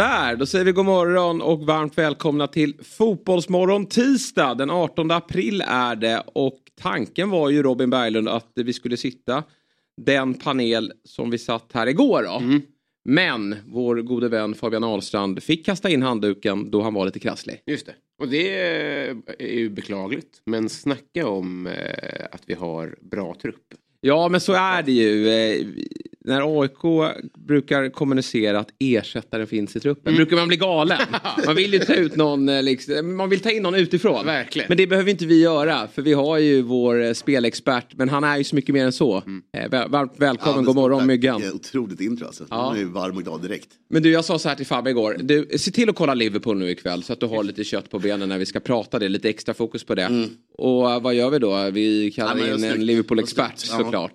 [0.00, 4.54] Sådär, då säger vi god morgon och varmt välkomna till Fotbollsmorgon tisdag.
[4.54, 9.44] Den 18 april är det och tanken var ju Robin Berglund att vi skulle sitta
[9.96, 12.38] den panel som vi satt här igår då.
[12.38, 12.62] Mm.
[13.04, 17.62] Men vår gode vän Fabian Ahlstrand fick kasta in handduken då han var lite krasslig.
[17.66, 17.94] Just det.
[18.18, 18.58] Och det
[19.38, 20.42] är ju beklagligt.
[20.46, 23.74] Men snacka om eh, att vi har bra trupp.
[24.00, 25.28] Ja men så är det ju.
[26.30, 27.14] Eh, när AIK
[27.46, 30.98] brukar kommunicera att ersättaren finns i truppen brukar man bli galen.
[31.46, 34.26] Man vill ju ta ut någon, eh, liksom, man vill ta in någon utifrån.
[34.26, 34.66] Verkligen.
[34.68, 38.24] Men det behöver inte vi göra för vi har ju vår eh, spelexpert men han
[38.24, 39.16] är ju så mycket mer än så.
[39.56, 41.06] Eh, väl- Varmt välkommen, men god morgon.
[41.06, 41.42] Myggan.
[41.42, 42.44] Eh, Otroligt intro alltså.
[42.50, 42.56] Ja.
[42.56, 43.68] Man är ju varm och glad direkt.
[43.90, 45.16] Men du jag sa så här till Fabbe igår.
[45.20, 47.98] Du, se till att kolla Liverpool nu ikväll så att du har lite kött på
[47.98, 49.08] benen när vi ska prata det.
[49.08, 50.28] Lite extra fokus på det.
[50.58, 51.70] Och eh, vad gör vi då?
[51.70, 52.48] Vi kallar Mm.
[52.48, 52.86] Ja, in en.
[52.86, 53.88] Liverpool-expert snyggt.
[53.92, 54.10] Ja.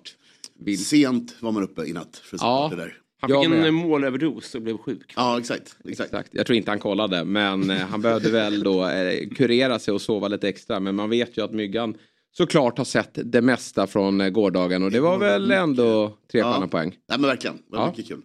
[0.58, 0.84] Vill.
[0.84, 2.68] Sent var man uppe i natt för att se Ja.
[2.70, 2.94] det där.
[3.20, 5.12] Han fick en eh, målöverdos och blev sjuk.
[5.16, 5.76] Ja, exakt.
[5.84, 6.10] exakt.
[6.10, 6.30] Exakt.
[6.32, 10.00] Jag tror inte han kollade men eh, han behövde väl då eh, kurera sig och
[10.00, 10.80] sova lite extra.
[10.80, 11.94] Men man vet ju att Myggan
[12.36, 16.68] såklart har sett det mesta från gårdagen och det var väl ändå tre Ja.
[16.70, 16.88] poäng.
[17.08, 17.90] Nej men verkligen, det var Ja.
[17.90, 18.20] mycket kul.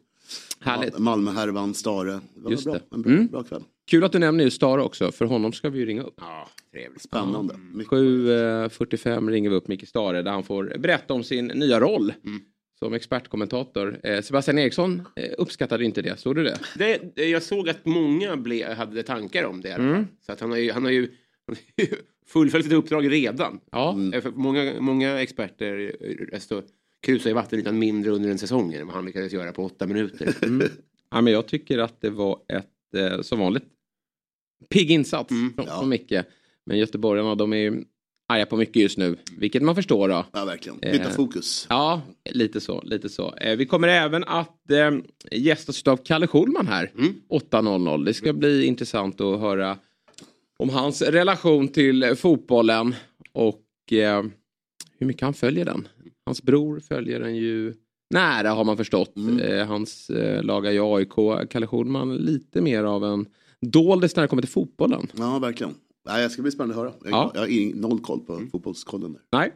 [0.60, 0.94] Härligt.
[0.94, 2.12] Ja, Malmö-härvan, Stare.
[2.12, 2.74] Det var Just bra.
[2.74, 2.82] det.
[2.96, 3.28] En bra, Mm.
[3.28, 3.64] bra kväll.
[3.88, 6.14] Kul att du nämner just Stara också för honom ska vi ju ringa upp.
[6.18, 7.02] Ja, trevligt.
[7.02, 7.56] Spännande.
[7.74, 7.92] Mycket.
[7.94, 12.42] 7.45 ringer vi upp Micke Stare där han får berätta om sin nya roll Mm.
[12.80, 14.00] som expertkommentator.
[14.04, 16.60] Eh, Sebastian Eriksson eh, uppskattade inte det, såg du det?
[17.16, 19.76] Det, jag såg att många ble, hade tankar om det.
[19.76, 20.06] fall.
[20.26, 21.08] Så att han har ju, han har ju,
[22.28, 23.60] fullföljt sitt uppdrag redan.
[23.72, 26.64] Ja, Eh, för Många, många experter eh, alltså,
[27.02, 30.34] krusar i vattenytan mindre under en säsong än vad han lyckades göra på åtta minuter.
[31.12, 32.68] ja men jag tycker att det var ett,
[32.98, 33.64] eh, som vanligt,
[34.70, 35.80] pigg insats Mm, från, ja.
[35.80, 36.14] från Micke.
[36.66, 37.84] Men göteborgarna de är ju
[38.28, 40.26] arga på mycket just nu, vilket man förstår då.
[40.34, 40.80] Ja, verkligen.
[40.80, 41.66] Byta Eh, fokus.
[41.70, 42.02] Ja,
[42.32, 42.82] lite så.
[42.82, 43.36] Lite så.
[43.36, 44.92] Eh, vi kommer även att eh,
[45.32, 46.92] gästas av Kalle Schulman här.
[46.98, 47.14] Mm.
[47.30, 48.06] 8.00.
[48.06, 49.78] Det ska bli intressant att höra
[50.58, 52.96] om hans relation till eh, fotbollen
[53.34, 54.24] och eh,
[54.98, 55.88] hur mycket han följer den.
[56.26, 57.74] Hans bror följer den ju
[58.12, 59.16] nära har man förstått.
[59.18, 59.40] Mm.
[59.40, 61.50] Eh, hans eh, lag ju AIK.
[61.50, 63.26] Kalle Schulman lite mer av en
[63.62, 65.08] doldis när det kommer till fotbollen.
[65.18, 65.74] Ja, verkligen.
[66.06, 66.94] Nej, jag ska bli spännande att höra.
[67.04, 67.32] Jag, Ja.
[67.36, 69.14] jag har noll koll på fotbollskollen.
[69.14, 69.22] Där.
[69.40, 69.52] Nej.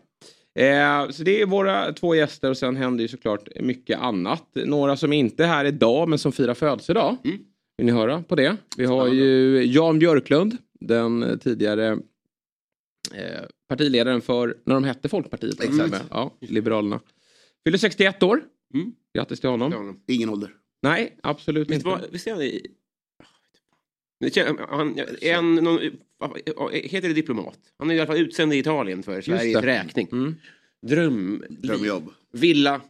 [0.59, 4.43] Eh, så det är våra två gäster och sen händer ju såklart mycket annat.
[4.65, 7.15] Några som inte är här idag men som firar födelsedag.
[7.23, 7.37] Mm.
[7.77, 8.57] Vill ni höra på det?
[8.77, 11.87] Vi har ju Jan Björklund, den eh, tidigare
[13.13, 15.63] eh, partiledaren för när de hette Folkpartiet.
[15.63, 16.03] Exakt.
[16.09, 16.99] Ja, Liberalerna.
[17.65, 18.43] Fyller 61 år.
[18.73, 18.91] Mm.
[19.13, 19.71] Grattis till honom.
[20.07, 20.13] Ja.
[20.15, 20.49] Ingen ålder.
[20.81, 21.87] Nej, absolut Visst, inte.
[21.87, 22.67] var, visst är han i...
[24.69, 25.79] Han, en, någon,
[26.73, 27.59] heter det diplomat?
[27.79, 30.07] Han är i alla fall utsänd i Italien för Sveriges räkning.
[30.11, 30.35] Mm.
[30.87, 31.43] Dröm...
[31.49, 32.09] Drömjobb.
[32.31, 32.81] Villa.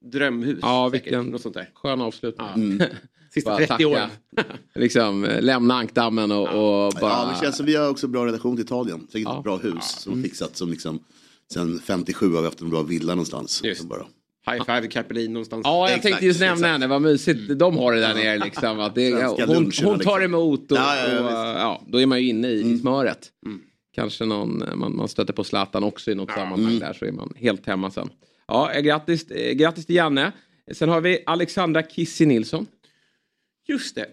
[0.00, 0.58] Drömhus.
[0.62, 1.06] Ja, säkert.
[1.06, 1.70] vilken- Något sånt där.
[1.74, 2.46] Skön avslutning.
[2.46, 2.54] Ja.
[2.54, 2.82] Mm.
[3.30, 3.88] Sista Bara 30 tacka.
[3.88, 4.10] åren.
[4.74, 7.10] liksom, lämna ankdammen och, och bara...
[7.10, 9.00] Ja, det känns som vi har också bra relation till Italien.
[9.06, 9.36] Säkert Ja.
[9.38, 11.04] ett bra hus som har fixat som liksom
[11.52, 13.60] Sen 57 har vi haft en bra villa någonstans.
[13.64, 13.84] Just.
[13.84, 14.06] Bara,
[14.50, 15.62] High five Carpelin någonstans.
[15.64, 16.68] Ja, jag Exakt, tänkte just nämna exakt.
[16.72, 18.80] henne, vad mysigt de har det där nere liksom.
[18.80, 20.22] Att det, hon, hon tar liksom.
[20.22, 23.28] emot och, Ja, och, ja, då är man ju inne i, i smöret.
[23.46, 23.60] Mm.
[23.94, 26.34] Kanske någon, man, man stöter på Zlatan också i något Ja.
[26.34, 26.78] sammanhang Mm.
[26.78, 28.08] där så är man helt hemma sen.
[28.48, 30.32] Ja, eh, grattis, eh, grattis till Janne.
[30.72, 32.66] Sen har vi Alexandra Kissi Nilsson.
[33.68, 34.06] Just det.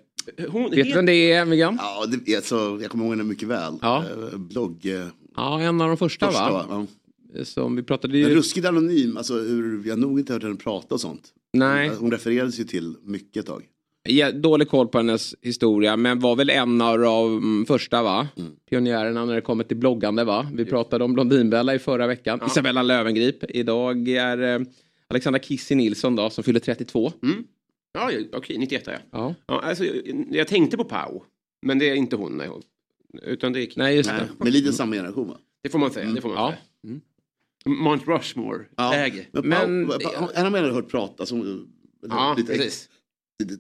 [0.50, 1.78] Hon, Vet du vem det är, Miguel?
[1.80, 3.74] ja, det, alltså, jag kommer ihåg henne mycket väl.
[3.82, 4.04] Ja.
[4.32, 4.86] Eh, Blogg.
[4.86, 6.52] Eh, Ja, en av de första, första, va?
[6.52, 6.66] va?
[6.70, 6.86] Ja.
[7.44, 8.36] Som vi pratade Men ju...
[8.36, 11.34] ruskigt anonym, alltså hur, jag har nog inte hört henne prata och sånt.
[11.54, 13.64] Nej, Hon refererades ju till mycket ett tag.
[14.10, 18.28] ja, dålig koll på hennes historia men var väl en av de första va?
[18.38, 18.52] Mm.
[18.70, 20.48] Pionjärerna när det kommer till bloggande va?
[20.54, 22.40] Vi pratade om Blondinbella i förra veckan.
[22.48, 23.44] Isabella Lövengrip.
[23.50, 24.68] Idag är eh,
[25.08, 27.12] Alexandra Kissi Nilsson då som fyller 32.
[27.94, 28.94] Ja, ja, okej, 91 ja.
[29.12, 29.36] Ja.
[29.48, 31.22] ja alltså, jag, jag tänkte på Pau.
[31.66, 32.38] Men det är inte hon.
[32.38, 32.50] Nej.
[33.24, 34.44] Utan det är Nej just Nej, det.
[34.44, 35.38] men lite samma generation va?
[35.64, 36.10] Det får man säga.
[36.10, 36.54] Det får man Ja.
[37.70, 39.26] Mount Rushmore-läge.
[39.32, 41.68] Men, Men- men Pau, en av mig har hört prata som
[42.10, 42.90] Ja, lite, precis.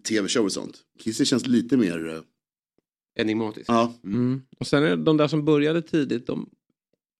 [0.08, 0.78] tv-show och sånt.
[1.00, 2.22] Kissy känns lite mer, eh,
[3.22, 3.66] Enigmatisk.
[3.70, 4.42] ja, Mm.
[4.60, 6.50] Och sen är det de där som började tidigt, de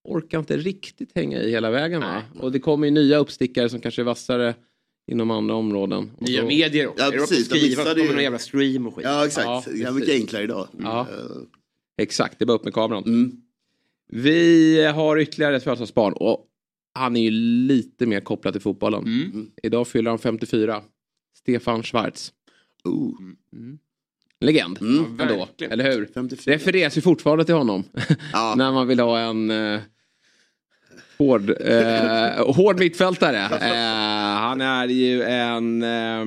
[0.04, 2.12] orkar inte riktigt hänga i hela vägen va?
[2.34, 2.42] Nej.
[2.42, 4.54] Och det kommer ju nya uppstickare som kanske är vassare
[5.12, 6.10] inom andra områden.
[6.16, 7.02] Och Nya då- medier också.
[7.02, 9.04] Ja, är det precis, också de skriva missade ju- någon jävla stream och skit.
[9.04, 10.68] Ja exakt, Ja, det är mycket enklare idag.
[10.82, 11.00] Ja.
[11.00, 11.16] Eh,
[11.98, 13.04] Exakt, det är bara upp med kameran.
[13.04, 13.32] Mm.
[14.08, 16.45] Vi har ytterligare ett födelsedagsbarn och
[16.96, 17.30] han är ju
[17.66, 19.02] lite mer kopplad till fotbollen.
[19.04, 19.50] Mm.
[19.62, 20.82] Idag fyller han 54.
[21.38, 22.32] Stefan Schwarz.
[22.84, 23.12] Oh.
[24.40, 25.20] Legend Mm.
[25.20, 25.72] ändå, verkligen.
[25.72, 26.08] eller hur?
[26.14, 26.54] 54.
[26.54, 27.84] Refereras ju fortfarande till honom.
[28.32, 28.54] Ja.
[28.56, 29.80] När man vill ha en eh,
[31.18, 33.38] hård, eh, hård mittfältare.
[33.66, 35.82] Eh, han är ju en...
[35.82, 36.24] Eh,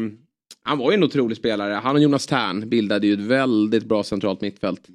[0.61, 1.73] han var ju en otrolig spelare.
[1.73, 4.87] Han och Jonas Tern bildade ju ett väldigt bra centralt mittfält.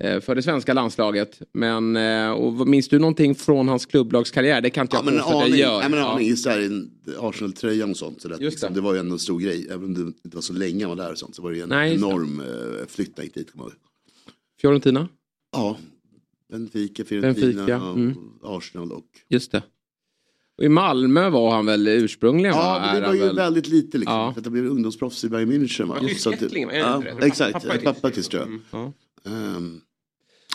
[0.00, 1.42] Eh, för det svenska landslaget.
[1.52, 4.60] Men eh, och minns du någonting från hans klubblagskarriär?
[4.60, 5.78] Det kan inte Ja jag påstå att jag gör.
[5.80, 6.12] nej, men en Ja.
[6.12, 6.34] aning i
[7.18, 8.22] Arsenal-tröjan och sånt.
[8.22, 8.74] Så det, liksom, det.
[8.74, 9.66] det var ju ändå en stor grej.
[9.70, 11.56] Även om det inte var så länge han var där och sånt så var det
[11.56, 13.52] ju en Nej, enorm uh, flytt dit.
[13.52, 13.72] kommer jag ihåg.
[14.60, 15.08] Fiorentina?
[15.52, 15.76] Ja,
[16.52, 18.14] Benfica, Fiorentina, Benfica, ja, mm.
[18.42, 19.06] Arsenal och...
[19.28, 19.62] Just det.
[20.58, 22.56] Och i Malmö var han väl ursprungligen?
[22.56, 22.80] Ja, va?
[22.86, 24.16] men det var han ju väl- väldigt lite liksom.
[24.16, 24.32] Ja.
[24.32, 25.86] För att det blev ungdomsproffs i Bayern München.
[25.86, 25.96] Va?
[26.00, 28.48] Tysk Så att ja, exakt, Pappa pappa, tysk tror jag.
[28.48, 28.60] Mm.
[28.70, 28.92] Ja.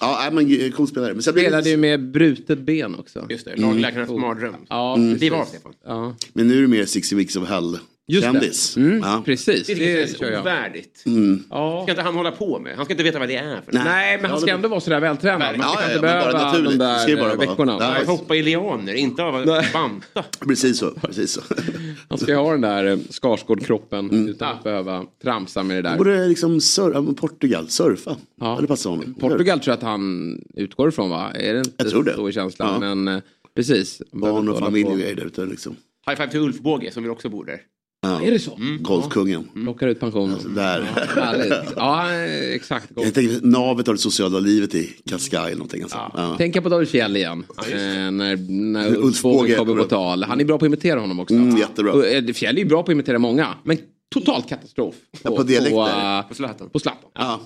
[0.01, 1.13] Ja, men cool spelare.
[1.13, 3.25] Men Spelade ju lite- med brutet ben också.
[3.29, 4.55] Just det, lagläkarnas mardröm.
[4.69, 5.17] Ja, Mm.
[5.17, 5.45] Det var.
[5.45, 5.73] Stefan.
[5.85, 6.15] Ja.
[6.33, 7.77] Men nu är det mer 60 Weeks of Hell
[8.07, 8.73] Just kändis.
[8.75, 8.81] det.
[8.81, 9.21] Mm, Ja.
[9.25, 10.41] Precis, Det det, jag.
[10.41, 11.03] ovärdigt.
[11.05, 11.43] Mm.
[11.49, 11.81] Ja.
[11.83, 12.75] ska inte han hålla på med.
[12.75, 13.83] Han ska inte veta vad det är för Nej.
[13.85, 15.57] Nej, men han ska ändå vara sådär vältränad.
[15.57, 16.79] Man Ja, ska ja, inte ja, bara behöva naturligt.
[16.79, 17.77] de Det ska där bara eh, veckorna.
[17.79, 17.89] Ja.
[17.93, 20.23] Nej, hoppa i lianer, inte av banta.
[20.47, 20.91] Precis så.
[20.91, 21.41] Precis så.
[22.09, 24.27] Han ska ha den där eh, Skarsgård-kroppen Mm.
[24.29, 25.97] utan att behöva tramsa med det där.
[25.97, 28.15] Borde liksom sur- Portugal, surfa.
[28.41, 28.57] Ja.
[28.61, 29.13] Det passar honom.
[29.19, 31.31] Portugal tror jag att han utgår ifrån va?
[31.35, 32.13] Är det inte Jag tror det.
[32.15, 32.69] så i känslan?
[32.83, 32.93] Ja.
[32.95, 33.21] Men eh,
[33.55, 34.01] precis.
[34.11, 35.75] Barn och familj och grejer där ute liksom.
[36.07, 37.59] High five till Ulf Båge som vi också bor där.
[38.07, 38.21] Ja.
[38.21, 38.59] Är det så?
[38.79, 39.49] Golfkungen.
[39.53, 40.37] Plockar ut pensionen.
[40.55, 40.81] Där.
[41.15, 41.53] Härligt.
[41.75, 42.91] Ja, eh, exakt.
[42.95, 45.81] Jag tänker navet av det sociala livet i Cascais eller någonting.
[45.81, 45.97] Alltså.
[46.13, 46.35] Ja.
[46.37, 47.43] Tänka på David Fjäll igen.
[47.57, 47.75] eh,
[48.11, 50.23] när när Ulf Båge kommer på tal.
[50.23, 51.35] Han är bra på att imitera honom också.
[51.35, 52.07] Mm, jättebra.
[52.07, 53.47] Eh, Fjäll är bra på att imitera många.
[53.63, 53.77] Men
[54.13, 54.95] total katastrof.
[55.23, 56.17] Ja, på dialekter.
[56.19, 56.69] eh, På Zlatan.
[56.69, 57.09] På Zlatan.
[57.13, 57.41] Ja.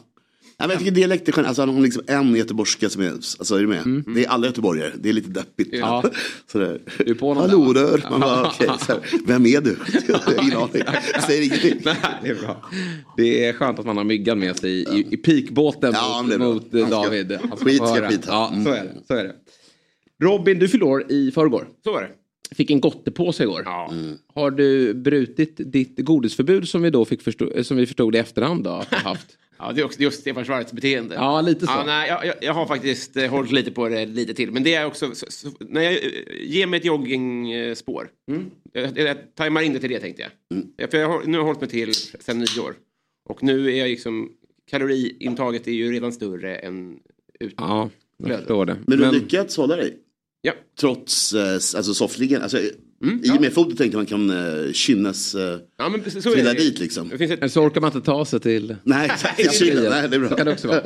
[0.62, 1.48] Ja, men jag tycker dialekt är skönt.
[1.48, 4.04] Alltså, han har liksom en göteborgska som är, alltså är du med?
[4.16, 4.92] Det är alla göteborgare.
[5.00, 5.74] Det är lite deppigt.
[5.74, 5.80] Mm.
[5.80, 6.04] Ja.
[6.52, 6.82] Sådär.
[6.98, 8.06] Du är på någon Hallå där.
[8.10, 9.78] Man bara, här, vem är du?
[10.44, 10.82] Ingen aning.
[11.28, 11.82] Säger ingenting.
[11.86, 12.66] Nej, det är bra.
[13.18, 16.74] Det är skönt att man har myggan med sig i, i pikbåten Ja, mot, mot
[16.74, 17.38] eh, Han ska- David.
[17.50, 18.24] Han skit ska skita.
[18.28, 18.64] Ja, Mm.
[18.66, 18.92] så är det.
[19.08, 19.36] Så är det.
[20.24, 21.68] Robin, du år i förrgår.
[21.84, 22.10] Så var det.
[22.56, 23.62] Fick en gottepåse igår.
[23.66, 23.94] Ja.
[24.34, 28.64] Har du brutit ditt godisförbud som vi då fick förstå, som vi förstod i efterhand
[28.64, 28.70] då?
[28.70, 29.28] att du Haft?
[29.60, 31.16] Ja, det är också just Stefan Schwarz beteende.
[31.16, 31.72] Ja, lite så.
[31.72, 34.52] Ja, nej, jag, jag, jag har faktiskt eh, hållit lite på det lite till.
[34.52, 36.00] Men det är också, så, så, när jag eh,
[36.42, 38.10] ger mig ett joggingspår.
[38.32, 38.52] Mm.
[38.74, 40.32] Jag, jag tajmar in det till det tänkte jag.
[40.78, 42.76] Ja, För jag har, nu har jag hållit mig till sen nyår.
[43.30, 44.32] Och nu är jag liksom,
[44.72, 47.00] kaloriintaget är ju redan större än
[47.40, 47.54] ut.
[47.58, 48.78] Ja, jag förstår det.
[48.88, 49.98] Men du har lyckats hålla dig?
[50.42, 50.54] Ja.
[50.80, 52.44] Trots eh, alltså, soffliggaren?
[52.44, 52.60] Alltså,
[53.04, 55.42] Mm, I och med fotot tänkte man kan uh, kynnes uh,
[55.78, 56.60] Ja, men precis så är trilla det.
[56.60, 57.10] dit liksom.
[57.10, 58.76] Det finns ett, Men så orkar man inte ta sig till...
[58.84, 59.12] Nej,
[59.58, 59.88] till.
[59.90, 60.54] Nej, det är Så kan det bra.
[60.54, 60.82] också vara.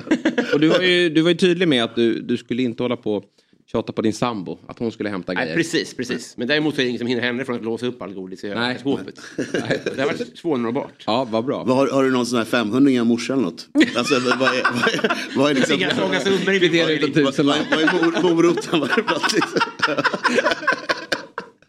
[0.54, 2.95] Och du var ju, du var ju tydlig med att du, du skulle inte hålla
[2.98, 3.24] på
[3.71, 4.60] tjata på din sambo.
[4.68, 5.57] Att hon skulle hämta nej, grejer.
[5.57, 6.38] precis, precis.
[6.38, 8.44] Men däremot så är det ingen som hinner henne från att låsa upp all godis
[8.44, 8.77] i Nej.
[8.80, 9.19] skåpet.
[9.95, 11.04] Det har varit svårnåbart.
[11.06, 11.63] Ja, vad bra.
[11.66, 13.68] Har, har du någon sån här 500 av morsan eller något?
[13.98, 15.75] Alltså, vad är, vad är, vad är liksom...
[15.75, 16.71] Inga långa summor i min.
[16.81, 18.80] Vad, är- moroten?
[18.80, 19.59] Vad är det för något, liksom?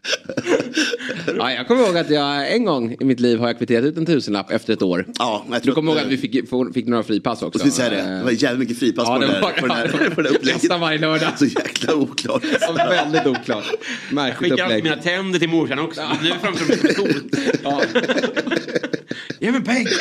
[1.37, 3.97] Ja, jag kommer ihåg att jag en gång i mitt liv har jag kvitterat ut
[3.97, 5.05] en tusenlapp efter ett år.
[5.19, 6.31] Ja, men jag Du tror kommer ihåg att- vi fick,
[6.73, 7.59] fick några fripass också?
[7.65, 8.17] Jag skulle säga det.
[8.17, 10.29] Det var jävligt mycket fripass Ja, på, det var där, på, den här, på det
[10.29, 10.61] här upplägget.
[10.63, 11.29] Nästan varje lördag.
[11.39, 12.43] Så jäkla oklart.
[12.61, 13.65] Ja, väldigt oklart.
[14.11, 14.83] Märkligt Skickar alltid upplägg.
[14.83, 16.01] mina tänder till morsan också.
[16.23, 17.29] Nu framstår de som.
[17.63, 17.81] Ja.
[19.39, 19.91] Ge mig pengar!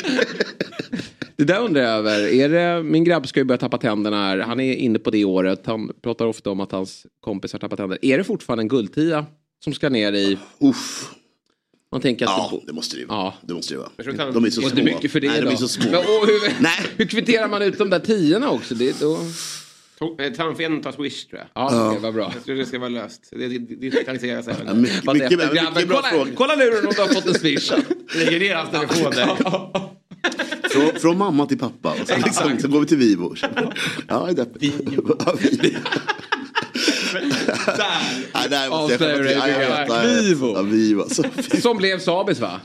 [1.36, 2.32] Det där undrar jag över.
[2.34, 4.38] Är det, min grabb ska ju börja tappa tänderna här.
[4.38, 5.62] Han är inne på det året.
[5.66, 7.98] Han pratar ofta om att hans kompis har tappat tänder.
[8.02, 9.26] Är det fortfarande en guldtia
[9.64, 10.38] som ska ner i...
[10.60, 11.10] Uff.
[11.92, 13.18] Man tänker att Ja, det, det måste det vara.
[13.18, 13.34] Ja.
[13.42, 14.30] Det måste det vara.
[14.32, 14.82] De är så små.
[14.84, 15.46] mycket för det Nej, då.
[15.46, 15.84] de är så små.
[15.90, 16.78] Men, och hur, Nej.
[16.96, 18.74] hur kvitterar man ut de där tiorna också?
[18.74, 19.18] Det, då...
[19.98, 21.48] To- eh, Tandfenen tar swish tror jag.
[21.54, 22.32] Ja, okej, vad bra.
[22.34, 23.20] Jag tror det ska vara löst.
[23.30, 24.80] Det digitaliseras Ja, även.
[24.82, 26.30] mycket, Vad mycket, efter, mycket, grabben, bra kolla, fråga.
[26.36, 27.70] kolla luren om du har fått en swish.
[28.16, 29.36] Lägger ner hans telefon där.
[30.70, 31.90] Från, från mamma till pappa.
[32.02, 33.34] Och så, liksom, så går vi till Vivo.
[34.08, 34.46] Ja, det är.
[35.26, 35.78] Ja, Vivo.
[38.34, 39.04] Nej, där måste
[40.54, 40.62] jag.
[40.64, 41.08] Vivo.
[41.62, 42.60] Som blev Sabis va?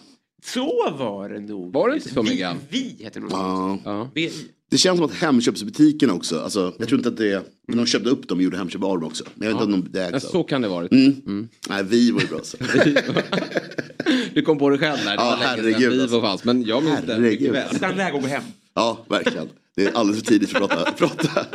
[0.46, 1.74] Så var det nog.
[1.74, 2.56] Var det inte så, Miguel?
[2.70, 3.34] Vi, vi heter det nog.
[3.34, 3.79] Ja.
[3.86, 4.12] Ja.
[4.15, 4.32] Vi.
[4.72, 7.86] Det känns som att Hemköpsbutiken också, alltså, jag tror inte att det är, men de
[7.86, 9.24] köpte upp dem och gjorde Hemköp Arm också.
[9.36, 10.44] Men jag vet inte om de, det Ja, så av.
[10.44, 10.91] kan det varit.
[10.91, 11.48] Mm.
[11.70, 12.39] Nej, Vivo är bra.
[12.44, 12.58] Så.
[14.34, 15.06] Du kom på det själv där.
[15.18, 16.22] Det Ja, var herregud, Vivo alltså.
[16.22, 16.44] fanns.
[16.44, 17.51] Men jag minns det Herregud.
[17.51, 17.96] mycket väl.
[17.98, 18.44] Läge att gå hem.
[18.74, 19.50] Ja, verkligen.
[19.75, 20.91] Det är alldeles för tidigt för att prata.
[20.98, 21.46] prata.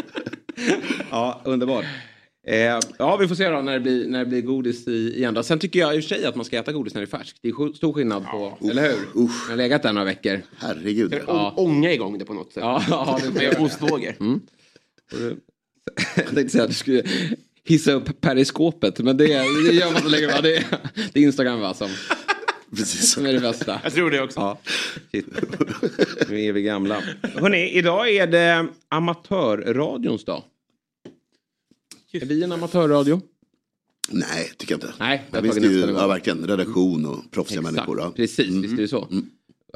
[1.11, 1.85] Ja, underbart.
[2.47, 5.35] Eh, ja, vi får se då när det blir, när det blir godis i, igen.
[5.35, 5.43] Då.
[5.43, 7.19] Sen tycker jag i och för sig att man ska äta godis när det är
[7.19, 7.39] färskt.
[7.43, 9.23] Det är stor skillnad på, eller hur?
[9.25, 9.45] usch.
[9.47, 10.41] Jag har legat där några veckor.
[10.59, 11.15] Herregud.
[11.27, 11.55] Ja.
[11.57, 12.63] Ånga igång det på något sätt.
[12.63, 14.15] Ja, ja det Med ostvågor.
[16.17, 17.03] Jag tänkte säga att du skulle
[17.65, 20.27] hissa upp periskopet, men det, det gör man så länge.
[20.27, 20.41] va?
[20.43, 20.65] Det, är-
[21.13, 21.89] det är Instagram va, som,
[22.77, 23.13] Precis.
[23.13, 23.81] som är det bästa.
[23.85, 24.41] Jag tror det också.
[24.41, 24.59] Ja,
[25.13, 25.27] shit.
[26.29, 27.03] Nu är vi gamla.
[27.23, 30.43] Hörrni, idag är det amatörradions dag.
[32.23, 33.21] Är vi en amatörradio?
[34.09, 34.95] Nej, tycker jag inte.
[34.99, 37.99] Nej, jag finns det ju, ja, verkligen, redaktion och proffsiga människor.
[38.01, 38.13] Ja.
[38.17, 39.09] Precis, visst är det så.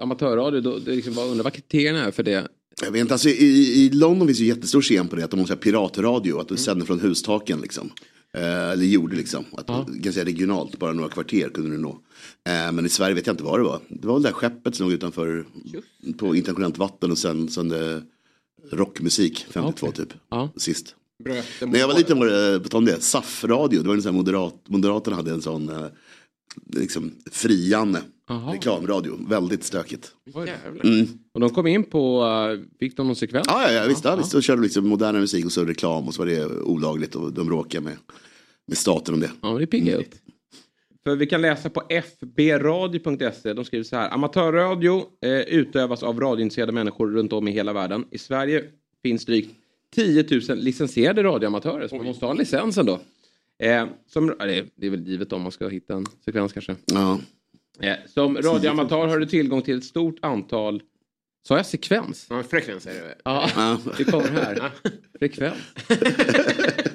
[0.01, 2.49] Amatörradio, då, det liksom undrar vad kriterierna är för det.
[2.83, 5.41] Jag vet inte, alltså, i, I London finns ju jättestor scen på det, att de
[5.41, 7.91] har piratradio, att de sänder från hustaken liksom.
[8.35, 11.91] Eh, eller gjorde liksom, att ganska regionalt, bara några kvarter kunde du nå.
[12.49, 13.81] Eh, men i Sverige vet jag inte vad det var.
[13.89, 15.47] Det var väl det där skeppet som låg utanför
[16.19, 18.03] på internationellt vatten och sen sände
[18.73, 20.51] rockmusik, 52 typ, Ja.
[20.57, 20.95] sist.
[21.25, 24.17] När jag var mot- liten var det, om det, SAF-radio, det var en sån här
[24.19, 25.87] moderat, Moderaterna hade en sån eh,
[26.73, 28.53] liksom friande Aha.
[28.53, 30.13] reklamradio, väldigt stökigt.
[30.27, 31.07] Jävlar.
[31.35, 33.47] Och de kom in på, uh, fick de någon sekvens?
[33.51, 34.31] Ja, ja, ja visst, ja, visst.
[34.31, 37.33] Så körde de liksom modernare musik och så reklam och så var det olagligt och
[37.33, 37.97] de bråkade med,
[38.67, 39.31] med staten om det.
[39.43, 40.15] Ja, det piggar upp.
[41.05, 43.53] För vi kan läsa på fbradio.se.
[43.53, 44.11] De skriver så här.
[44.11, 48.05] Amatörradio eh, utövas av radiointresserade människor runt om i hela världen.
[48.11, 48.65] I Sverige
[49.03, 49.55] finns drygt
[49.95, 51.89] 10 000 licensierade radioamatörer.
[51.89, 53.01] Så man måste ha licensen då.
[53.63, 56.77] Eh, som, det, är, väl givet om man ska hitta en sekvens kanske.
[56.87, 57.21] Ja.
[57.81, 60.83] Eh, som radioamatör har du tillgång till ett stort antal...
[61.49, 62.27] Sa jag sekvens?
[62.31, 63.15] Ja, frekvens är det.
[63.25, 63.79] Ja, Ja.
[63.99, 64.71] det kommer här.
[65.19, 65.57] Frekvens.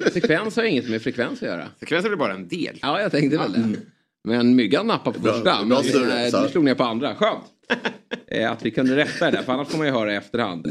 [0.12, 1.68] sekvens har inget med frekvens att göra.
[1.78, 2.78] Frekvens är väl bara en del.
[2.82, 3.76] Ja, jag tänkte väl det.
[4.24, 5.64] Men myggan nappade på Bra- första.
[5.64, 7.14] bra men eh, du slog ner på andra.
[7.14, 7.44] Skönt.
[8.26, 10.66] Eh, att vi kunde rätta det där, för annars får man ju höra i efterhand.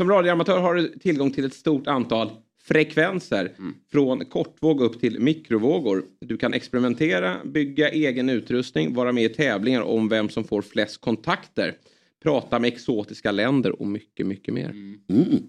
[0.00, 2.30] Som radioamatör har du tillgång till ett stort antal
[2.62, 3.52] frekvenser.
[3.92, 6.04] Från kortvåg upp till mikrovågor.
[6.20, 11.00] Du kan experimentera, bygga egen utrustning, vara med i tävlingar om vem som får flest
[11.00, 11.76] kontakter.
[12.22, 14.70] Prata med exotiska länder och mycket, mycket mer.
[14.70, 15.42] Mm.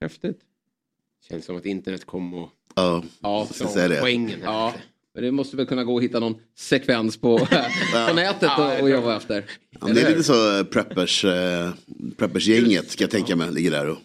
[0.00, 0.40] Häftigt.
[1.28, 2.50] Känns som att internet kom och...
[2.74, 4.00] Ja, Ja, jag säga det.
[4.00, 4.40] Poängen.
[4.40, 4.46] här.
[4.46, 4.74] Ja,
[5.14, 7.38] det måste väl kunna gå att hitta någon sekvens på,
[8.08, 9.44] på nätet och, och jobba efter.
[9.70, 11.70] Ja, men det är lite så eh, preppers, eh,
[12.16, 13.98] preppers-gänget ska jag tänka mig ligger där och...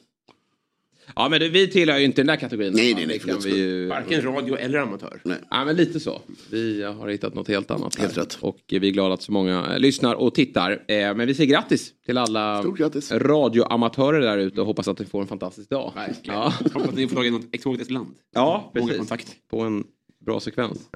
[1.15, 2.73] Ja, men det, vi tillhör ju inte den där kategorin.
[2.73, 3.87] Nej, nej, nej, kan vi ju...
[3.87, 5.21] Varken radio eller amatör.
[5.23, 5.37] Nej.
[5.49, 6.21] Ja, men lite så.
[6.51, 7.95] Vi har hittat något helt annat.
[7.95, 8.01] Här.
[8.01, 8.37] Helt rätt.
[8.41, 10.83] Och vi är glada att så många eh, lyssnar och tittar.
[11.13, 12.63] Men vi säger grattis till alla
[13.11, 15.91] radioamatörer där ute och hoppas att ni får en fantastisk dag.
[15.95, 16.39] Verkligen.
[16.39, 18.15] Ja, Hoppas att ni får tag i något exotiskt land.
[18.33, 19.35] ja Många precis.
[19.49, 19.83] På en
[20.25, 20.89] bra sekvens.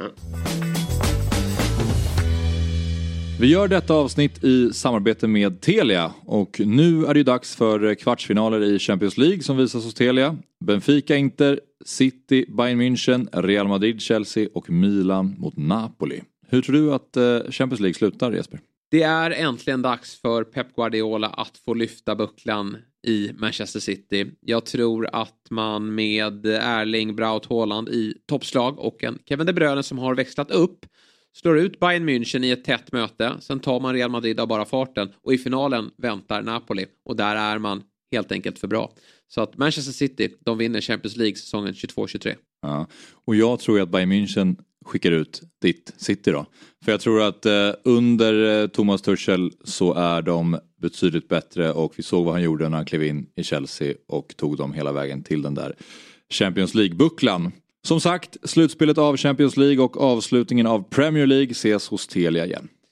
[3.39, 7.95] Vi gör detta avsnitt i samarbete med Telia och nu är det ju dags för
[7.95, 10.37] kvartsfinaler i Champions League som visas hos Telia.
[10.65, 16.21] Benfica, Inter, City, Bayern München, Real Madrid, Chelsea och Milan mot Napoli.
[16.47, 18.59] Hur tror du att eh, Champions League slutar Jesper?
[18.91, 22.77] Det är äntligen dags för Pep Guardiola att få lyfta bucklan
[23.07, 24.31] i Manchester City.
[24.39, 29.83] Jag tror att man med Erling Braut Haaland i toppslag och en Kevin De Bruyne
[29.83, 30.85] som har växlat upp
[31.33, 33.35] slår ut Bayern München i ett tätt möte.
[33.39, 37.35] Sen tar man Real Madrid av bara farten och i finalen väntar Napoli och där
[37.35, 38.93] är man helt enkelt för bra.
[39.27, 42.35] Så att Manchester City, de vinner Champions League säsongen 22-23.
[42.61, 42.87] Ja.
[43.25, 44.57] Och jag tror ju att Bayern München
[44.89, 46.45] skickar ut ditt City då.
[46.85, 51.93] För jag tror att eh, under eh, Thomas Tuchel så är de betydligt bättre och
[51.97, 54.91] vi såg vad han gjorde när han klev in i Chelsea och tog dem hela
[54.91, 55.75] vägen till den där
[56.29, 57.51] Champions League-bucklan.
[57.83, 62.67] Som sagt, slutspelet av Champions League och avslutningen av Premier League ses hos Telia igen.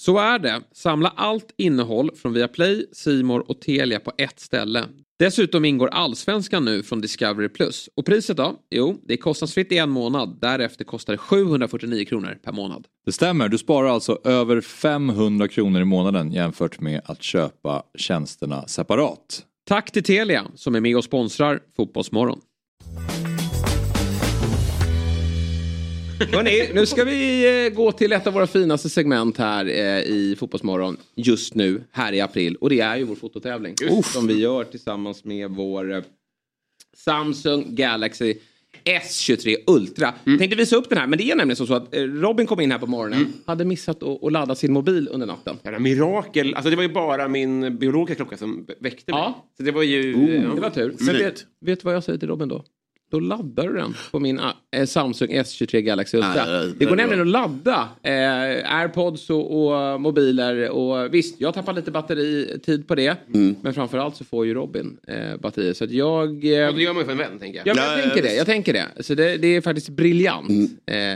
[0.00, 0.60] Så är det.
[0.72, 4.84] Samla allt innehåll från Viaplay, Simor och Telia på ett ställe.
[5.18, 7.48] Dessutom ingår Allsvenskan nu från Discovery+.
[7.96, 8.56] Och priset då?
[8.70, 10.38] Jo, det är kostnadsfritt i en månad.
[10.40, 12.86] Därefter kostar det 749 kronor per månad.
[13.06, 18.66] Det stämmer, du sparar alltså över 500 kronor i månaden jämfört med att köpa tjänsterna
[18.66, 19.44] separat.
[19.68, 22.40] Tack till Telia som är med och sponsrar Fotbollsmorgon.
[26.20, 30.36] Hörrni, nu ska vi eh, gå till ett av våra finaste segment här eh, i
[30.38, 32.56] Fotbollsmorgon just nu, här i april.
[32.56, 33.74] Och det är ju vår fototävling.
[34.04, 36.02] Som vi gör tillsammans med vår eh,
[36.96, 38.34] Samsung Galaxy
[38.84, 40.14] S23 Ultra.
[40.26, 40.38] Mm.
[40.38, 42.78] Tänkte visa upp den här, men det är nämligen så, att Robin kom in här
[42.78, 43.32] på morgonen, Mm.
[43.46, 45.56] hade missat att, ladda sin mobil under natten.
[45.64, 46.54] Jävla mirakel.
[46.54, 49.20] Alltså det var ju bara min biologiska klocka som väckte mig.
[49.20, 49.46] Ja.
[49.56, 50.14] Så det var ju...
[50.14, 50.34] Oh.
[50.44, 50.54] ja.
[50.54, 50.94] Det var tur.
[50.98, 52.64] Men vet, vet du vad jag säger till Robin då?
[53.10, 56.32] Då laddar du den på min eh, Samsung S23 Galaxy Ultra.
[56.36, 60.70] Ja, det- det det går nämligen att ladda eh, airpods och, och mobiler.
[60.70, 63.16] Och visst, jag tappar lite batteritid på det.
[63.34, 63.56] Mm.
[63.62, 65.72] Men framförallt så får ju Robin eh, batterier.
[65.72, 66.44] Så att jag...
[66.44, 67.76] Eh, Ja, det gör man ju för en vän, tänker jag.
[67.76, 68.34] Ja, jag Ja, tänker det.
[68.34, 68.86] Jag tänker det.
[69.00, 70.48] Så det, det är faktiskt briljant.
[70.50, 70.68] Mm.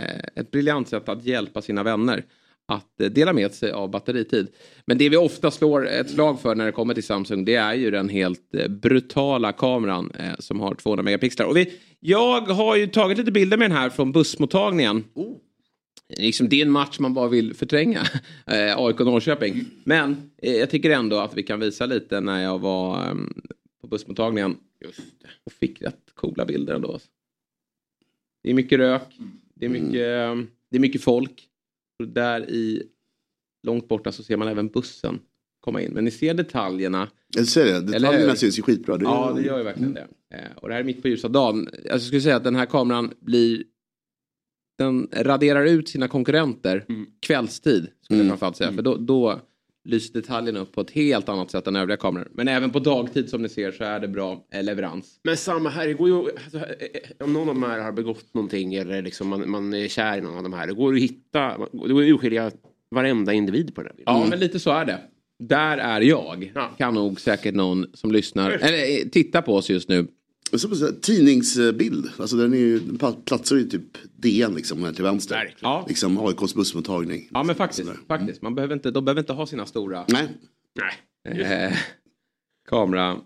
[0.02, 2.24] Eh, ett briljant sätt att hjälpa sina vänner
[2.68, 4.48] att eh, dela med sig av batteritid.
[4.86, 7.74] Men det vi ofta slår ett slag för när det kommer till Samsung det är
[7.74, 11.46] ju den helt eh, brutala kameran eh, som har 200 megapixlar.
[11.46, 15.04] Och vi, jag har ju tagit lite bilder med den här från bussmottagningen.
[16.16, 18.00] Liksom, det är en match man bara vill förtränga,
[18.46, 19.64] eh, AIK Norrköping.
[19.84, 23.14] Men eh, jag tycker ändå att vi kan visa lite när jag var eh,
[23.80, 24.56] på bussmottagningen
[25.44, 26.98] och fick rätt coola bilder ändå.
[28.42, 29.18] Det är mycket rök,
[29.54, 31.48] det är mycket, eh, det är mycket folk.
[32.06, 32.82] Där i
[33.66, 35.20] långt borta så ser man även bussen
[35.60, 35.92] komma in.
[35.92, 37.08] Men ni ser detaljerna.
[37.36, 38.96] Jag säger det, detaljerna syns ju skitbra.
[38.96, 40.08] Det Ja, det gör ju verkligen det.
[40.34, 41.66] Eh, Och det här är mitt på ljusa dagen.
[41.68, 43.64] Alltså, Jag skulle säga att den här kameran blir...
[44.78, 46.86] Den raderar ut sina konkurrenter
[47.20, 47.86] kvällstid.
[48.02, 48.72] Skulle jag framförallt säga.
[48.72, 49.40] För då, då
[49.84, 52.28] lyser detaljerna upp på ett helt annat sätt än övriga kameror.
[52.34, 55.20] Men även på dagtid som ni ser så är det bra eh, leverans.
[55.24, 56.64] Men samma här, det går ju, alltså, eh,
[57.18, 60.18] eh, om någon av de här har begått någonting eller liksom man, man är kär
[60.18, 62.50] i någon av de här, det går att hitta, det går att urskilja
[62.90, 64.14] varenda individ på den här bilden.
[64.14, 64.98] Ja, men lite så är det.
[65.38, 66.52] Där är jag.
[66.54, 66.70] Ja.
[66.78, 70.06] Kan nog säkert någon som lyssnar, eller tittar på oss just nu.
[70.56, 72.80] Så tidningsbild, alltså den är ju,
[73.24, 73.82] platsar ju typ
[74.16, 75.34] DN liksom här till vänster.
[75.34, 75.58] Verkligen.
[75.62, 75.84] Ja.
[75.88, 77.28] Liksom AIKs bussmottagning.
[77.32, 77.86] Ja, men faktiskt.
[77.88, 78.00] Sådär.
[78.08, 78.42] faktiskt.
[78.42, 80.28] Man behöver inte, de behöver inte ha sina stora Nej,
[81.24, 81.40] Nej.
[81.64, 81.72] eh,
[82.68, 83.16] kamera...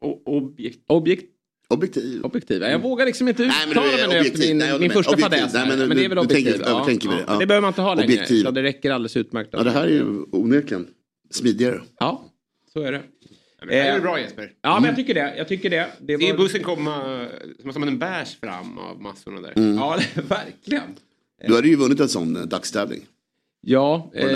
[0.00, 0.78] O- objekt.
[0.86, 1.24] Objekt,
[1.68, 2.22] objektiv.
[2.24, 2.62] objektiv.
[2.62, 5.52] Jag vågar liksom inte uttala mig nu efter min, Nej, min första fadäs.
[5.54, 6.52] Men Men, det är väl objektiv.
[6.52, 7.24] tänker- övertänker vi det.
[7.26, 7.38] Ja.
[7.38, 8.50] det behöver man inte ha längre.
[8.50, 9.50] Det räcker alldeles utmärkt.
[9.52, 10.86] Ja, det här är ju onekligen
[11.30, 11.80] smidigare.
[11.98, 12.24] Ja,
[12.72, 13.02] så är det.
[13.58, 14.52] Men det är Eh, ju bra Jesper.
[14.62, 15.34] Ja, men jag tycker det.
[15.36, 15.88] Jag tycker det.
[16.00, 16.38] Det Se var...
[16.38, 17.26] bussen komma
[17.62, 19.52] som, som en bärs fram av massorna där.
[19.76, 19.98] Ja,
[20.28, 20.82] verkligen.
[21.46, 23.00] Du hade ju vunnit en sån eh, dagstävling.
[23.60, 24.26] Ja, eh,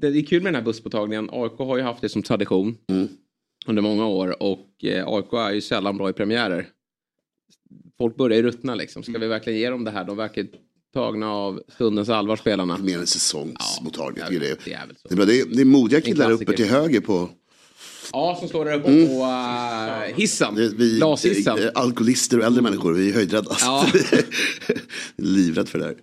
[0.00, 1.28] det är kul med den här busspåtagningen.
[1.32, 3.08] AIK har ju haft det som tradition Mm.
[3.66, 6.66] under många år och eh, AIK är ju sällan bra i premiärer.
[7.98, 9.02] Folk börjar ju ruttna liksom.
[9.02, 10.04] Ska vi verkligen ge dem det här?
[10.04, 10.46] De verkar
[10.94, 12.78] tagna av stundens allvar spelarna.
[12.78, 14.22] Mer en säsongsmottagning.
[14.24, 17.28] Ja, det, det är det, är det, är, är modiga killar uppe till höger på
[18.12, 20.54] Ja, som står där uppe på uh, hissen.
[20.54, 21.58] det, vi, Glashissen.
[21.58, 22.92] eh, alkoholister och äldre människor.
[22.92, 23.56] Vi är höjdrädda.
[23.60, 23.86] Ja.
[25.16, 25.94] Livrädd för det här.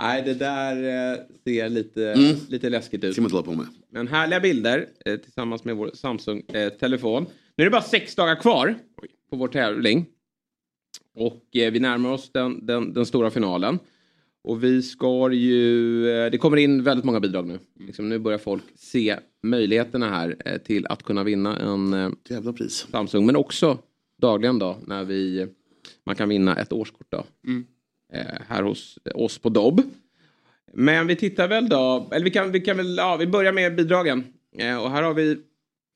[0.00, 0.76] Nej, det där
[1.12, 2.36] eh, ser lite, Mm.
[2.48, 3.12] lite läskigt ut.
[3.12, 3.66] ska man inte hålla på med.
[3.92, 7.26] Men härliga bilder eh, tillsammans med vår Samsung-telefon.
[7.56, 8.74] nu är det bara sex dagar kvar
[9.30, 10.06] på vår tävling.
[11.18, 13.78] Och eh, vi närmar oss den, den, den stora finalen.
[14.44, 16.08] Och vi ska ju...
[16.10, 17.58] Eh, det kommer in väldigt många bidrag nu.
[17.86, 22.52] Liksom, nu börjar folk se möjligheterna här eh, till att kunna vinna en eh, Jävla
[22.52, 22.86] pris.
[22.90, 23.26] Samsung.
[23.26, 23.78] Men också
[24.18, 25.46] dagligen då när vi...
[26.06, 27.24] Man kan vinna ett årskort då.
[28.12, 29.82] Eh, här hos oss på Dobb.
[30.72, 33.76] Men vi tittar väl då, eller vi kan, vi kan väl, ja vi börjar med
[33.76, 34.24] bidragen.
[34.54, 35.36] Och här har vi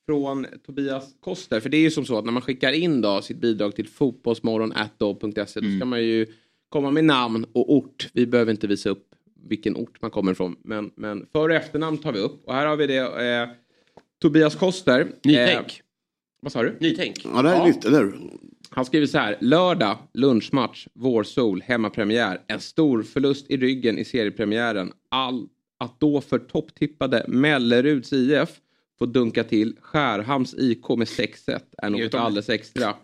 [0.06, 1.60] från Tobias Koster.
[1.60, 3.88] För det är ju som så att när man skickar in då sitt bidrag till
[3.88, 6.26] fotbollsmorgon.dobb.se då ska man ju
[6.68, 8.08] komma med namn och ort.
[8.12, 9.06] Vi behöver inte visa upp
[9.48, 10.56] vilken ort man kommer ifrån.
[10.64, 12.44] Men, men för och efternamn tar vi upp.
[12.46, 13.48] Och här har vi det eh,
[14.22, 15.08] Tobias Koster.
[15.24, 15.66] Nytänk.
[15.66, 15.84] Eh,
[16.42, 16.76] vad sa du?
[16.80, 17.16] Nytänk.
[17.34, 17.66] Ja, det här är Ja.
[17.66, 18.14] nytt, eller hur?
[18.70, 19.36] Han skriver så här.
[19.40, 22.40] Lördag, lunchmatch, vårsol, hemmapremiär.
[22.46, 24.92] En stor förlust i ryggen i seriepremiären.
[25.08, 25.48] All,
[25.78, 28.48] att då för topptippade Melleruds IF
[28.98, 32.94] få dunka till Skärhamns IK med 6-1 är något alldeles extra.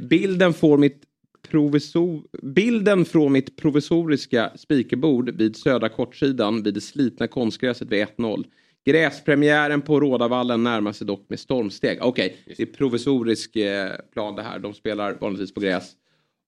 [0.00, 1.02] Bilden, får mitt
[1.48, 2.22] provisor...
[2.42, 8.44] Bilden från mitt provisoriska speakerbord vid södra kortsidan vid det slitna konstgräset vid 1-0.
[8.84, 11.98] Gräspremiären på Rådavallen närmar sig dock med stormsteg.
[12.02, 14.58] Okej, det är provisorisk eh, plan det här.
[14.58, 15.92] De spelar vanligtvis på gräs.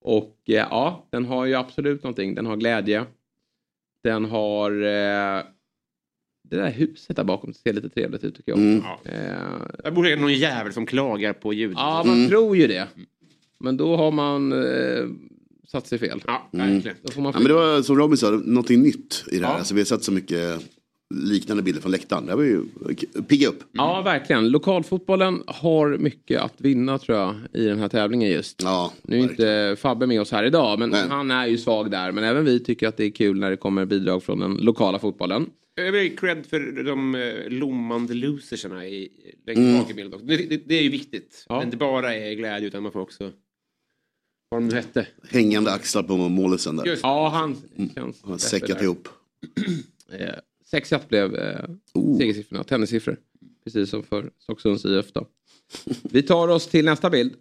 [0.01, 2.35] Och eh, ja, den har ju absolut någonting.
[2.35, 3.05] Den har glädje.
[4.03, 4.71] Den har...
[4.71, 5.43] Eh,
[6.49, 8.59] det där huset där bakom ser lite trevligt ut tycker jag.
[8.59, 8.81] Mm.
[9.05, 11.77] Eh, Det borde någon jävel som klagar på ljudet.
[11.77, 12.87] ja, man tror ju det.
[13.59, 15.05] Men då har man eh,
[15.67, 16.21] satt sig fel.
[16.27, 16.97] Ja, verkligen.
[17.03, 19.53] Då får man Ja, men det var som Robin sa, någonting nytt i det här.
[19.53, 19.57] Ja.
[19.57, 20.61] Alltså, vi har sett så mycket
[21.15, 22.25] liknande bilder från läktaren.
[22.25, 22.63] Det var ju
[23.27, 23.63] pigga upp.
[23.71, 24.49] Ja, verkligen.
[24.49, 28.61] Lokalfotbollen har mycket att vinna tror jag i den här tävlingen just.
[28.63, 31.03] Ja, Nu är inte Fabbe med oss här idag, men Nej.
[31.09, 32.11] han är ju svag där.
[32.11, 34.99] Men även vi tycker att det är kul när det kommer bidrag från den lokala
[34.99, 35.45] fotbollen.
[35.75, 39.09] Jag vill ge cred för de eh, lommande losersarna i
[39.47, 39.79] längst Mm.
[39.79, 40.19] bak i bilden.
[40.27, 41.45] Det, det, det är ju viktigt.
[41.49, 41.57] Ja.
[41.59, 43.31] Det inte bara är glädje utan man får också
[44.49, 45.07] Vad de nu hette.
[45.29, 46.85] Hängande axlar på målisen där.
[46.85, 47.03] Just.
[47.03, 47.55] Ja, han
[47.95, 48.21] känns...
[48.21, 49.07] Han har säckat ihop.
[50.11, 50.35] Eh,
[50.73, 52.17] 6-1 blev eh, Oh.
[52.17, 53.17] segersiffrorna, tennissiffror.
[53.63, 55.27] Precis som för Stocksunds IF då.
[56.03, 57.33] Vi tar oss till nästa bild.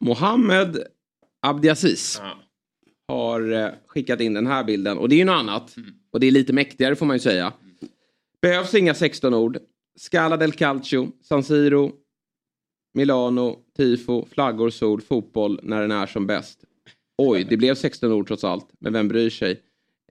[0.00, 0.82] Mohammed
[1.40, 2.34] Abdiaziz Ja.
[3.08, 4.98] har eh, skickat in den här bilden.
[4.98, 5.76] Och det är ju något annat.
[6.10, 7.52] Och det är lite mäktigare får man ju säga.
[8.42, 9.58] Behövs inga 16 ord.
[9.96, 11.92] Scala del Calcio, San Siro,
[12.92, 16.64] Milano, tifo, flaggor, sol, fotboll när den är som bäst.
[17.18, 18.66] Oj, det blev 16 ord trots allt.
[18.78, 19.60] Men vem bryr sig?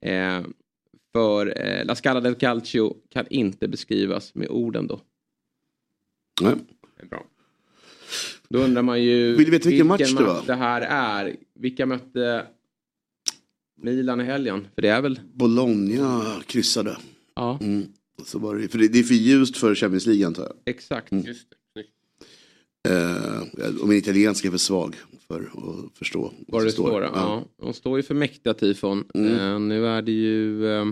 [0.01, 0.41] Eh,
[1.11, 5.01] för eh, La Scala del Calcio kan inte beskrivas med orden då.
[6.41, 6.53] Nej.
[6.97, 7.25] Det är Bra.
[8.49, 10.43] Då undrar man ju Vill du veta vilken match det var?
[10.47, 11.35] det här är.
[11.55, 12.45] Vilka mötte
[13.81, 14.67] Milan i helgen?
[14.75, 15.19] För det är väl...
[15.33, 16.97] Bologna kryssade.
[17.35, 17.87] Ja, Mm.
[18.25, 20.53] Så var det, för det, det är för ljust för Champions League antar jag.
[20.65, 21.11] exakt.
[21.11, 21.55] Just det.
[22.89, 24.95] Eh, och min italienska är för svag
[25.27, 27.03] för att förstå Vad det står.
[27.03, 27.43] Ja.
[27.57, 29.03] De står ju för mäktiga tifon.
[29.13, 29.39] Mm.
[29.39, 30.85] Eh, nu är det ju eh,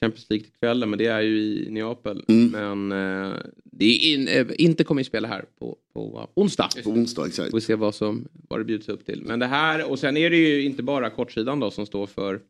[0.00, 2.24] Champions League till kvällen, men det är ju i Neapel.
[2.28, 2.50] Mm.
[2.50, 6.68] Men eh, det är in, eh, inte kommer spela här på, på onsdag.
[6.84, 7.50] På onsdag, exakt.
[7.50, 9.22] Får vi se vad, som, vad det bjuds upp till.
[9.22, 12.40] Men det här, och sen är det ju inte bara kortsidan då som står för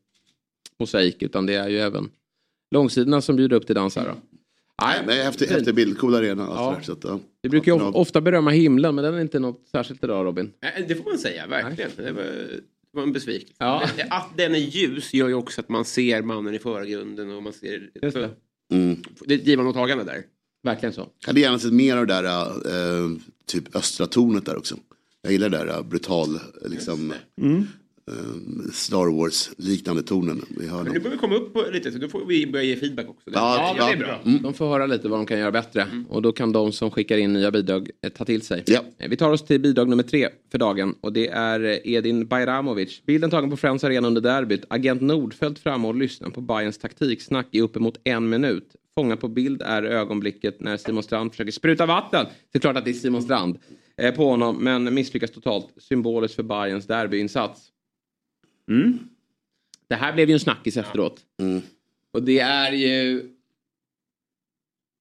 [0.79, 2.11] mosaik, utan det är ju även
[2.71, 4.32] långsidorna som bjuder upp till dans här då.
[4.83, 6.43] Nej, men häftig, häftig bild, cool arena.
[6.49, 6.81] Ja.
[6.83, 7.21] så att, ja.
[7.43, 10.53] Vi brukar ju ofta berömma himlen, men den är inte något särskilt idag Robin.
[10.63, 11.91] Nej, Det får man säga, verkligen.
[11.97, 12.61] Det var, det
[12.93, 13.55] var en besvikelse.
[13.59, 13.89] Ja.
[14.11, 17.53] Att den är ljus gör ju också att man ser mannen i förgrunden och man
[17.53, 17.91] ser...
[18.03, 18.31] Just det.
[18.73, 18.97] Mm.
[19.27, 20.23] Det är ett givande och tagande där.
[20.63, 21.09] Verkligen så.
[21.21, 23.11] Jag hade gärna sett mer av det där eh,
[23.47, 24.77] typ östra tornet där också.
[25.23, 27.17] Jag gillar det där eh, brutal, liksom eh,
[28.73, 30.45] Star Wars-liknande tonen.
[30.59, 32.65] Vi har Men nu börjar vi komma upp på lite, så då får vi börja
[32.65, 33.31] ge feedback också.
[33.35, 34.21] Ja, ja, det är bra.
[34.25, 34.43] Mm.
[34.43, 35.87] De får höra lite vad de kan göra bättre.
[36.09, 38.63] Och då kan de som skickar in nya bidrag eh, ta till sig.
[38.67, 38.81] Ja.
[38.99, 40.95] Eh, Vi tar oss till bidrag nummer tre för dagen.
[41.01, 43.03] Och det är eh, Edin Bajramovic.
[43.07, 44.65] Bilden tagen på Friends Arena under derbyt.
[44.69, 48.69] Agent Nordfeldt framme och lyssnar på Bayerns taktiksnack i uppemot en minut.
[48.95, 52.27] Fångad på bild är ögonblicket när Simon Strand försöker spruta vatten.
[52.53, 53.59] Det är klart att det är Simon Strand
[53.97, 55.67] eh, på honom, men misslyckas totalt.
[55.77, 57.69] Symboliskt för Bayerns derbyinsats.
[58.73, 58.99] Mm.
[59.89, 61.21] Det här blev ju en snackis efteråt.
[61.41, 61.63] Mm.
[62.13, 63.29] Och det är ju...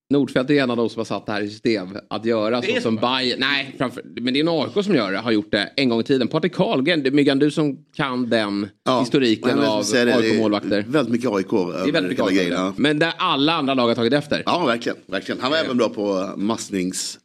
[0.10, 2.82] Nordfeldt är en av de som har satt det här i system att göra så
[2.82, 2.96] som?
[2.96, 3.40] Bayern.
[3.40, 6.00] Nej, framför, men det är en AIK som gör det, har gjort det en gång
[6.00, 6.28] i tiden.
[6.28, 10.86] Patrik Karlgren, Myggan du som kan den historiken men jag av AIK-målvakter.
[10.88, 12.52] Väldigt mycket AIK Det är väldigt mycket AIK.
[12.52, 12.74] Ja.
[12.78, 14.44] Men där alla andra lag har tagit efter.
[14.46, 14.98] ja, verkligen.
[15.06, 15.42] verkligen.
[15.42, 17.20] Han var även bra på masknings...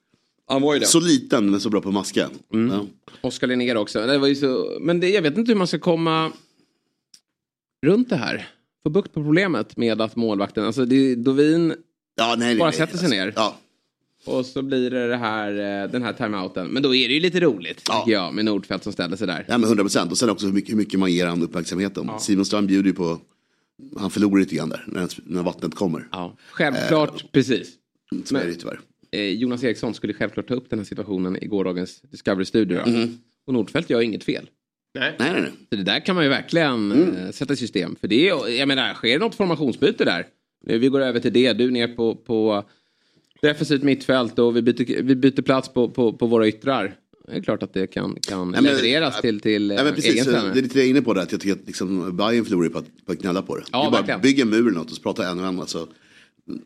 [0.47, 2.31] Han var ju Så liten men så bra på maska.
[2.53, 2.75] Mm.
[2.77, 2.87] Ja.
[3.21, 4.07] Oskar Linnér också.
[4.07, 4.79] Det var ju så...
[4.81, 6.33] Men det, jag vet inte hur man ska komma
[7.87, 8.49] runt det här.
[8.83, 11.75] Få bukt på problemet med att målvakten, alltså det, Dovin
[12.17, 13.33] Ja, nej, Bara nej, sätter sig ner.
[13.37, 13.57] Ja,
[14.25, 16.67] och så blir det, det här, eh, den här timeouten.
[16.67, 18.05] Men då är det ju lite roligt, Ja.
[18.07, 19.45] jag, med Nordfeldt som ställer sig där.
[19.49, 20.11] ja men 100 procent.
[20.11, 22.11] Och sen också hur mycket, hur mycket man ger han uppmärksamheten.
[22.21, 23.19] Simon Strand bjuder ju på...
[23.97, 26.09] Han förlorar lite grann där när, när vattnet kommer.
[26.13, 26.37] Ja.
[26.51, 27.69] Självklart, precis.
[28.25, 28.81] Så är det ju tyvärr.
[29.17, 32.81] Eh, Jonas Eriksson skulle självklart ta upp den här situationen i gårdagens Discovery-studio.
[32.85, 33.09] då.
[33.47, 34.49] Och Nordfeldt gör inget fel.
[34.99, 35.17] Nej.
[35.19, 35.51] Nej, nej, nej.
[35.71, 37.97] Så det där kan man ju verkligen eh, sätta i system.
[38.01, 40.27] För det är, jag menar, sker det något formationsbyte där?
[40.67, 42.65] Nu, vi går över till det, du ner på, på
[43.43, 46.95] defensivt mittfält och vi byter, vi byter plats på, på, på våra yttrar.
[47.29, 50.13] Det är klart att det kan, kan men- levereras till, till Nej, eh, men precis,
[50.13, 50.53] egen så tränare.
[50.53, 52.45] det är lite det jag är inne på där, att jag tycker att liksom, Bayern
[52.45, 53.63] förlorar på att, på att knälla på det.
[53.73, 55.61] Ja, det är bara bygga en mur eller något och så prata en och en.
[55.61, 55.89] Alltså,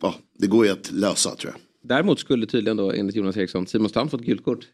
[0.01, 1.61] ja, det går ju att lösa tror jag.
[1.83, 4.67] Däremot skulle tydligen då enligt Jonas Eriksson Simon Strand fått gult kort.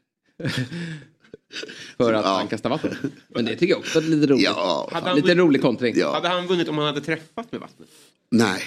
[1.96, 2.36] För att Ja.
[2.36, 2.96] han kastar vatten.
[3.28, 4.44] Men det tycker jag också är lite roligt.
[4.44, 5.94] Ja, Hade Lite vunnit- rolig kontring.
[5.96, 6.12] Ja.
[6.14, 7.88] Hade han vunnit om han hade träffat med vattnet?
[8.30, 8.62] nej.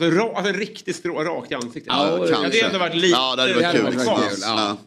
[0.00, 1.84] Alltså, ra, alltså en riktig strå rakt i ansiktet.
[1.86, 3.06] Ja, det hade ändå varit lite...
[3.06, 3.84] Ja, det hade varit hade kul.
[3.84, 4.78] varit kul, ja.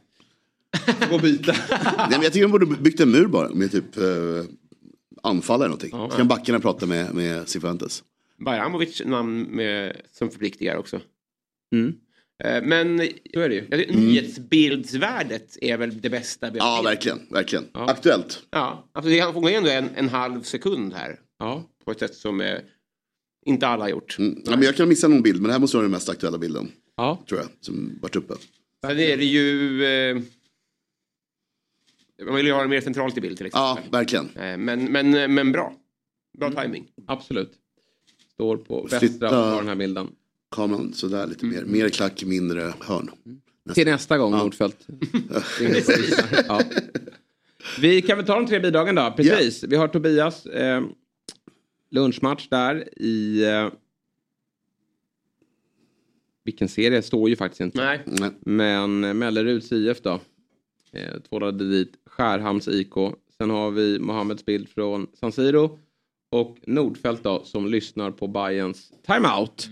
[0.88, 0.94] Ja.
[1.10, 1.56] Gå och byta.
[1.98, 4.04] Nej, men jag tycker de borde byggt en mur bara med typ eh,
[5.24, 5.92] anfall eller någonting.
[5.92, 8.04] Så kan backarna prata med, med Cifuentes.
[8.46, 11.00] Bajramovic namn med, som förpliktigar också.
[11.76, 11.94] Mm.
[12.43, 12.97] Eh, Men
[13.34, 13.62] Så är det ju.
[13.67, 16.50] tycker nyhetsbildsvärdet är väl det bästa.
[16.52, 17.19] vi har Ja, verkligen.
[17.32, 17.65] verkligen.
[17.73, 18.43] Aktuellt.
[18.52, 21.19] Ja, alltså det får ändå en, en halv sekund här.
[21.39, 21.63] Ja.
[21.86, 22.60] På ett sätt som eh,
[23.45, 24.15] inte alla har gjort.
[24.19, 24.41] Mm.
[24.45, 26.38] Ja, men jag kan missa någon bild, men det här måste vara den mest aktuella
[26.38, 26.71] bilden.
[26.97, 27.23] Ja.
[27.30, 28.34] Tror jag, som varit uppe.
[28.86, 29.86] Sen är det ju...
[29.86, 30.17] Eh,
[32.26, 33.91] man vill ju ha det mer centralt i bild till Ja, exempel.
[34.00, 34.26] verkligen.
[34.36, 35.73] Eh, men, men, men bra.
[36.38, 36.88] Bra timing.
[37.08, 37.52] Absolut.
[38.34, 40.08] Står på västra och den här bilden.
[40.52, 41.66] Kameran sådär lite mer.
[41.66, 43.12] Mer klack, mindre hörn.
[43.74, 44.88] Till nästa gång Nordfeldt.
[46.48, 46.62] ja.
[47.80, 49.14] Vi kan väl ta de tre bidragen då.
[49.18, 49.64] Precis.
[49.64, 50.84] Vi har Tobias eh,
[51.90, 53.46] lunchmatch där i...
[53.46, 53.70] Eh,
[56.44, 57.78] vilken serie står ju faktiskt inte.
[57.78, 58.02] Nej.
[58.06, 58.32] Nej.
[58.40, 60.20] Men Melleruds IF då.
[60.92, 62.94] Eh, tvålade dit Skärhamns IK.
[63.38, 65.80] Sen har vi Mohammeds bild från San Siro.
[66.30, 69.70] Och Nordfeldt då som lyssnar på Bayerns timeout.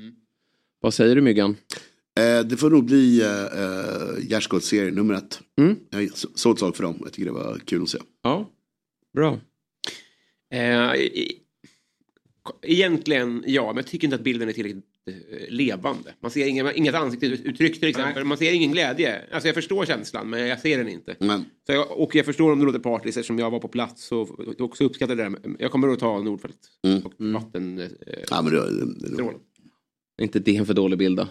[0.86, 1.58] Vad säger du Myggan?
[2.20, 5.40] Eh, det får nog bli eh, eh, Gärdsgårdsserie nummer ett.
[5.60, 5.76] Mm.
[5.90, 6.98] Jag så- såg ett slag för dem.
[7.04, 7.98] Jag tycker det var kul att se.
[8.24, 8.50] Ja,
[9.14, 9.40] bra.
[10.54, 10.92] Eh,
[12.62, 15.16] egentligen ja, men jag tycker inte att bilden är tillräckligt eh,
[15.50, 16.14] levande.
[16.22, 18.24] Man ser inga, inget ansiktsuttryck till exempel.
[18.24, 19.22] Man ser ingen glädje.
[19.32, 21.16] Alltså jag förstår känslan men jag ser den inte.
[21.20, 24.12] Men Så jag, och jag förstår om det låter partiskt eftersom jag var på plats
[24.12, 25.30] och också uppskattade det.
[25.30, 25.56] där.
[25.60, 27.06] Jag kommer att ta Nordfeldt Mm.
[27.06, 27.80] och vatten...
[27.80, 27.88] Eh,
[28.30, 29.24] ja, men det, det, det.
[30.18, 31.28] Är inte det en för dålig bild då?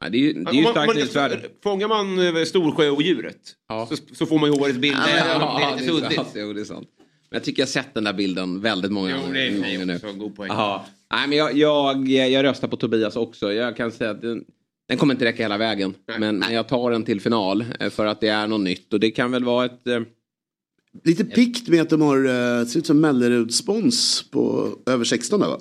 [0.00, 1.40] Nej, det är ju, det är ju man- starkt nyhetsvärde.
[1.62, 3.86] Fångar man eh, Storsjöodjuret Ja.
[3.90, 4.96] så, så får man ju årets bild.
[5.16, 6.32] Ja, om det är lite suddigt.
[6.34, 6.88] Jo, det är sant.
[7.30, 9.84] Men jag tycker jag har sett den där bilden väldigt många Jo, det är gånger
[10.12, 10.18] nu.
[10.18, 10.50] god poäng.
[11.12, 13.52] Nej, men jag, jag, jag röstar på Tobias också.
[13.52, 14.44] Jag kan säga att den,
[14.88, 15.94] den kommer inte räcka hela vägen.
[16.18, 18.92] Men, men jag tar den till final eh, för att det är något nytt.
[18.92, 19.86] Och det kan väl vara ett...
[21.04, 22.16] Lite pikt med att de har,
[22.60, 25.60] eh, ser ut som Mellerud-spons på över 16 där va?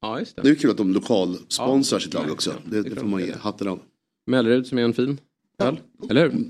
[0.00, 0.48] ja, just Det det.
[0.50, 2.54] är kul att de lokalsponsrar Ja, sitt lag också.
[2.64, 3.80] Det Det, det får man det ge hatten av.
[4.26, 5.20] Mellerud som är en fin
[5.58, 5.76] öl.
[6.10, 6.44] Eller hur?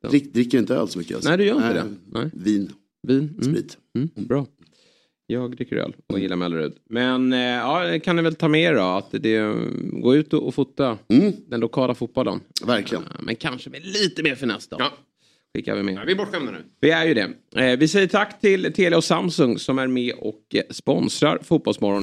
[0.00, 0.08] Ja.
[0.08, 1.14] Drick, dricker inte öl så mycket.
[1.14, 1.28] Alltså.
[1.30, 1.94] Nej, du gör inte det.
[2.12, 2.30] Nej.
[2.34, 3.18] Vin, Vin.
[3.18, 3.42] Mm.
[3.42, 3.78] sprit.
[3.96, 4.46] Mm, bra.
[5.26, 6.72] Jag dricker öl och gillar Mellerud.
[6.90, 8.82] Men eh, ja, det kan ni väl ta med er då.
[8.82, 9.54] Att det,
[10.02, 12.40] gå ut och, och fota Mm, den lokala fotbollen.
[12.66, 13.04] verkligen.
[13.04, 14.76] Eh, Men kanske med lite mer finess då.
[14.80, 14.92] Ja.
[15.56, 15.94] Skickar vi med.
[15.94, 16.64] Ja, vi är bortskämda nu.
[16.80, 17.30] Vi är ju det.
[17.56, 22.02] Eh, vi säger tack till Telia och Samsung som är med och eh, sponsrar Fotbollsmorgon.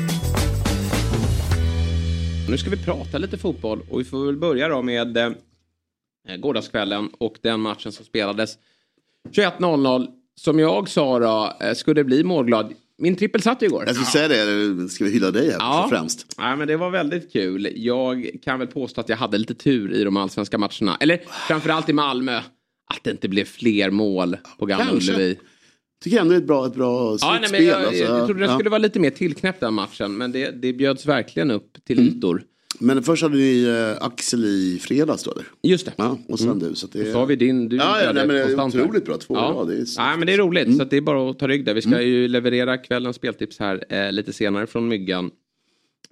[2.51, 5.31] Nu ska vi prata lite fotboll och vi får väl börja då med eh,
[6.39, 8.57] gårdagskvällen och den matchen som spelades
[9.31, 10.07] 21.00.
[10.35, 12.73] Som jag sa då, eh, skulle bli målglad.
[12.97, 13.83] Min trippel satt ju igår.
[13.87, 15.87] Jag skulle säga det, ska vi hylla dig här Ja.
[15.89, 16.35] främst?
[16.37, 17.67] Ja, men det var väldigt kul.
[17.75, 20.97] Jag kan väl påstå att jag hade lite tur i de allsvenska matcherna.
[20.99, 22.37] Eller framförallt i Malmö.
[22.93, 24.93] Att det inte blev fler mål på Gamla.
[24.93, 25.39] Ullevi.
[26.03, 28.03] Tycker ändå det är ett bra, ett bra Ja, nej, men jag, alltså.
[28.03, 28.55] jag trodde den Ja.
[28.55, 30.17] skulle vara lite mer tillknäppt den matchen.
[30.17, 32.17] Men det, det bjöds verkligen upp till Mm.
[32.17, 32.43] ytor.
[32.79, 33.63] Men först hade ni
[33.97, 35.45] eh, Axel i fredags då eller?
[35.63, 35.93] Just det.
[35.95, 36.75] Ja, och sen du.
[36.75, 37.69] Så det Så har vi din.
[37.69, 39.17] Du Ja, ja, nej, men det är otroligt bra.
[39.17, 39.63] Två ja.
[39.67, 39.85] det är Mm.
[39.97, 40.77] Nej, men det är roligt.
[40.77, 41.73] Så att det är bara att ta rygg där.
[41.73, 45.31] Vi ska ju leverera kvällens speltips här eh, lite senare från Myggan.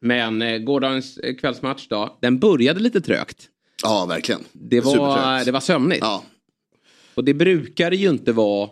[0.02, 3.48] Men eh, gårdagens eh, kvällsmatch då, den började lite trögt.
[3.84, 4.42] Ja, verkligen.
[4.54, 6.02] Det var, det var sömnigt.
[6.02, 6.24] Ja,
[7.16, 8.70] Och det brukar det ju inte vara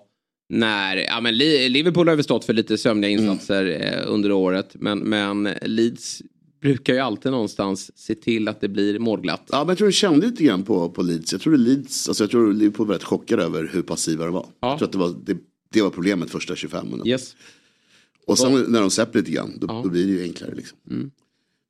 [0.50, 3.24] när, ja men Li- Liverpool har väl stått för lite sömniga Mm.
[3.32, 3.66] insatser
[4.06, 4.70] eh, under året.
[4.74, 6.22] Men, men Leeds
[6.62, 9.44] brukar ju alltid någonstans se till att det blir målglatt.
[9.52, 11.32] Ja, men jag tror du kände lite grann på, på Leeds.
[11.32, 14.46] Jag tror Leeds, alltså jag tror Liverpool var rätt chockade över hur passiva de var.
[14.60, 14.70] Ja.
[14.70, 15.38] Jag tror att det var, det,
[15.74, 17.10] det var problemet första 25 minuterna.
[17.10, 17.36] Yes.
[18.28, 19.72] Och sen när de släpper lite grann, då, Ja.
[19.72, 19.84] Mm.
[19.84, 20.78] då blir det ju enklare liksom.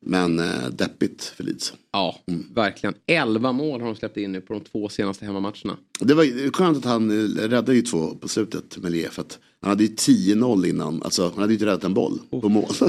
[0.09, 1.73] Men eh, deppigt för Leeds.
[1.91, 2.45] Ja, Mm.
[2.55, 2.93] verkligen.
[3.07, 5.77] 11 mål har de släppt in nu på de två senaste hemmamatcherna.
[5.99, 9.39] Det var skönt att han eh, räddade ju två på slutet med Lie, för att
[9.61, 11.03] han hade ju 10-0 innan.
[11.03, 12.65] Alltså han hade ju inte räddat en boll på mål.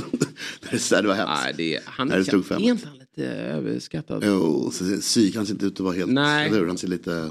[0.70, 1.32] det var hemskt.
[1.32, 1.42] Oh.
[1.44, 2.62] Nej, det han Nej, det är, stod fem.
[2.62, 4.22] är inte han lite överskattad?
[4.26, 6.10] Jo, psyk, han ser inte ut att vara helt...
[6.12, 6.48] Nej.
[6.48, 6.66] Eller hur?
[6.66, 7.30] Han ser lite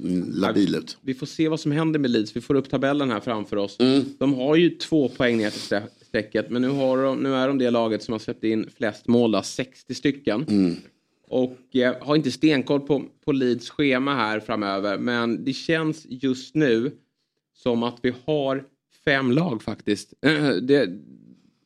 [0.00, 0.98] mm, labil ut.
[1.00, 2.36] Vi får se vad som händer med Leeds.
[2.36, 3.76] Vi får upp tabellen här framför oss.
[3.80, 4.04] Mm.
[4.18, 5.60] De har ju två poäng ner till
[6.08, 6.50] strecket.
[6.50, 9.32] Men nu, har de, nu är de det laget som har släppt in flest mål,
[9.32, 10.44] då, 60 stycken.
[10.48, 10.74] Mm.
[11.28, 14.98] Och eh, har inte stenkoll på, på Leeds schema här framöver.
[14.98, 16.92] Men det känns just nu
[17.54, 18.64] som att vi har
[19.04, 20.14] fem lag faktiskt.
[20.26, 20.90] Eh, det,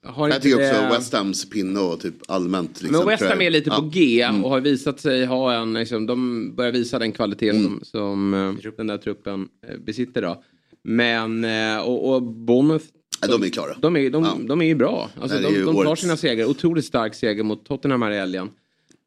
[0.04, 2.82] har Jag tycker också det- West Hams pinne och typ allmänt.
[2.82, 3.78] Liksom, men West Ham är lite på Ja.
[3.78, 3.90] Mm.
[3.90, 7.62] G och har visat sig ha en, liksom, de börjar visa den kvalitet Mm.
[7.64, 10.42] som, som eh, den där truppen eh, besitter då.
[10.84, 11.44] Men,
[11.84, 12.84] och, och Bournemouth,
[13.22, 13.76] Ja, de är klara.
[13.80, 14.38] de är, de, Ja.
[14.48, 15.10] de är ju bra.
[15.20, 18.16] Alltså, är de, ju de tar sina segrar, otroligt stark seger mot Tottenham här i
[18.18, 18.50] helgen.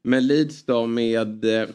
[0.04, 1.68] Men Leeds då med eh,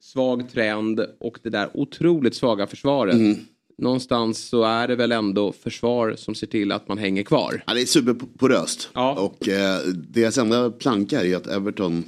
[0.00, 3.14] svag trend och det där otroligt svaga försvaret.
[3.14, 3.36] Mm.
[3.78, 7.62] Någonstans så är det väl ändå försvar som ser till att man hänger kvar.
[7.66, 8.90] Ja, det är superporöst.
[8.94, 9.14] Ja.
[9.14, 12.04] Och eh, deras enda planka är att Everton,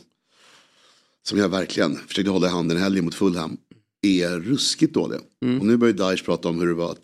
[1.22, 3.56] som jag verkligen försökte hålla i handen i helgen mot Fulham,
[4.02, 5.20] är ruskigt dåliga.
[5.44, 5.60] Mm.
[5.60, 6.96] Och nu börjar Daesh prata om hur det var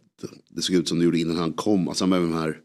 [0.48, 1.88] det såg ut som det gjorde innan han kom.
[1.88, 2.58] Alltså han med de här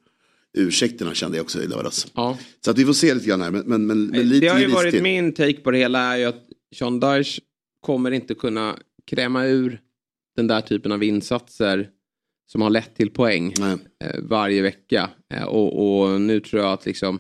[0.58, 2.08] ursäkterna kände jag också i lördags.
[2.16, 2.38] Ja.
[2.66, 3.52] Så att vi får se lite grann här.
[3.52, 5.04] Men, men, men, men lite det har ju varit till.
[5.04, 6.44] min take på det hela är ju att
[6.76, 7.42] Sean Dyche
[7.80, 9.82] kommer inte kunna kräma ur
[10.36, 11.90] den där typen av insatser
[12.52, 13.78] som har lett till poäng Nej.
[14.04, 15.10] eh, varje vecka.
[15.34, 17.20] Eh, och, och nu tror jag att liksom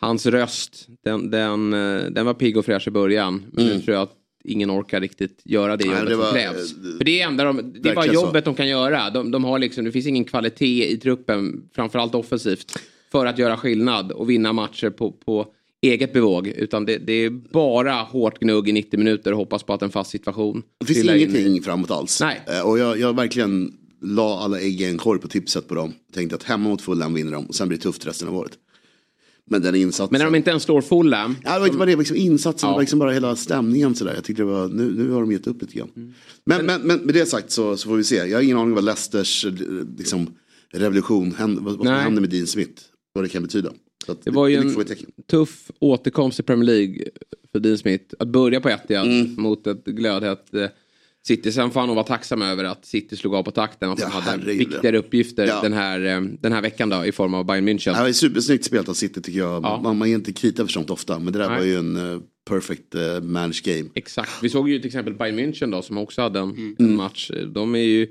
[0.00, 3.44] hans röst, den, den, eh, den var pigg och fräsch i början.
[3.52, 5.94] Men nu tror jag att ingen orkar riktigt göra det Mm.
[5.94, 6.72] Nej, jobbet det var, som krävs.
[6.72, 8.26] eh, För det är, enda de, det är bara verkligen så.
[8.26, 9.10] jobbet de kan göra.
[9.10, 12.78] De, de har liksom, det finns ingen kvalitet i truppen, framförallt offensivt,
[13.12, 15.46] för att göra skillnad och vinna matcher på, på
[15.82, 16.46] eget bevåg.
[16.48, 19.90] Utan det, det är bara hårt gnugg i 90 minuter och hoppas på att en
[19.90, 22.20] fast situation Det finns trillar in ingenting framåt alls.
[22.20, 22.40] Nej.
[22.46, 23.72] Eh, Och jag, jag verkligen
[24.02, 25.92] la alla ägg i en korg på tipset på dem.
[26.14, 28.52] Tänkte att hemma mot Fulham vinner de och sen blir det tufft resten av året.
[29.52, 30.08] Men den insatsen.
[30.12, 31.36] Men när de inte ens slår Fulham.
[31.44, 32.80] Ja, det var inte bara det, liksom insatsen, Ja.
[32.80, 34.14] liksom bara hela stämningen sådär.
[34.14, 35.90] Jag tyckte det var, nu, nu har de gett upp lite grann.
[35.96, 36.12] Mm.
[36.44, 38.16] Men, men, men med det sagt så, så får vi se.
[38.16, 39.52] Jag har ingen aning vad Leicesters eh,
[39.98, 40.26] liksom,
[40.72, 42.82] revolution, händer, vad, vad som händer med Dean Smith.
[43.12, 43.70] Vad det kan betyda.
[44.06, 44.74] Att Det var ju en
[45.30, 47.04] tuff återkomst i Premier League
[47.52, 48.04] för Dean Smith.
[48.18, 49.34] Att börja på Etihad Mm.
[49.42, 50.66] mot ett glödhett eh,
[51.26, 51.52] City.
[51.52, 53.90] Sen får han nog vara tacksam över att City slog av på takten.
[53.90, 55.60] Att Ja, de hade viktigare uppgifter Ja.
[55.62, 57.94] den, här, eh, den här veckan då, i form av Bayern München.
[57.94, 59.64] Det var supersnyggt spelat av City tycker jag.
[59.64, 59.80] Ja.
[59.82, 61.18] Man, man ger inte krita för sånt ofta.
[61.18, 61.58] Men det där Nej.
[61.58, 63.90] var ju en uh, perfect uh, managed game.
[63.94, 64.30] Exakt.
[64.42, 67.30] Vi såg ju till exempel Bayern München då som också hade en, en match.
[67.54, 68.08] De är ju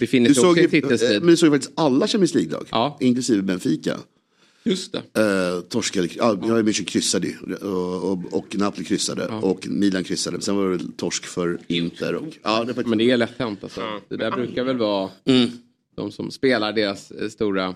[0.00, 1.16] befinner sig också i titelstrid.
[1.16, 2.66] eh, men du såg ju faktiskt alla Champions League-lag.
[2.70, 2.96] Ja.
[3.00, 3.96] Inklusive Benfica.
[4.68, 5.20] Just det.
[5.20, 6.62] Uh, torskade, ja, ja.
[6.62, 7.54] München kryssade ju.
[7.54, 9.26] Och, och, och Napoli kryssade.
[9.26, 10.40] Och Milan kryssade.
[10.40, 12.14] Sen var det väl torsk för Inter.
[12.14, 13.80] Och, ja, det Men det är lätt hänt alltså.
[14.08, 15.50] Det där brukar väl vara Mm.
[15.96, 17.74] de som spelar deras eh, stora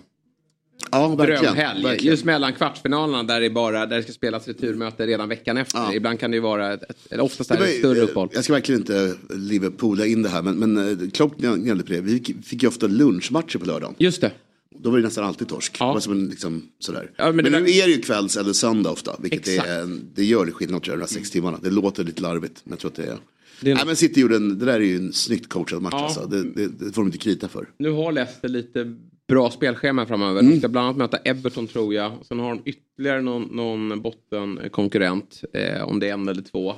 [0.91, 1.97] ja, verkligen.
[2.01, 5.79] Just mellan kvartsfinalerna där det, bara, där det ska spelas returmöte redan veckan efter.
[5.79, 5.95] Ja.
[5.95, 8.29] Ibland kan det ju vara, ett, ett, eller oftast är Det ett större eh, uppehåll.
[8.33, 10.43] Jag ska verkligen inte Liverpoola in det här.
[10.43, 12.01] Men, men eh, Klopp gnällde på det.
[12.01, 13.95] Vi fick, fick ju ofta lunchmatcher på lördagen.
[13.99, 14.33] Just det.
[14.79, 15.77] Då var det nästan alltid torsk.
[15.81, 15.87] Ja.
[15.87, 17.11] Det var som en, liksom, sådär.
[17.17, 19.17] Ja, men men nu där- är det ju kvälls eller söndag ofta.
[19.23, 21.59] Vilket är, det gör det skillnad tror jag, de här sex timmarna.
[21.63, 22.61] Det låter lite larvigt.
[22.65, 23.19] Men jag tror att det är...
[23.61, 25.93] Det är- Nej men City gjorde en, det där är ju en snyggt coachad match
[25.97, 26.05] Ja.
[26.05, 26.27] alltså.
[26.27, 27.69] det, det, det får de inte krita för.
[27.79, 28.97] Nu har Leicester lite
[29.29, 30.41] bra spelschema framöver.
[30.41, 30.53] Mm.
[30.53, 32.13] De ska bland annat möta Everton tror jag.
[32.29, 35.41] Sen har de ytterligare någon, någon bottenkonkurrent.
[35.53, 36.75] Eh, om det är en eller två.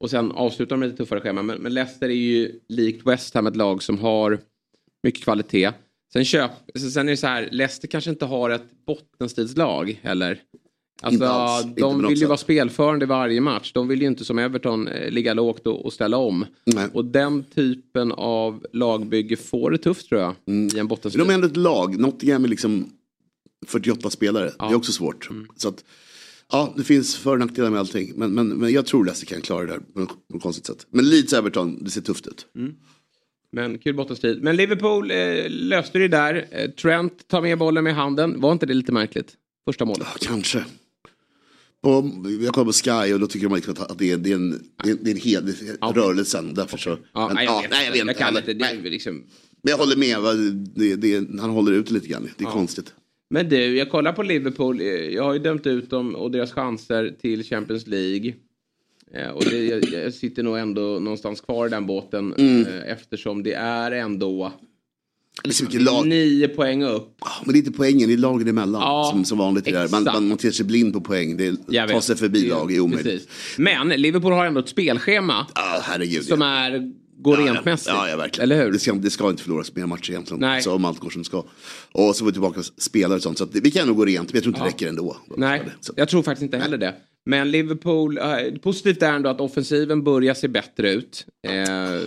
[0.00, 1.42] Och sen avslutar de med lite tuffare schema.
[1.42, 4.38] Men, men Leicester är ju likt West Ham ett lag som har
[5.02, 5.70] mycket kvalitet.
[6.12, 6.50] Sen, köp,
[6.94, 10.40] sen är det så här, Leicester kanske inte har ett bottenstridslag heller.
[11.02, 12.28] Alltså, alls, de vill ju sätt.
[12.28, 13.72] vara spelförande varje match.
[13.72, 16.46] De vill ju inte som Everton eh, ligga lågt och, och ställa om.
[16.64, 16.88] Nej.
[16.92, 20.34] Och den typen av lagbygge får det tufft tror jag.
[20.46, 21.26] I en bottenstrid.
[21.26, 21.98] de är ändå ett lag.
[22.00, 22.90] Nottingham är liksom
[23.66, 24.52] 48 spelare.
[24.58, 24.66] Ja.
[24.66, 25.30] Det är också svårt.
[25.30, 25.46] Mm.
[25.56, 25.84] Så att,
[26.52, 28.12] ja, det finns för och nackdelar med allting.
[28.16, 30.86] Men, men, men jag tror Leicester kan klara det där på något, konstigt sätt.
[30.90, 32.46] Men Leeds-Everton, det ser tufft ut.
[33.52, 34.42] Men kul bottenstrid.
[34.42, 35.16] Men Liverpool eh,
[35.48, 36.46] löste det där.
[36.50, 38.40] Eh, Trent tar med bollen med handen.
[38.40, 39.32] Var inte det lite märkligt?
[39.64, 40.06] Första målet.
[40.20, 40.64] Ja, kanske.
[41.82, 42.04] Och
[42.42, 42.72] jag kollar på
[43.06, 44.50] Sky och då tycker de liksom att det är, det är en,
[44.84, 45.92] det är, det är en hel Ja.
[45.96, 46.54] rörelsen.
[46.54, 46.98] Därför så.
[47.12, 48.38] Ja, men, nej, jag ja, vet nej, jag vet inte.
[48.38, 48.52] inte.
[48.52, 48.90] Det Nej.
[48.90, 49.14] liksom...
[49.62, 50.18] Men jag håller med.
[50.76, 52.28] Det, det, han håller ut lite grann.
[52.36, 52.94] Det är konstigt.
[53.30, 54.80] Men du, jag kollar på Liverpool.
[54.80, 58.34] Eh, Jag har ju dömt ut dem och deras chanser till Champions League.
[59.14, 62.34] Eh, Och det, jag, jag sitter nog ändå någonstans kvar i den båten.
[62.38, 62.66] Mm.
[62.66, 64.52] eh, Eftersom det är ändå
[65.44, 66.06] är lag.
[66.06, 67.14] nio poäng upp.
[67.20, 68.80] Ja, Men det är inte poängen, det är lagen emellan.
[68.82, 69.88] Ja, som, som vanligt här.
[69.88, 71.36] Man, man, man ter sig blind på poäng.
[71.36, 73.04] Det är, ta sig förbi Det- lag är omöjligt.
[73.28, 73.58] precis.
[73.58, 76.24] Men Liverpool har ändå ett spelschema Ah, herregud.
[76.24, 76.46] som ja.
[76.46, 77.88] är, går Ja, rent mässigt.
[77.94, 78.50] Ja, ja, verkligen.
[78.50, 78.72] Eller hur?
[78.72, 80.40] Det ska, det ska inte förloras mer matcher egentligen.
[80.40, 80.62] Nej.
[80.62, 81.38] Så om allt går som det ska.
[81.92, 83.38] Och så får vi tillbaka spelare och sånt.
[83.38, 85.16] Så att vi kan nog gå rent, men jag tror inte det räcker ändå.
[85.36, 85.62] Nej,
[85.96, 86.94] jag tror faktiskt inte heller det.
[87.26, 88.24] Men Liverpool, eh,
[88.62, 91.26] positivt är ändå att offensiven börjar se bättre ut.
[91.48, 92.00] Eh,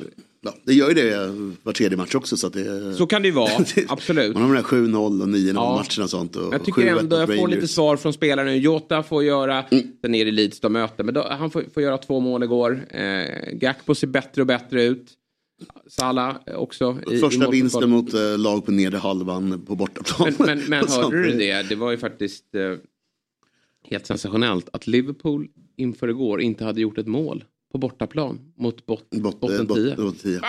[0.48, 1.32] Ja, det gör ju det
[1.64, 2.38] var tredje match också.
[2.38, 3.52] Så, att det, så kan det ju vara,
[3.88, 4.34] absolut.
[4.34, 5.70] Man har de där 7-0 och 9-0 Ja.
[5.76, 6.36] matcherna och sånt.
[6.36, 8.56] Och Jag tycker 7-1 ändå, jag får lite svar från spelaren nu.
[8.58, 9.88] Jota får göra, Mm.
[10.02, 12.86] sen är det Leeds de möter, men då, han får, får göra två mål igår.
[12.90, 15.08] Eh, Gakpo ser bättre och bättre ut.
[15.90, 16.98] Salah också.
[17.12, 17.52] I, i Första målprotokoll.
[17.54, 20.34] vinsten mot eh, lag på nedre halvan på bortaplan.
[20.40, 21.70] Men, men, men hörde du det?
[21.70, 22.62] Det var ju faktiskt eh,
[23.90, 29.10] helt sensationellt att Liverpool inför igår inte hade gjort ett mål på bortaplan mot bot,
[29.10, 29.96] Bot, botten eh, bot, 10.
[29.96, 30.42] bot, 10.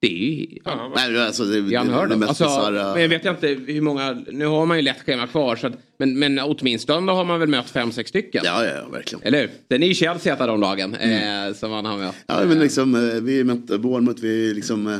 [0.00, 2.92] Det är ju Nej, men alltså, det, det, det är det, Alltså, bisarra.
[2.92, 5.72] men jag vet inte hur många, nu har man ju lätt schema kvar, så att,
[5.98, 8.42] men, men åtminstone har man väl mött fem, sex stycken.
[8.44, 9.22] Ja, ja, ja, verkligen.
[9.24, 9.50] Eller hur?
[9.68, 12.14] Den är ju Chelsea ett av de lagen eh, som man har mött.
[12.26, 14.98] Ja, men liksom, eh, vi mötte Bournemouth, vi är liksom eh,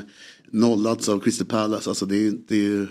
[0.50, 1.90] nollats av Crystal Palace.
[1.90, 2.86] Alltså det är ju, det är ju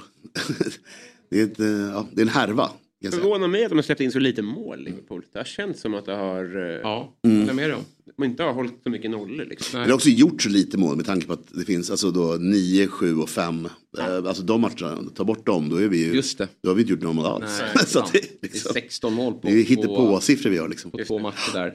[1.30, 2.70] det är, ett, eh, ja, det är en härva.
[3.02, 5.24] Det förvånar mig att de har släppt in så lite mål, Liverpool.
[5.34, 6.44] Det har känts som att det har...
[6.58, 7.40] eh, Ja, Mm.
[7.40, 7.84] håller med dig om.
[8.18, 9.80] De inte har hållit så mycket nollor liksom.
[9.80, 12.12] Men det har också gjort så lite mål med tanke på att det finns alltså
[12.12, 13.68] då 9, 7 och 5.
[14.00, 16.48] Alltså de matcherna, ta bort dem då är vi ju, Just det.
[16.64, 17.62] då har vi inte gjort något mål alls.
[17.76, 19.70] Nej, så att det, är Det är liksom, 16 mål på, det är ju på,
[19.70, 20.92] hittepå-siffror vi har liksom.
[20.92, 21.74] på två matcher där.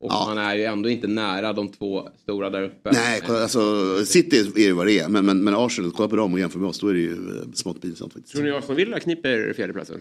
[0.00, 0.24] Och Ja.
[0.28, 2.90] man är ju ändå inte nära de två stora där uppe.
[2.92, 3.60] Nej, kolla, alltså
[4.04, 5.08] City är ju vad det är.
[5.08, 7.12] Men, men, men Arsenal, kolla på dem och jämför med oss, då är det ju
[7.12, 8.34] eh, smått pinsamt faktiskt.
[8.34, 10.00] Tror ni Aston Villa kniper fjärdeplatsen?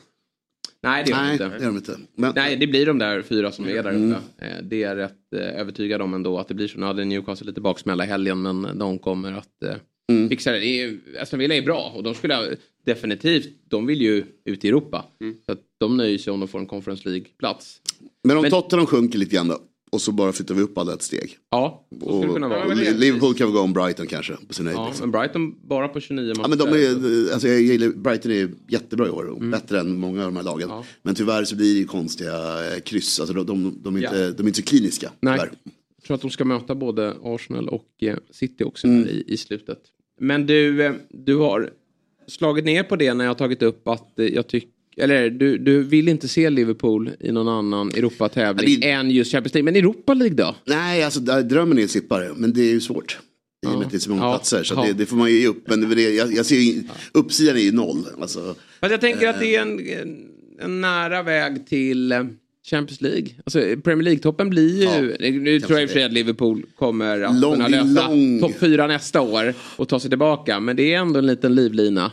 [0.83, 1.45] Nej, det gör de Nej, inte.
[1.49, 1.97] det gör de inte.
[2.15, 4.11] Men, Nej, det blir de där fyra som är där Mm.
[4.11, 4.45] uppe.
[4.45, 6.79] Eh, Det är jag rätt eh, övertygad om ändå att det blir så.
[6.79, 9.75] Nu hade Newcastle lite baksmälla i helgen men de kommer att eh,
[10.11, 10.29] Mm.
[10.29, 10.59] fixa det.
[10.59, 12.55] det är, Aston Villa är bra och de skulle
[12.85, 15.05] definitivt, de vill ju ut i Europa.
[15.21, 15.35] Mm.
[15.45, 17.81] Så att de nöjer sig om de får en Conference League-plats.
[18.23, 19.59] men om Men- Tottenham sjunker lite grann då,
[19.89, 21.37] och så bara flyttar vi upp alla ett steg.
[21.49, 22.65] Ja, så skulle kunna vara.
[22.65, 24.77] och Liverpool kan väl gå om Brighton kanske på sin höjd.
[24.79, 25.09] Ja, liksom.
[25.09, 26.41] men Brighton bara på 29 matcher.
[26.41, 29.51] Ja, men de är, alltså jag gillar, Brighton är jättebra i år och Mm.
[29.51, 30.69] bättre än många av de här lagen.
[31.01, 34.31] Men tyvärr så blir det ju konstiga eh, kryss, alltså de, de, de, är, inte,
[34.31, 35.11] de är inte så kliniska.
[35.19, 35.39] Nej.
[35.39, 35.51] tyvärr.
[35.95, 39.07] Jag tror att de ska möta både Arsenal och eh, City också Mm.
[39.07, 39.79] i, i slutet.
[40.19, 41.69] Men du, eh, du har
[42.27, 45.83] slagit ner på det när jag har tagit upp att jag tycker eller du, du
[45.83, 49.65] vill inte se Liverpool i någon annan Europatävling Ja, det- än just Champions League.
[49.71, 50.55] Men Europa League då?
[50.65, 53.19] Nej, alltså där, drömmen är att slippa det, men det är ju svårt.
[53.65, 54.33] I och med att det är så många Ja.
[54.37, 54.83] platser, så Ja.
[54.87, 55.63] det, det får man ju ge upp.
[55.67, 58.05] Men det, jag, jag ser ju, uppsidan är ju noll.
[58.21, 60.17] Alltså, Fast jag tänker att det är en, en,
[60.61, 62.23] en nära väg till eh,
[62.67, 63.27] Champions League.
[63.45, 65.17] Alltså Premier League-toppen blir ju...
[65.39, 68.07] nu tror jag i och för sig att Liverpool kommer att Lång- kunna lösa
[68.41, 70.59] topp fyra nästa år och ta sig tillbaka.
[70.59, 72.11] Men det är ändå en liten livlina.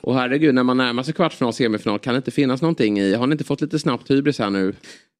[0.00, 3.14] Och herregud, när man närmar sig kvartsfinal semifinal kan det inte finnas någonting i.
[3.14, 4.74] Har ni inte fått lite snabbt hybris här nu?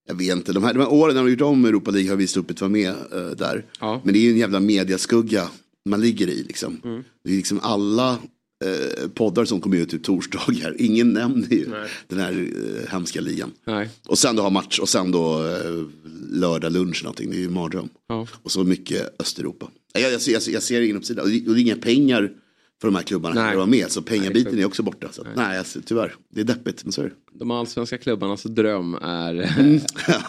[0.08, 2.16] Jag vet inte, de här, de här åren när de gjort om Europa League har
[2.16, 3.64] vi sluppit vara med eh, där.
[3.80, 4.00] Ja.
[4.04, 5.48] Men det är ju en jävla mediaskugga
[5.88, 6.80] man ligger i liksom.
[6.84, 7.04] Mm.
[7.24, 8.18] Det är liksom alla
[8.64, 10.76] eh, poddar som kommer ut till torsdagar.
[10.78, 11.66] Ingen nämner ju
[12.08, 13.52] den här eh, hemska ligan.
[13.66, 13.88] Nej.
[14.06, 15.84] Och sen då ha match och sen då eh,
[16.30, 17.30] lördag lunch någonting.
[17.30, 17.88] Det är ju en mardröm.
[18.08, 18.26] Ja.
[18.42, 19.70] Och så mycket Östeuropa.
[19.92, 21.22] Jag, jag, jag, jag ser ingen uppsida.
[21.22, 22.32] Och det, och det är inga pengar
[22.80, 23.50] för de här klubbarna Nej.
[23.50, 23.90] att vara med.
[23.90, 25.08] Så pengabiten Nej, är också borta.
[25.12, 26.14] Så, att, nej, alltså, tyvärr.
[26.34, 27.38] Det är deppigt, men så är det.
[27.38, 29.34] De allsvenska klubbarnas dröm är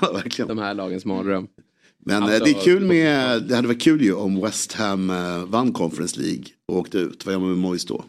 [0.01, 0.47] ja, verkligen.
[0.47, 1.47] de här lagens mardröm.
[2.05, 5.09] Men eh, Alltså, det är kul med, det hade varit kul ju om West Ham
[5.09, 7.25] eh, vann Conference League och åkte ut.
[7.25, 8.05] Vad gör man med Moyes då?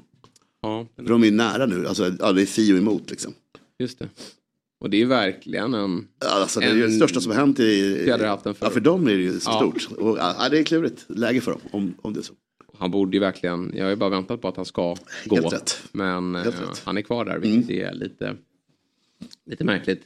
[0.67, 3.35] Ja, För de är nära nu, alltså ja, det är Fio emot liksom.
[3.79, 4.09] just det.
[4.81, 6.09] Och det är verkligen en...
[6.21, 8.01] Ja, Alltså, det är ju det En- största som har hänt i...
[8.05, 9.57] Fjäderhatten för- Ja, för dem är det ju så Ja.
[9.59, 9.99] stort.
[9.99, 12.33] Och, ja, det är klurigt läge för dem, om, om det är så.
[12.79, 14.97] Han borde ju verkligen, jag har ju bara väntat på att han ska
[15.27, 15.35] gå.
[15.37, 15.83] Helt rätt.
[15.93, 16.61] Men Helt eh, rätt.
[16.63, 16.75] Mm.
[16.85, 18.35] han är kvar där, vilket är lite,
[19.47, 20.03] lite märkligt.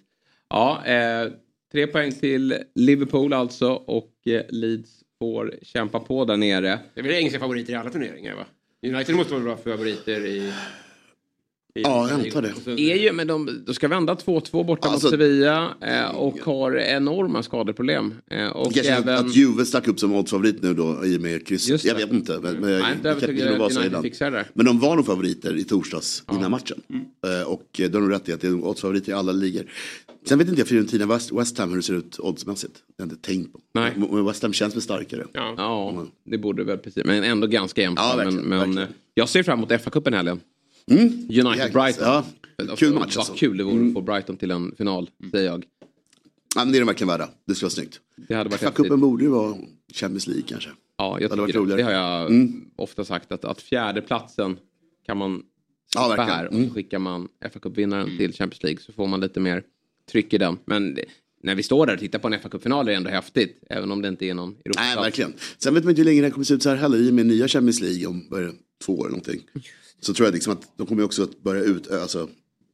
[0.49, 1.29] Ja, eh,
[1.73, 6.79] tre poäng till Liverpool alltså och eh, Leeds får kämpa på där nere.
[6.95, 8.45] Det är väl engelska favoriter i alla turneringar va?
[8.83, 10.53] United måste vara bra favoriter i
[11.75, 12.83] i Ja, jag antar det.
[12.83, 16.77] Är ju, men de, de ska vända 2-2 borta Alltså- mot Sevilla eh, och har
[16.77, 18.15] enorma skadeproblem.
[18.31, 19.15] Eh, och Kanske även...
[19.27, 21.85] att Juve stack upp som oddsfavorit nu då i och med kryss.
[21.85, 22.39] Jag vet inte.
[22.43, 23.47] Men, men, Nej, jag, United
[23.87, 24.05] ibland.
[24.05, 24.47] fixar det där.
[24.55, 26.81] Men de var nog favoriter i torsdags innan matchen.
[26.91, 27.41] Mm.
[27.41, 29.65] Eh, Och de har nog rätt i att det är oddsfavoriter i alla ligor.
[30.29, 32.75] Sen vet inte jag Fiorentina West, West Ham hur det ser ut oddsmässigt.
[32.75, 33.61] Det har jag inte tänkt på.
[33.75, 33.93] Nej.
[33.97, 35.27] Men West Ham känns väl starkare.
[35.33, 35.55] Ja.
[35.57, 37.05] Ja, det borde väl precis.
[37.05, 37.99] Men ändå ganska jämnt.
[38.03, 38.79] Ja, men verkligen, men verkligen.
[38.89, 40.41] eh, jag ser fram emot FA-cupen helgen.
[40.87, 41.69] United Jäklar.
[41.69, 42.05] Brighton.
[42.07, 42.25] Ja,
[42.59, 43.35] Alltså, kul match Vad alltså.
[43.35, 45.65] kul det vore att få Brighton till en final, säger jag.
[46.57, 47.29] Ja, men det är de verkligen värda.
[47.47, 48.01] Det skulle vara snyggt.
[48.17, 48.61] Det hade varit.
[48.63, 49.57] FA-cupen borde ju vara
[49.95, 50.71] Champions League kanske.
[50.99, 51.77] Ja, jag varit tycker det.
[51.77, 52.65] det har jag Mm.
[52.77, 54.57] ofta sagt att, att fjärdeplatsen
[55.07, 55.43] kan man
[55.95, 56.31] Ja, verkligen.
[56.31, 56.69] här och Mm.
[56.69, 59.63] så skickar man FA-cupvinnaren till Champions League så får man lite mer
[60.13, 60.59] tryck i den.
[60.65, 61.05] Men det,
[61.43, 64.03] när vi står där och tittar på en FA-cupfinal är det ändå häftigt, även om
[64.03, 65.07] det inte är någon Nej, Europaplats.
[65.07, 65.33] verkligen.
[65.59, 66.99] Sen vet man inte hur länge det kommer se ut så här heller.
[66.99, 68.53] I och med nya Champions League om det,
[68.85, 69.41] två år eller någonting.
[70.01, 72.29] Så tror jag liksom att de kommer också att börja ut, alltså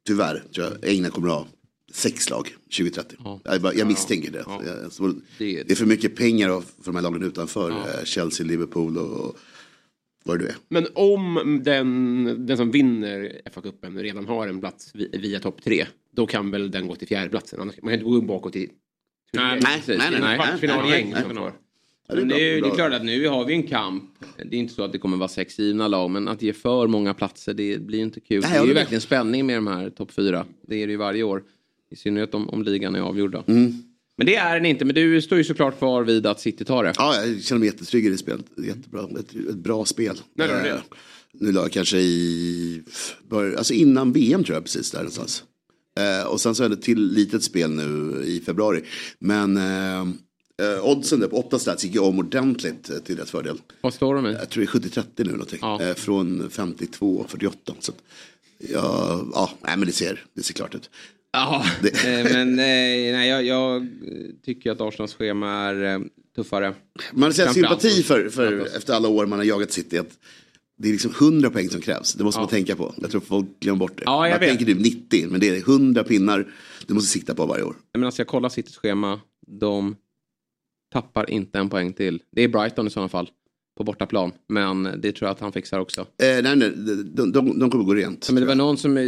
[0.07, 1.47] tyvärr tror jag England kommer att ha
[1.93, 3.16] sex lag 2030.
[3.24, 3.41] Ja.
[3.45, 4.43] Jag, bara, jag misstänker det.
[4.47, 4.62] Ja.
[4.66, 7.70] Jag- så Det- det är för mycket pengar för de här lagen utanför.
[7.70, 9.39] eh, Chelsea, Liverpool och, och
[10.24, 10.57] vad det nu är.
[10.68, 15.87] Men om den, den som vinner FA-cupen redan har en plats vi- via topp tre,
[16.12, 17.59] då kan väl den gå till fjärdeplatsen.
[17.59, 18.70] Man kan inte gå bakåt i...
[19.33, 19.99] Nej, Nej, precis.
[19.99, 20.37] nej, nej, nej.
[20.37, 21.39] Kvartsfinalgäng nej, som nej.
[21.43, 21.53] får.
[22.09, 24.05] Ja, Men det, är, ju- bra, det är klart att nu har vi en kamp.
[24.37, 26.87] Det är inte så att det kommer vara sex givna lag, men att ge för
[26.87, 28.41] många platser, det blir inte kul.
[28.43, 30.47] Nej, det är ju verkligen spänning med de här topp fyra.
[30.69, 31.43] Det är det ju varje år.
[31.91, 33.45] I synnerhet om, om ligan är avgjorda.
[33.47, 33.83] Mm.
[34.17, 36.85] Men det är den inte, men du står ju såklart kvar vid att City tar
[36.85, 36.93] det.
[36.97, 38.47] Ja, jag känner mig jättetrygg i det spelet.
[38.67, 39.09] Jättebra.
[39.21, 40.17] Ett, ett bra spel.
[40.35, 40.71] När var det?
[40.71, 40.77] Eh,
[41.33, 42.83] Nu la jag kanske i,
[43.29, 45.45] bör, alltså innan VM tror jag precis där någonstans.
[46.01, 48.83] Eh, och sen så är det till litet spel nu i februari.
[49.19, 50.07] Men eh,
[50.63, 53.61] eh, oddsen där på 8 stats gick ju om ordentligt eh, till deras fördel.
[53.81, 54.33] Vad står de i?
[54.33, 55.59] Jag tror det är 70-30 nu någonting.
[55.63, 55.83] Ja.
[55.83, 57.53] Eh, från 52-48.
[57.81, 57.99] Så att,
[58.59, 60.91] ja, ja, nej men det ser, det ser klart ut.
[61.33, 63.89] Ja, eh, men eh, nej, jag, jag
[64.45, 66.03] tycker att Arsenals schema är
[66.37, 66.75] tuffare.
[67.13, 69.99] Man Framförallt sympati för, för efter alla år man har jagat City.
[69.99, 70.19] Att
[70.79, 72.15] det är liksom 100 poäng som krävs.
[72.15, 72.95] Det måste man tänka på.
[72.97, 74.03] Jag tror folk glömmer bort det.
[74.07, 74.49] Ja, jag man vet.
[74.49, 76.47] tänker typ 90, men det är 100 pinnar
[76.87, 77.77] du måste sikta på varje år.
[77.95, 79.21] Men alltså jag kollar Citys schema.
[79.47, 79.97] De
[80.89, 82.22] tappar inte en poäng till.
[82.30, 83.30] Det är Brighton i sådana fall.
[83.77, 84.33] På bortaplan.
[84.49, 86.01] Men det tror jag att han fixar också.
[86.01, 86.07] Eh,
[86.43, 86.72] nej, nej,
[87.05, 88.31] de, de, de kommer gå rent.
[88.31, 88.97] Men det var någon som...
[88.97, 89.03] eh,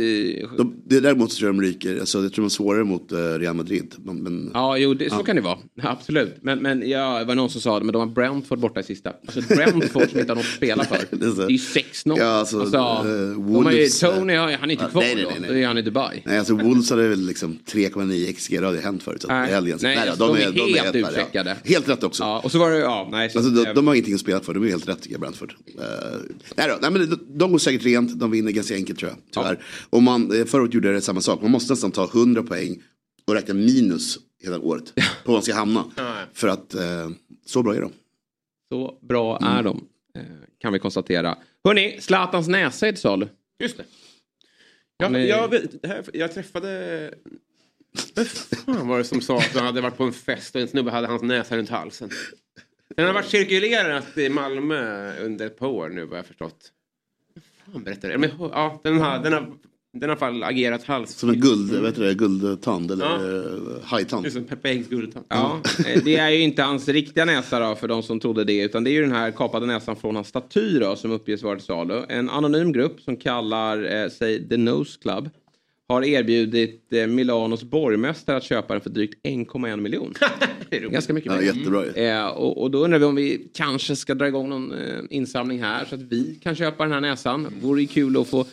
[0.56, 2.00] De, det däremot så tror jag de ryker.
[2.00, 3.94] Alltså, jag tror de är svårare mot eh, Real Madrid.
[4.04, 5.22] Men, Ja, jo, det, så Ja.
[5.24, 5.58] kan det vara.
[5.82, 6.36] Absolut.
[6.42, 8.82] Men, men ja, det var någon som sa det, men de har Brentford borta i
[8.82, 9.12] sista.
[9.26, 10.98] Alltså Brentford som inte har något att spela för.
[11.16, 12.14] Det är är ju 6-0.
[12.18, 15.14] Ja, alltså, alltså, de har ju, Wolves, Tony, har- han är inte ja, kvar nej,
[15.14, 15.30] nej, då.
[15.30, 15.50] nej, nej.
[15.50, 16.22] Då är han i Dubai.
[16.24, 19.22] Nej, alltså Wolves hade väl liksom 3,9 XG, det hade hänt förut.
[19.22, 19.50] Så Nej.
[19.62, 20.56] Nej, då, alltså, de är helt
[20.94, 21.08] värre, ja.
[21.10, 21.56] utcheckade.
[21.64, 22.22] Helt rätt också.
[22.22, 23.30] Ja, och så var det, ja, nej.
[23.30, 25.54] Så, Alltså, de, de har ingenting att spela för, de är helt rätt jag, Brentford.
[25.78, 25.84] Eh,
[26.56, 29.18] nej, då, nej, men de, de går säkert rent, de vinner ganska enkelt tror jag.
[29.32, 29.64] Tyvärr.
[29.90, 32.82] Och man, eh, förra året gjorde det samma sak, man måste nästan ta 100 poäng
[33.26, 34.94] och räkna minus hela året.
[34.94, 35.84] På var man ska hamna.
[36.32, 37.10] För att eh,
[37.46, 37.92] så bra är de.
[38.72, 39.52] så bra Mm.
[39.52, 39.84] är de.
[40.60, 41.38] Kan vi konstatera.
[41.64, 43.28] Hörni, Zlatans näsa är till salu.
[43.62, 43.84] Just det.
[44.98, 45.28] Jag, Nej.
[45.28, 45.48] jag,
[45.82, 47.14] här, jag träffade...
[48.14, 50.68] Vem fan var det som sa att han hade varit på en fest och en
[50.68, 52.10] snubbe hade hans näsa runt halsen?
[52.98, 56.72] Den har varit cirkulerat i Malmö under ett par år nu vad jag förstått.
[57.72, 58.16] Fan berättar?
[58.18, 59.46] Men, ja, den har, den har,
[59.92, 61.10] den har fall agerat hals.
[61.14, 63.14] Som en guld, vet du det, guldtand eller Ja.
[63.78, 64.24] eh, hajtand.
[64.24, 65.26] Det är som Peppe Engs guldtand.
[65.28, 68.62] Ja, eh, det är ju inte hans riktiga näsa då för de som trodde det.
[68.62, 71.56] Utan det är ju den här kapade näsan från hans staty då som uppges vara
[71.56, 72.02] till salu.
[72.08, 75.30] En anonym grupp som kallar eh, sig The Nose Club.
[75.88, 80.14] Har erbjudit eh, Milanos borgmästare att köpa den för drygt 1,1 miljon.
[80.70, 81.54] Ganska mycket Ja, pengar.
[81.54, 81.92] jättebra ju.
[81.92, 85.62] Eh, och, och då undrar vi om vi kanske ska dra igång någon eh, insamling
[85.62, 87.46] här så att vi kan köpa den här näsan.
[87.62, 88.46] Vore ju kul att få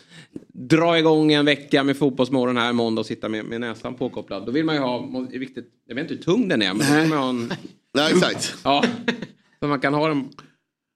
[0.53, 4.45] dra igång en vecka med Fotbollsmorgon här måndag och sitta med, med näsan påkopplad.
[4.45, 7.15] Då vill man ju ha, viktigt, jag vet inte hur tung den är men då
[7.15, 7.53] man ha en,
[7.93, 8.55] Ja, exakt.
[8.63, 8.85] ja,
[9.59, 10.29] så man kan ha den,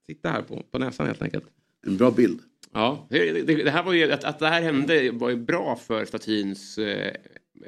[0.06, 1.44] sitta här på, på näsan helt enkelt.
[1.88, 2.40] En bra bild.
[2.74, 6.06] Ja, Det, det, här var ju, att, att det här hände var ju bra för
[6.06, 7.14] statyns eh,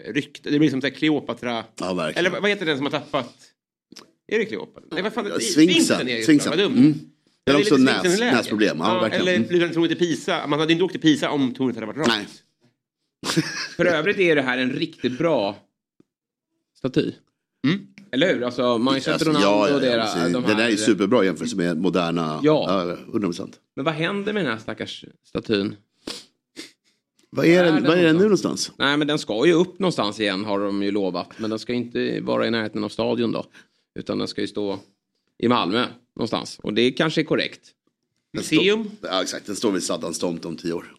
[0.08, 0.50] rykte.
[0.50, 1.66] Det blir som här Kleopatra.
[1.80, 2.26] Ja, verkligen.
[2.26, 3.34] Eller vad heter den som har tappat?
[4.28, 4.88] Är det Kleopatra?
[4.92, 6.08] Nej, vad fan, Ja, det- Sfinxen.
[6.08, 6.50] är ju Sfinxen.
[6.50, 6.78] Vad dumt.
[6.78, 6.94] Mm.
[7.44, 8.78] Det är också näs, näsproblem.
[8.80, 9.28] Ja, verkligen.
[9.28, 10.48] eller flyttade tornet till Pisa.
[10.48, 12.10] Man hade inte åkt till Pisa om tornet hade varit rakt.
[12.10, 12.26] Nej.
[13.78, 15.58] för övrigt är det här en riktigt bra
[16.78, 17.12] staty.
[17.68, 17.88] Mm.
[18.12, 18.44] Eller hur?
[18.44, 21.26] Alltså Manchester Alltså, Ronaldo ja, ja, och ja, deras, de Den här, är ju superbra
[21.26, 22.40] jämfört med moderna.
[22.44, 22.96] Ja.
[23.10, 23.60] 100 procent.
[23.76, 25.76] Men vad händer med den här stackars statyn?
[27.30, 28.72] Vad är är den, vad är den nu någonstans?
[28.78, 31.30] Nej men den ska ju upp någonstans igen har de ju lovat.
[31.38, 33.46] Men den ska inte vara i närheten av stadion då.
[34.00, 34.80] Utan den ska ju stå
[35.38, 35.86] i Malmö
[36.16, 36.60] någonstans.
[36.64, 37.62] Och det kanske är korrekt.
[38.34, 38.92] Museum.
[39.02, 39.46] Ja, exakt.
[39.46, 40.96] Den står vid Saddans tomt om tio år.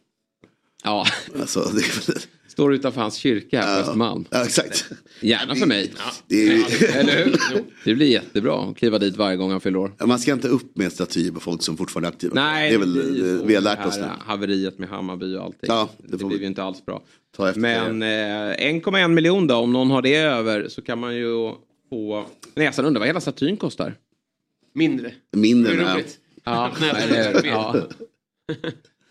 [0.84, 1.06] Ja,
[1.40, 2.22] Alltså, det är,
[2.62, 4.24] står utanför hans kyrka här på Östermalm.
[4.30, 4.84] ja, exakt.
[5.20, 5.92] Gärna för mig.
[6.26, 7.36] Det är, Eller hur?
[7.84, 9.92] Det blir jättebra att kliva dit varje gång han fyller år.
[10.06, 12.34] man ska inte upp med statyer på folk som fortfarande är aktiva.
[12.34, 13.44] Nej, det är väl, så.
[13.46, 14.06] vi har lärt Det oss nu.
[14.26, 15.60] Haveriet med Hammarby och allting.
[15.62, 17.02] Ja, det det blev vi ju inte alls bra.
[17.36, 17.60] ta efter.
[17.60, 21.52] Men eh, 1,1 miljon då, om någon har det över så kan man ju
[21.90, 22.24] få...
[22.54, 23.94] Näsan undrar vad hela statyn kostar.
[24.74, 25.12] Mindre.
[25.36, 26.18] Mindre Det är än roligt.
[26.44, 26.70] Ja,
[27.44, 27.76] ja.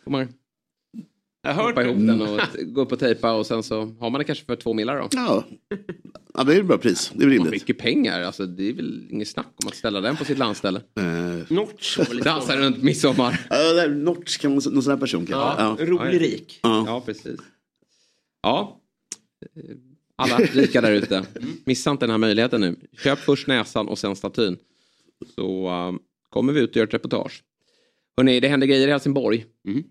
[1.44, 4.20] Jag har hoppa ihop den och gå upp och tejpa och sen så har man
[4.20, 5.08] det kanske för två millar då.
[5.12, 5.44] Ja.
[6.34, 7.12] ja, det är ett bra pris.
[7.16, 7.52] Det är rimligt.
[7.52, 10.82] mycket pengar, alltså det är väl inget snack om att ställa den på sitt landställe.
[11.00, 11.98] Eh, Notch.
[11.98, 13.40] var väl lite Dansa runt midsommar.
[13.50, 15.64] Ja, Notch, kan man, någon sån här person kanske.
[15.64, 15.78] Ja.
[15.80, 16.60] Rolig rik.
[16.64, 16.84] Ja.
[16.88, 17.40] Ja, precis.
[18.42, 18.82] Ja.
[20.16, 21.26] Alla rika där ute.
[21.66, 22.76] Missa inte den här möjligheten nu.
[23.04, 24.58] Köp först näsan och sen statyn.
[25.36, 27.44] Så um, kommer vi ut och gör ett reportage.
[28.18, 29.46] Hörrni, det händer grejer i Helsingborg.
[29.68, 29.84] Mm.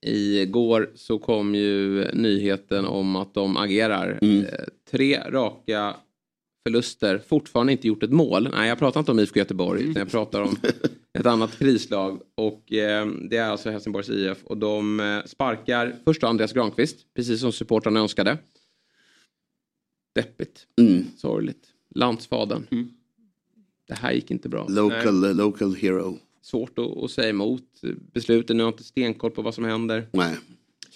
[0.00, 4.18] Igår så kom ju nyheten om att de agerar.
[4.22, 4.44] Mm.
[4.44, 4.50] Eh,
[4.90, 5.96] tre raka
[6.66, 8.48] förluster, fortfarande inte gjort ett mål.
[8.52, 10.56] Nej, jag pratar inte om IFK Göteborg, utan jag pratar om
[11.18, 12.20] ett annat krislag.
[12.34, 14.44] Och eh, det är alltså Helsingborgs IF.
[14.44, 18.38] Och de eh, sparkar först Andreas Granqvist, precis som supportrarna önskade.
[20.14, 21.04] Deppigt, Mm.
[21.16, 21.68] sorgligt.
[21.94, 22.66] Landsfadern.
[23.88, 24.66] Det här gick inte bra.
[24.68, 26.18] Local, local hero.
[26.46, 27.62] Svårt att, att säga emot
[28.12, 28.56] besluten.
[28.56, 30.08] Nu har jag inte stenkoll på vad som händer.
[30.12, 30.36] Nej.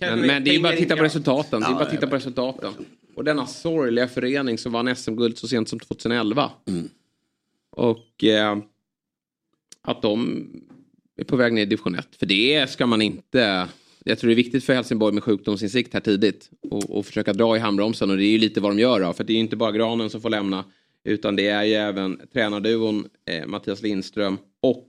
[0.01, 1.61] Men, men det är bara att titta på resultaten.
[1.61, 2.73] Det är Ja, bara att titta på resultaten.
[3.15, 6.51] Och denna sorgliga förening som vann SM-guld så sent som 2011.
[6.69, 6.89] Mm.
[7.71, 8.59] Och eh,
[9.83, 10.47] att de
[11.17, 12.09] är på väg ner i division 1.
[12.17, 13.69] För det ska man inte...
[14.05, 16.51] Jag tror det är viktigt för Helsingborg med sjukdomsinsikt här tidigt.
[16.71, 18.11] Och, och försöka dra i handbromsen.
[18.11, 19.13] Och det är ju lite vad de gör då.
[19.13, 20.65] För det är ju inte bara Granen som får lämna.
[21.05, 24.87] Utan det är ju även tränarduon eh, Mattias Lindström och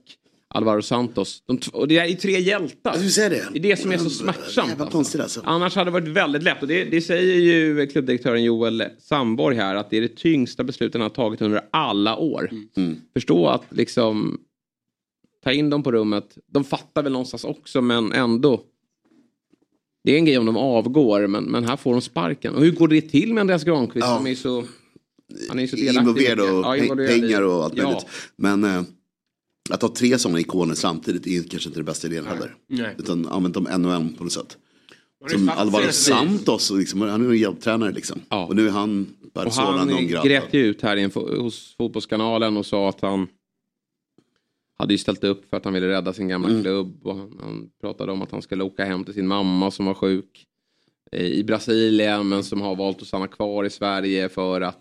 [0.54, 1.42] Alvaro Santos.
[1.46, 2.92] De, och det är tre hjältar.
[2.92, 3.48] Skulle säga det.
[3.52, 4.68] Det är det som är så smärtsamt.
[4.68, 4.96] Jävla alltså.
[4.96, 5.40] konstigt alltså.
[5.44, 6.62] Annars hade det varit väldigt lätt.
[6.62, 9.74] Och det, det säger ju klubbdirektören Joel Sandborg här.
[9.74, 12.50] Att det är det tyngsta beslutet han har tagit under alla år.
[12.76, 12.96] Mm.
[13.12, 14.40] Förstå att liksom
[15.44, 16.38] ta in dem på rummet.
[16.52, 18.60] De fattar väl någonstans också men ändå.
[20.04, 22.54] Det är en grej om de avgår men, men här får de sparken.
[22.54, 24.16] Och hur går det till med Andreas Granqvist Ja.
[24.16, 24.64] som är så...
[25.48, 26.00] Han är så delaktig.
[26.00, 27.84] Involverad och Ja, pengar och allt Ja.
[27.84, 28.06] möjligt.
[28.36, 28.82] Men eh,
[29.70, 32.54] att ha tre sådana ikoner samtidigt är kanske inte det bästa idén heller.
[32.68, 32.94] Nej.
[32.98, 34.56] Utan använt dem en och en på något sätt.
[35.30, 35.92] Som Alvaro.
[35.92, 38.20] Santos, liksom, han är ju en hjälptränare liksom.
[38.28, 38.46] Ja.
[38.46, 42.56] Och nu är han Och han grät ju ut här i en, fo- hos Fotbollskanalen
[42.56, 43.28] och sa att han
[44.78, 46.62] hade ju ställt upp för att han ville rädda sin gamla Mm.
[46.62, 47.06] klubb.
[47.06, 49.94] Och han, han pratade om att han skulle åka hem till sin mamma som var
[49.94, 50.46] sjuk
[51.12, 54.78] eh, i Brasilien men som har valt att stanna kvar i Sverige för att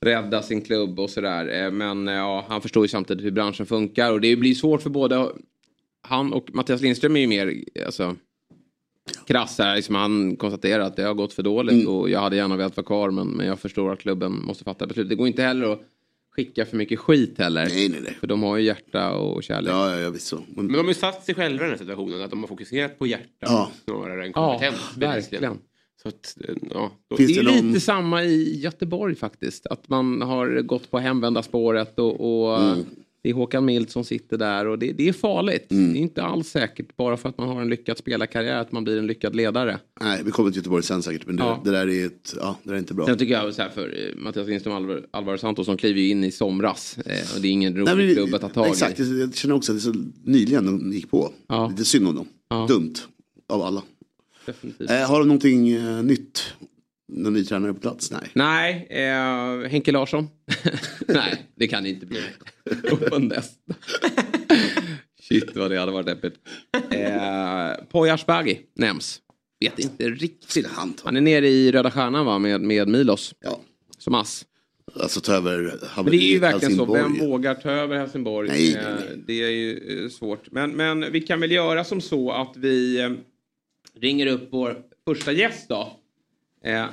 [0.00, 1.64] rädda sin klubb och sådär.
[1.64, 4.82] Eh, Men eh, ja, han förstår ju samtidigt hur branschen funkar och det blir svårt
[4.82, 5.28] för både
[6.02, 7.54] han och Mattias Lindström är ju mer
[7.86, 8.16] alltså,
[9.26, 9.76] krass här.
[9.76, 11.88] Liksom han konstaterar att det har gått för dåligt Mm.
[11.88, 14.86] och jag hade gärna velat vara kvar men, men jag förstår att klubben måste fatta
[14.86, 15.08] beslut.
[15.08, 15.80] Det går inte heller att
[16.36, 17.66] skicka för mycket skit heller.
[17.66, 18.16] Nej, nej, nej.
[18.20, 19.72] För de har ju hjärta och kärlek.
[19.72, 20.36] Ja, ja, ja visst så.
[20.36, 22.22] Men, Men de har ju satt sig själva i den här situationen.
[22.22, 23.70] Att de har fokuserat på hjärta Ja.
[23.84, 24.96] snarare än Ja, kompetens.
[24.96, 25.58] verkligen.
[26.02, 29.66] Så att, eh, ja, Det är det lite någon- samma i Göteborg faktiskt.
[29.66, 32.20] Att man har gått på hemvändarspåret och,
[32.50, 32.78] och Mm.
[33.22, 35.70] det är Håkan Mild som sitter där och det, det är farligt.
[35.72, 35.92] Mm.
[35.92, 38.84] Det är inte alls säkert bara för att man har en lyckad spelarkarriär att man
[38.84, 39.78] blir en lyckad ledare.
[40.00, 41.26] nej, vi kommer till Göteborg sen säkert.
[41.26, 41.60] Men det, Ja.
[41.64, 43.06] det där är ett, ja, det är inte bra.
[43.06, 46.24] Sen tycker jag så här för eh, Mattias Lindström Alvar, Alvaro Santos som kliver in
[46.24, 46.98] i somras.
[46.98, 49.20] Eh, och det är ingen rolig Nej, klubb att ta tag Exakt, i.
[49.20, 51.32] jag känner också att det är så nyligen de gick på.
[51.46, 51.68] Ja.
[51.68, 52.28] Lite synd om dem.
[52.48, 52.66] Ja.
[52.68, 52.94] Dumt
[53.48, 53.82] av alla.
[54.46, 54.90] Definitivt.
[54.90, 56.54] Eh, har de någonting eh, nytt?
[57.12, 58.10] Någon ny tränare på plats?
[58.10, 58.30] Nej.
[58.34, 60.28] Nej, eh, Henke Larsson.
[61.08, 62.20] Nej, det kan inte bli.
[63.10, 63.74] Och nästa.
[65.22, 66.36] Shit vad det hade varit deppigt.
[66.90, 69.20] Eh, Poya Asbaghi nämns.
[69.60, 70.66] Vet inte riktigt.
[71.04, 73.34] han är nere i Röda Stjärnan va, med, med Milos.
[73.40, 73.60] Ja.
[73.98, 74.44] Som ass.
[74.94, 76.94] Alltså ta över Men det är ju verkligen så.
[76.94, 77.02] Helsingborg.
[77.02, 78.48] Vem vågar ta över Helsingborg?
[78.48, 79.22] Nej, Eh, nej, nej.
[79.26, 80.52] Det är ju eh, svårt.
[80.52, 83.10] Men, men vi kan väl göra som så att vi eh,
[83.94, 85.92] ringer upp vår första gäst då.
[86.64, 86.86] Eh,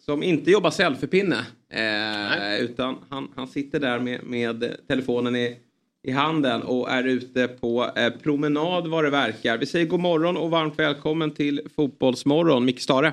[0.00, 1.46] som inte jobbar selfiepinne.
[1.70, 5.58] Eh, utan han, han sitter där med, med telefonen i,
[6.02, 9.58] i handen och är ute på eh, promenad vad det verkar.
[9.58, 12.64] Vi säger god morgon och varmt välkommen till Fotbollsmorgon.
[12.64, 13.12] Micke Stare.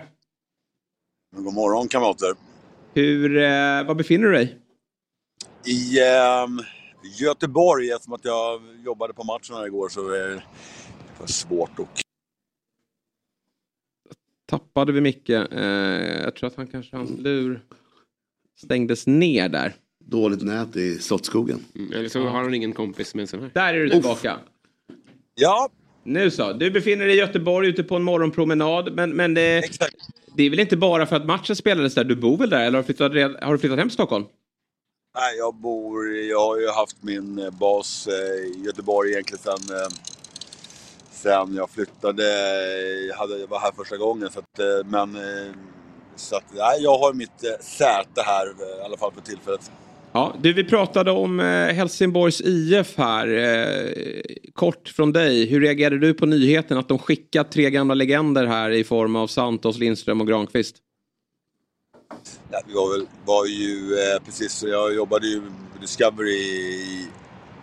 [1.36, 2.34] God morgon kamrater.
[2.94, 4.58] Hur, eh, var befinner du dig?
[5.66, 6.60] I ehm,
[7.20, 10.44] Göteborg, eftersom att jag jobbade på matchen här igår så är det
[11.18, 12.02] för svårt att...
[14.50, 15.30] tappade vi Micke.
[15.30, 15.62] Eh,
[16.24, 17.62] jag tror att han kanske hans lur
[18.58, 19.74] stängdes ner där.
[20.06, 21.66] Dåligt nät i Slottsskogen.
[21.76, 23.52] Mm, eller så har han ingen kompis med en sån här.
[23.54, 24.38] Där är du tillbaka.
[25.36, 25.70] Ja,
[26.04, 28.94] Nu så, du befinner dig i Göteborg ute på en morgonpromenad.
[28.94, 29.64] Men, men det,
[30.36, 32.04] det är väl inte bara för att matchen spelades där?
[32.04, 34.26] Du bor väl där eller har du flyttat, har du flyttat hem till Stockholm?
[35.16, 36.16] Nej, jag bor...
[36.16, 39.88] Jag har ju haft min eh, bas eh, i Göteborg egentligen sen, eh,
[41.22, 42.24] sen jag flyttade.
[43.08, 44.30] Jag, hade, jag var här första gången.
[44.32, 45.54] Så att, eh, men eh,
[46.16, 48.46] så att, nej, jag har mitt eh, säte här
[48.80, 49.72] i alla fall för tillfället.
[50.12, 53.28] Ja, du, vi pratade om Helsingborgs IF här.
[54.54, 55.46] Kort från dig.
[55.46, 59.28] Hur reagerade du på nyheten att de skickat tre gamla legender här i form av
[59.28, 60.76] Santos, Lindström och Granqvist?
[62.52, 63.96] Ja, vi var, väl, var ju
[64.26, 67.08] precis, jag jobbade ju på Discovery i,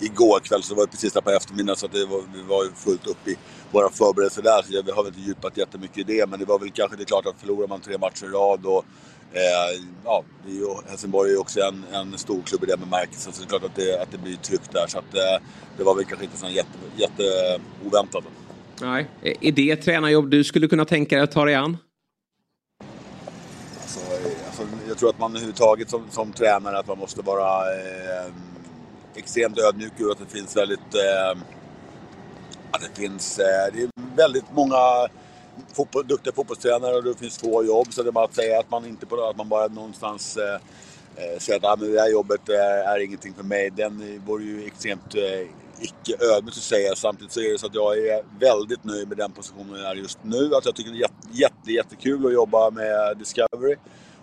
[0.01, 2.64] igår kväll så det var precis där på eftermiddagen så att det var, vi var
[2.64, 3.36] ju fullt upp i
[3.70, 4.62] våra förberedelser där.
[4.62, 7.03] Så vi har väl inte djupat jättemycket i det men det var väl kanske det
[7.03, 8.84] är klart att förlorar man tre matcher i rad och
[9.32, 12.80] eh, ja, det är ju, Helsingborg är ju också en, en stor klubb i den
[12.80, 15.47] bemärkelsen så det är klart att det, att det blir tryck där så att eh,
[15.76, 17.22] det var väl kanske inte så jätte, jätte
[17.86, 18.24] oväntat.
[18.80, 19.11] Nej.
[19.22, 21.76] Är det ett tränarjobb du skulle kunna tänka dig att ta dig an?
[23.82, 27.72] Alltså, eh, alltså, jag tror att man överhuvudtaget som, som tränare att man måste vara
[27.72, 28.32] eh,
[29.16, 30.94] extremt ödmjuk och att det finns väldigt...
[30.94, 31.38] Eh,
[32.70, 33.38] att det finns...
[33.38, 35.08] Eh, det är väldigt många
[35.74, 37.86] fotboll, duktiga fotbollstränare och det finns få jobb.
[37.90, 40.54] Så det är bara att säga att man inte på att man bara någonstans eh,
[41.16, 43.70] eh, säger att ah, men det här jobbet är, är ingenting för mig.
[43.70, 45.48] Den vore ju extremt eh,
[45.80, 46.94] icke ödmjukt att säga.
[46.94, 49.94] Samtidigt så är det så att jag är väldigt nöjd med den positionen jag är
[49.94, 50.54] just nu.
[50.54, 53.76] Att jag tycker det är jätte, jätte, jättekul att jobba med Discovery.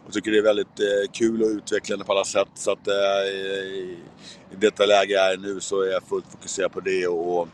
[0.05, 2.47] Och tycker det är väldigt eh, kul och utvecklande på alla sätt.
[2.55, 2.93] Så att eh,
[3.33, 3.97] i,
[4.57, 7.07] detta läge jag är nu så är jag fullt fokuserad på det.
[7.07, 7.47] Och,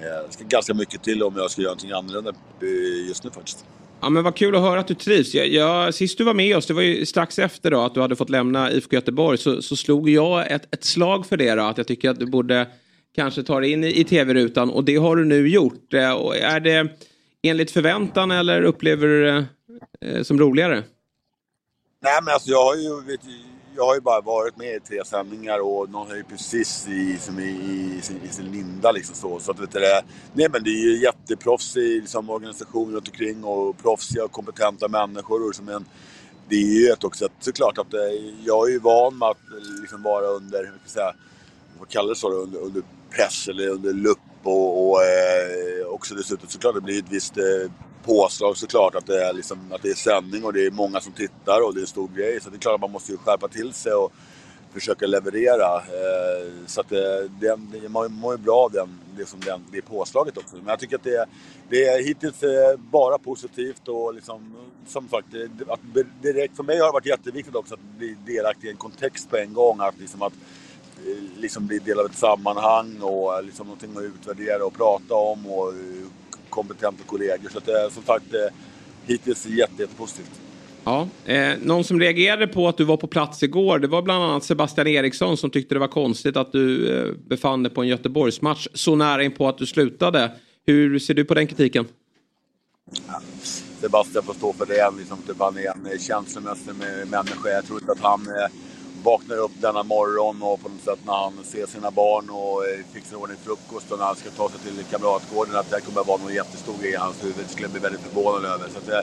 [0.00, 2.30] eh, det ska ganska mycket till om jag ska göra någonting annorlunda
[2.62, 3.64] eh, just nu faktiskt.
[4.00, 5.34] Ja, men vad kul att höra att du trivs.
[5.34, 8.00] Jag, jag, sist du var med oss, det var ju strax efter då, att du
[8.00, 11.54] hade fått lämna IFK Göteborg, så, så slog jag ett, ett slag för det.
[11.54, 12.68] Då, att jag tycker att du borde
[13.14, 15.94] kanske ta dig in i, i tv-rutan och det har du nu gjort.
[15.94, 16.88] Eh, och är det
[17.42, 19.46] enligt förväntan eller upplever du det
[20.00, 20.82] eh, som roligare?
[22.04, 23.20] Nej men alltså jag har ju, vet,
[23.76, 27.18] jag har ju bara varit med i tre sändningar och någon är ju precis i,
[27.18, 27.48] som i,
[27.98, 29.38] i, sin, i sin linda liksom så.
[29.38, 30.02] Så att vet du, det,
[30.32, 35.40] nej men det är ju jätteproffsig liksom, organisation runt omkring och proffsiga och kompetenta människor.
[35.42, 35.84] Och liksom, som en,
[36.48, 39.36] det är ju ett också såklart att det, eh, jag är ju van med att
[39.36, 41.14] eh, liksom vara under, hur ska jag säga,
[41.78, 46.48] vad kallas det så under, under press eller under lupp och, och eh, också dessutom
[46.48, 47.70] såklart det blir ett visst eh,
[48.04, 51.12] påslag såklart att det, är liksom, att det är sändning och det är många som
[51.12, 52.40] tittar och det är en stor grej.
[52.40, 54.12] Så det är klart att man måste ju skärpa till sig och
[54.74, 55.76] försöka leverera.
[55.76, 56.98] Eh, så att eh,
[57.40, 60.56] det, det, man mår ju bra av den, det, som den, det påslaget också.
[60.56, 61.26] Men jag tycker att det,
[61.68, 65.26] det är hittills eh, bara positivt och liksom, som sagt,
[65.68, 65.80] att
[66.22, 69.36] direkt, för mig har det varit jätteviktigt också att bli delaktig i en kontext på
[69.36, 69.80] en gång.
[69.80, 70.32] Att, liksom att
[71.06, 75.46] eh, liksom bli del av ett sammanhang och liksom någonting att utvärdera och prata om
[75.46, 75.72] och
[76.54, 77.48] kompetenta kollegor.
[77.52, 78.24] Så att det är som sagt
[79.06, 80.40] hittills jätte, jättepositivt.
[80.84, 84.24] Ja, eh, någon som reagerade på att du var på plats igår det var bland
[84.24, 87.88] annat Sebastian Eriksson som tyckte det var konstigt att du eh, befann dig på en
[87.88, 90.30] Göteborgsmatch så nära in på att du slutade.
[90.66, 91.86] Hur ser du på den kritiken?
[93.06, 93.20] Ja,
[93.80, 94.90] Sebastian får stå för det.
[94.98, 96.72] Liksom, typ han är en känslomässig
[97.06, 97.48] människa.
[97.48, 98.50] Jag tror inte att han eh,
[99.04, 102.84] vaknar upp denna morgon och på något sätt när han ser sina barn och eh,
[102.92, 106.06] fixar ordning frukost och när han ska ta sig till Kamratgården att det kommer att
[106.06, 107.44] vara någon jättestor grej i hans huvud.
[107.46, 108.68] Det skulle jag bli väldigt förvånad över.
[108.68, 108.98] Så att, eh,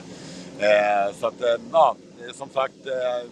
[0.66, 3.30] eh så att, eh, ja, eh, som sagt, eh,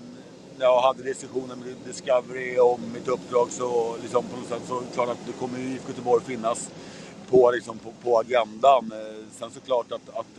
[0.58, 4.82] när jag hade diskussioner med Discovery om mitt uppdrag så, liksom, på något sätt, så
[4.94, 6.70] klart att det kommer IFK Göteborg finnas
[7.30, 8.92] på, liksom, på, på agendan.
[9.38, 10.38] Sen såklart att, att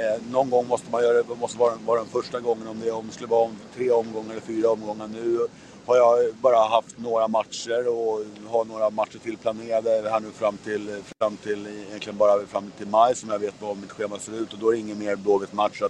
[0.00, 2.90] eh, någon gång måste man göra det, måste vara, vara den första gången om det,
[2.90, 5.08] om skulle vara om tre omgångar eller fyra omgångar.
[5.08, 5.46] Nu
[5.86, 10.56] har jag bara haft några matcher och har några matcher till planerade här nu fram
[10.56, 14.32] till, fram till egentligen bara fram till maj som jag vet vad mitt schema ser
[14.32, 15.82] ut och då är det ingen mer Blåvitt-match.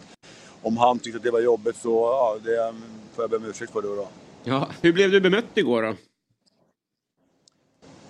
[0.63, 2.75] Om han tyckte att det var jobbigt så ja, det
[3.15, 4.09] får jag be om ursäkt för det då.
[4.45, 5.95] Ja, hur blev du bemött igår då?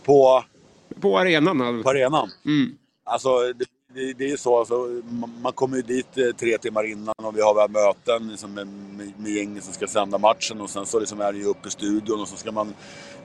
[0.03, 0.45] På?
[1.01, 1.83] På arenan.
[1.83, 2.31] På arenan?
[2.45, 2.79] Mm.
[3.05, 3.65] Alltså, det,
[3.95, 5.03] det, det är ju så, alltså,
[5.43, 8.69] man kommer ju dit eh, tre timmar innan och vi har våra möten liksom, med,
[9.19, 11.71] med, gänget som ska sända matchen och sen så liksom är det ju uppe i
[11.71, 12.75] studion och så ska man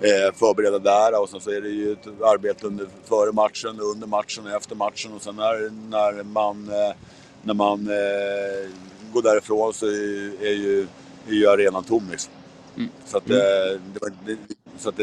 [0.01, 4.07] eh, förbereda där och sen så är det ju ett arbete under, före matchen, under
[4.07, 6.95] matchen och efter matchen och sen när, när man, eh,
[7.41, 8.69] när man eh,
[9.13, 10.87] går därifrån så är, är, ju,
[11.27, 12.33] är ju arenan tom liksom.
[12.77, 12.89] Mm.
[13.05, 13.39] Så att, mm.
[13.39, 14.37] Eh, det, det,
[14.77, 14.99] så att,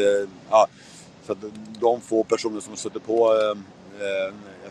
[0.49, 0.67] ja,
[1.25, 1.37] så att
[1.79, 3.57] de få personer som suttit på eh,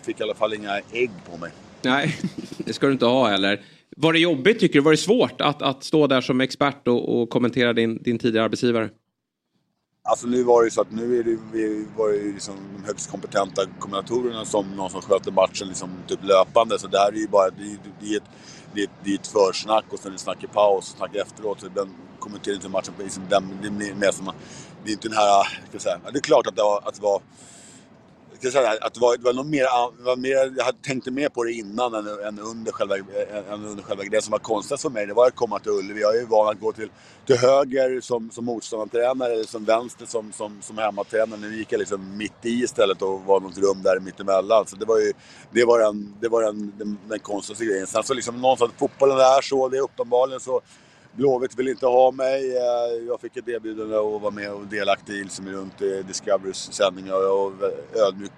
[0.01, 1.51] jag fick i alla fall inga ägg på mig.
[1.83, 2.17] Nej,
[2.59, 3.61] det ska du inte ha heller.
[3.97, 4.81] Var det jobbigt tycker du?
[4.81, 8.45] Var det svårt att, att stå där som expert och, och kommentera din, din tidigare
[8.45, 8.91] arbetsgivare?
[10.03, 12.55] Alltså nu var det ju så att nu är det, vi var det ju liksom
[12.77, 16.79] de högst kompetenta kommentatorerna som någon som sköter matchen liksom typ löpande.
[16.79, 18.23] Så det här är ju bara det är, det är ett,
[18.75, 21.17] det är ett, det är ett försnack och sen ett snack i paus och snack
[21.17, 21.61] efteråt.
[21.61, 21.89] Så den
[22.19, 23.23] kommenterar inte matchen på isen.
[23.29, 24.33] det är mer som,
[24.85, 27.03] det är inte den här, ska säga, det är klart att det var, att det
[27.03, 27.23] var
[28.41, 29.67] ska säga att det var, det var nog mer,
[30.05, 32.97] var mer, jag tänkte mer på det innan än, än, under själva,
[33.49, 36.01] än under själva Det som var konstigt för mig det var att komma till Ullevi.
[36.01, 36.89] Jag är ju van att gå till,
[37.27, 41.41] till höger som, som motståndartränare eller som vänster som, som, som hemmatränare.
[41.41, 44.67] Nu gick jag liksom mitt i istället och var något rum där mittemellan.
[44.67, 45.13] Så det var ju
[45.51, 47.87] det var den, det var den, den, den konstigaste grejen.
[47.87, 50.61] Sen så liksom någonstans, fotbollen är så, det är uppenbarligen så
[51.13, 52.57] Blåvitt vill inte ha mig.
[52.57, 57.13] Eh, jag fick ett erbjudande att vara med och delaktig i liksom runt Discoverys sändningar.
[57.13, 57.73] Jag var
[58.07, 58.33] ödmjuk,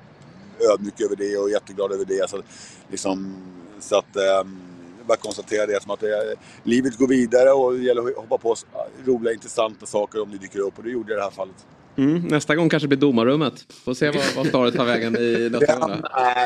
[0.72, 2.30] ödmjuk över det och jätteglad över det.
[2.30, 2.42] Så,
[2.90, 3.36] liksom,
[3.80, 4.58] så att, ähm,
[5.06, 8.56] bara konstatera det som att det, livet går vidare och det gäller att hoppa på
[9.04, 10.78] roliga, intressanta saker om det dyker upp.
[10.78, 11.66] Och det gjorde jag i det här fallet.
[11.96, 13.72] Mm, nästa gång kanske det blir domarrummet.
[13.84, 16.02] Får se vad, vad Staret tar vägen i nästa gång.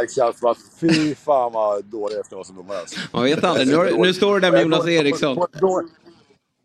[0.09, 2.79] Som att fy fan vad dålig jag ska vara som domare.
[2.79, 3.01] Alltså.
[3.13, 3.69] Man vet aldrig.
[3.69, 5.47] Nu, nu står du där med Jonas Eriksson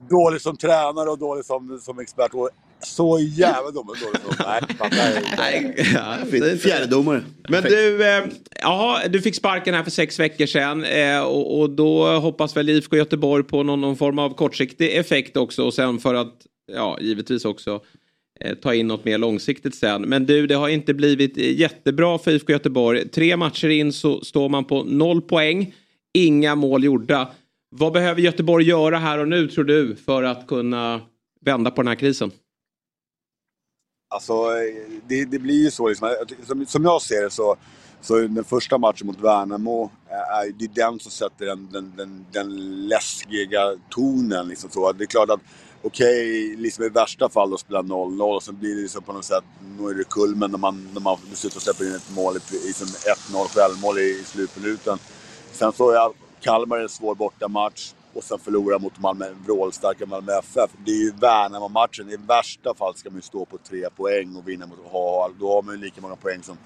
[0.09, 2.33] dålig som tränare och dålig som, som expert.
[2.33, 2.49] Och
[2.83, 4.35] så jävla dålig som...
[4.45, 4.89] Nej, fan,
[5.37, 5.75] nej.
[5.93, 6.17] ja,
[6.57, 7.23] Fjärdedomare.
[7.49, 8.23] Men du, eh,
[8.61, 10.83] ja, du fick sparken här för sex veckor sedan.
[10.83, 15.37] Eh, och, och, då hoppas väl IFK Göteborg på någon, någon, form av kortsiktig effekt
[15.37, 15.63] också.
[15.63, 16.33] Och sen för att,
[16.75, 17.81] ja, givetvis också
[18.39, 20.01] eh, ta in något mer långsiktigt sen.
[20.01, 23.09] Men du, det har inte blivit jättebra för IFK Göteborg.
[23.09, 25.73] Tre matcher in så står man på noll poäng.
[26.13, 27.29] Inga mål gjorda.
[27.75, 31.01] Vad behöver Göteborg göra här och nu tror du för att kunna
[31.41, 32.31] vända på den här krisen?
[34.09, 34.33] Alltså,
[35.07, 36.15] det, det blir ju så liksom.
[36.43, 37.55] Som, som jag ser det så,
[38.01, 41.93] så är den första matchen mot Värnamo, är, det är den som sätter den, den,
[41.97, 44.47] den, den läskiga tonen.
[44.47, 44.91] Liksom så.
[44.91, 45.41] Det är klart att,
[45.81, 49.25] okej, liksom i värsta fall då spela 0-0 och sen blir det liksom på något
[49.25, 49.43] sätt,
[49.77, 53.47] nu är det kulmen när man, när man dessutom släpper in ett mål, liksom 1-0
[53.47, 54.97] självmål i, i slutminuten.
[55.51, 56.13] Sen så
[56.45, 60.71] är en svår bortamatch och sen förlora mot Malmö, vrålstarka Malmö FF.
[60.85, 62.09] Det är ju Värnamo-matchen.
[62.09, 65.29] I värsta fall ska man ju stå på tre poäng och vinna mot HA.
[65.39, 66.57] Då har man ju lika många poäng som,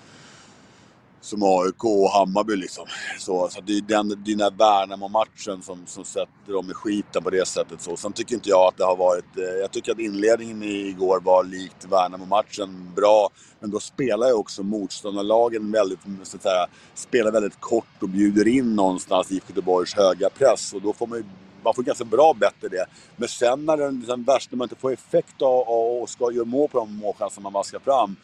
[1.25, 2.85] som AIK och Hammarby liksom.
[3.19, 6.73] Så, så det är den, det är den där Värnamo-matchen som, som sätter dem i
[6.73, 7.81] skiten på det sättet.
[7.81, 7.97] Så.
[7.97, 9.37] Sen tycker inte jag att det har varit...
[9.37, 13.29] Eh, jag tycker att inledningen igår var likt Värnamo-matchen bra.
[13.59, 18.47] Men då spelar ju också motståndarlagen väldigt, så att säga, spelar väldigt kort och bjuder
[18.47, 20.73] in någonstans i Göteborgs höga press.
[20.73, 21.25] Och då får man ju
[21.63, 22.85] man får ganska bra bett i det.
[23.15, 26.69] Men sen när den, den värsta man inte får effekt av- och ska göra mål
[26.69, 28.15] på de målchanser man vaskar fram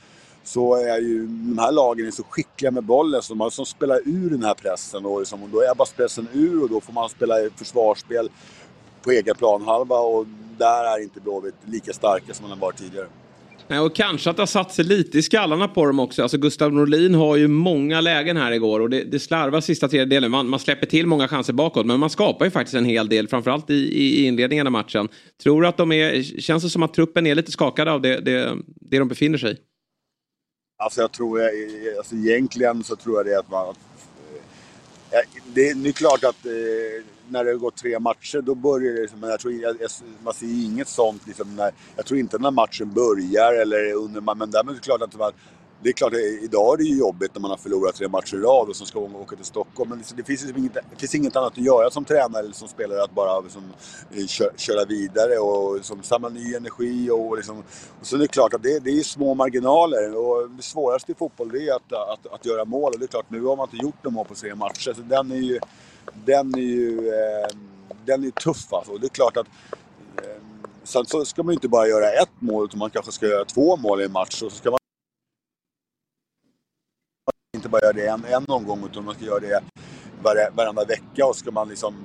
[0.43, 3.99] så är ju de här lagen är så skickliga med bollen så de som spelar
[4.05, 6.93] ur den här pressen och, liksom, och då är bara pressen ur och då får
[6.93, 8.29] man spela försvarsspel
[9.03, 10.25] på egen planhalva och
[10.57, 13.07] där är inte Blåvitt lika starka som man har varit tidigare.
[13.67, 16.21] Nej, och kanske att det har satt sig lite i skallarna på dem också.
[16.21, 20.31] Alltså Gustav Norlin har ju många lägen här igår och det, det slarvar sista tredjedelen.
[20.31, 23.27] Man, man släpper till många chanser bakåt men man skapar ju faktiskt en hel del,
[23.27, 25.09] framförallt i, i inledningen av matchen.
[25.43, 28.19] Tror du att de är, känns det som att truppen är lite skakad av det,
[28.19, 29.55] det, det de befinner sig i?
[30.81, 31.51] Alltså jag tror, jag,
[31.97, 33.67] alltså egentligen så tror jag det att man...
[33.67, 33.73] Eh,
[35.19, 36.51] att, det, det, det är klart att eh,
[37.29, 39.89] när det har gått tre matcher då börjar det, men jag tror, jag, jag,
[40.23, 44.51] man ser inget sånt liksom, när, Jag tror inte när matchen börjar eller under, men
[44.51, 45.31] däremot är det klart att man,
[45.83, 48.35] det är klart, eh, idag är det ju jobbigt när man har förlorat tre matcher
[48.35, 49.89] i rad och så ska man åka till Stockholm.
[49.89, 52.67] Men det, finns liksom inget, det finns inget annat att göra som tränare eller som
[52.67, 53.63] spelare att bara liksom,
[54.11, 54.25] eh,
[54.57, 57.09] köra vidare och liksom, samla ny energi.
[57.09, 57.63] Och, liksom,
[57.99, 61.15] och så är det klart att det, det är små marginaler och det svåraste i
[61.15, 62.93] fotboll är att, att, att göra mål.
[62.93, 64.93] Och det är klart, nu har man inte gjort några mål på tre matcher.
[64.93, 65.59] Så den är ju,
[66.25, 67.47] den är ju, eh,
[68.05, 68.91] den är ju tuff alltså.
[68.91, 69.47] Och det är klart att
[70.17, 70.41] eh,
[70.83, 73.45] Sen så ska man ju inte bara göra ett mål utan man kanske ska göra
[73.45, 74.41] två mål i en match.
[74.41, 74.80] Och så ska man
[77.55, 79.63] inte bara göra det en, en omgång utan man ska göra det
[80.21, 81.25] var, varenda vecka.
[81.25, 81.95] Och ska man liksom,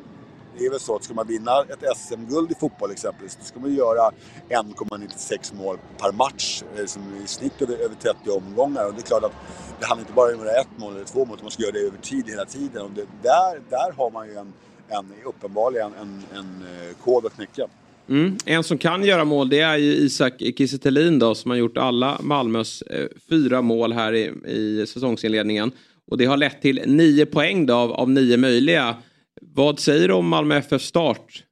[0.59, 3.61] det är väl så att ska man vinna ett SM-guld i fotboll exempelvis, då ska
[3.61, 4.11] man göra
[4.49, 6.63] 1,96 mål per match.
[6.77, 8.87] liksom i snitt över, över 30 omgångar.
[8.87, 9.33] Och det är klart att
[9.81, 11.63] det handlar inte bara om att göra ett mål eller två mål, utan man ska
[11.63, 12.83] göra det över tid hela tiden.
[12.83, 14.53] Och det, där, där har man ju en,
[14.89, 17.67] en uppenbarligen en, en eh, kod att knäcka.
[18.09, 18.37] Mm.
[18.45, 21.77] En som kan göra mål det är ju Isak Kiese Thelin då som har gjort
[21.77, 25.73] alla Malmös eh, fyra mål här i, i säsongsinledningen.
[26.11, 28.97] Och det har lett till nio poäng då av, av nio möjliga.
[29.41, 31.45] Vad säger du om Malmö FF start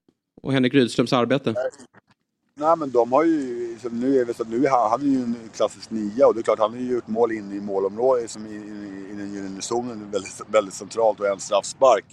[0.42, 1.55] och Henrik Rydströms arbete?
[2.57, 5.05] Nej men de har ju, liksom, nu är det så att nu han, han är
[5.05, 7.61] ju en klassisk nia och det är klart han har ju gjort mål in i
[7.61, 12.05] målområdet, som i, i, i den gyllene zonen, väldigt, väldigt centralt och en straffspark.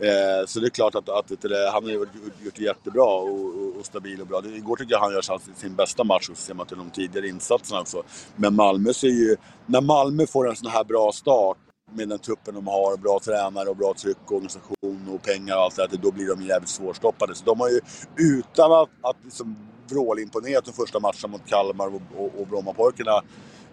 [0.00, 2.08] Eh, så det är klart att, att att han har gjort,
[2.44, 4.42] gjort det jättebra och, och, och stabil och bra.
[4.44, 7.28] Igår tycker jag han gör sin, sin bästa match och ser man till de tidigare
[7.28, 8.02] insatserna också.
[8.36, 9.36] Men Malmö ser ju,
[9.66, 11.56] när Malmö får en sån här bra start
[11.92, 15.62] med den truppen de har, bra tränare och bra tryck och organisation och pengar och
[15.62, 17.34] allt det där, då blir de jävligt svårstoppade.
[17.34, 17.80] Så de har ju,
[18.16, 19.56] utan att, att liksom
[19.90, 23.22] vrålimponerat de första matcherna mot Kalmar och, och, och Brommapojkarna,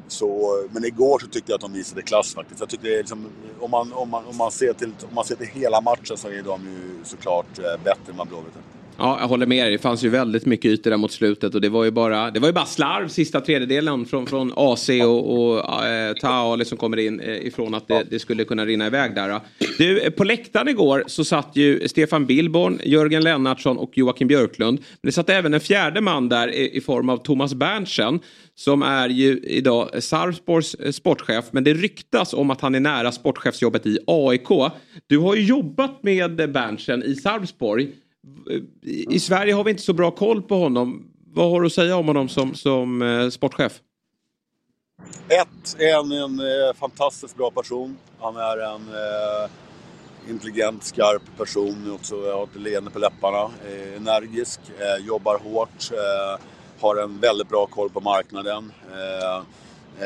[0.08, 2.60] så, men igår så tyckte jag att de visade klass faktiskt.
[2.60, 3.26] Jag tyckte liksom,
[3.60, 6.28] om, man, om, man, om, man ser till, om man ser till hela matchen så
[6.28, 8.77] är de ju såklart eh, bättre än vad Blåvitt är.
[9.00, 9.72] Ja, jag håller med dig.
[9.72, 12.39] Det fanns ju väldigt mycket ytor där mot slutet och det var ju bara, det
[12.39, 16.98] var ju bara slarv sista tredjedelen från, från AC och, och äh, Taale som kommer
[16.98, 19.39] in eh, ifrån att det, det skulle kunna rinna iväg där.
[19.78, 24.80] Du, eh, på läktaren igår så satt ju Stefan Billborn, Jörgen Lennartsson och Joakim Björklund.
[24.80, 28.20] Men det satt även en fjärde man där i, i form av Thomas Berntsen
[28.56, 31.45] som är ju idag Sarpsborgs eh, sportchef.
[31.52, 34.72] Men det ryktas om att han är nära sportchefsjobbet i AIK.
[35.08, 37.89] Du har ju jobbat med Berntsen i Sarpsborg.
[38.82, 41.12] I i Sverige har vi inte så bra koll på honom.
[41.34, 43.82] Vad har du att säga om honom som, som eh, sportchef?
[45.28, 47.98] Ett, är en, en eh, fantastiskt bra person.
[48.20, 49.50] Han är en eh,
[50.30, 51.92] intelligent, skarp person.
[51.96, 53.52] Också har ett leende på läpparna.
[53.68, 55.92] Eh, energisk, eh, jobbar hårt.
[55.92, 56.42] Eh,
[56.80, 58.72] har en väldigt bra koll på marknaden.
[58.92, 59.38] Eh,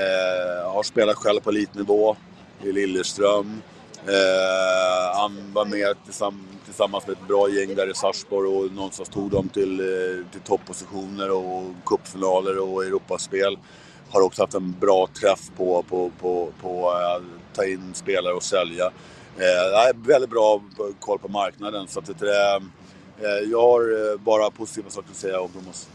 [0.01, 2.15] eh, har spelat själv på elitnivå
[2.63, 3.61] i Lilleström.
[4.07, 9.09] Eh, han var med tillsamm tillsammans med ett bra gäng där i Sarpsborg och någonstans
[9.09, 13.57] tog dem till, eh, till toppositioner och cupfinaler och Europaspel.
[14.09, 18.43] Har också haft en bra träff på, på, på, på att ta in spelare och
[18.43, 18.85] sälja.
[19.37, 20.61] Eh, väldigt bra
[20.99, 22.61] koll på marknaden så att det,
[23.21, 25.89] eh, jag har eh, bara positiva saker att säga om Thomas.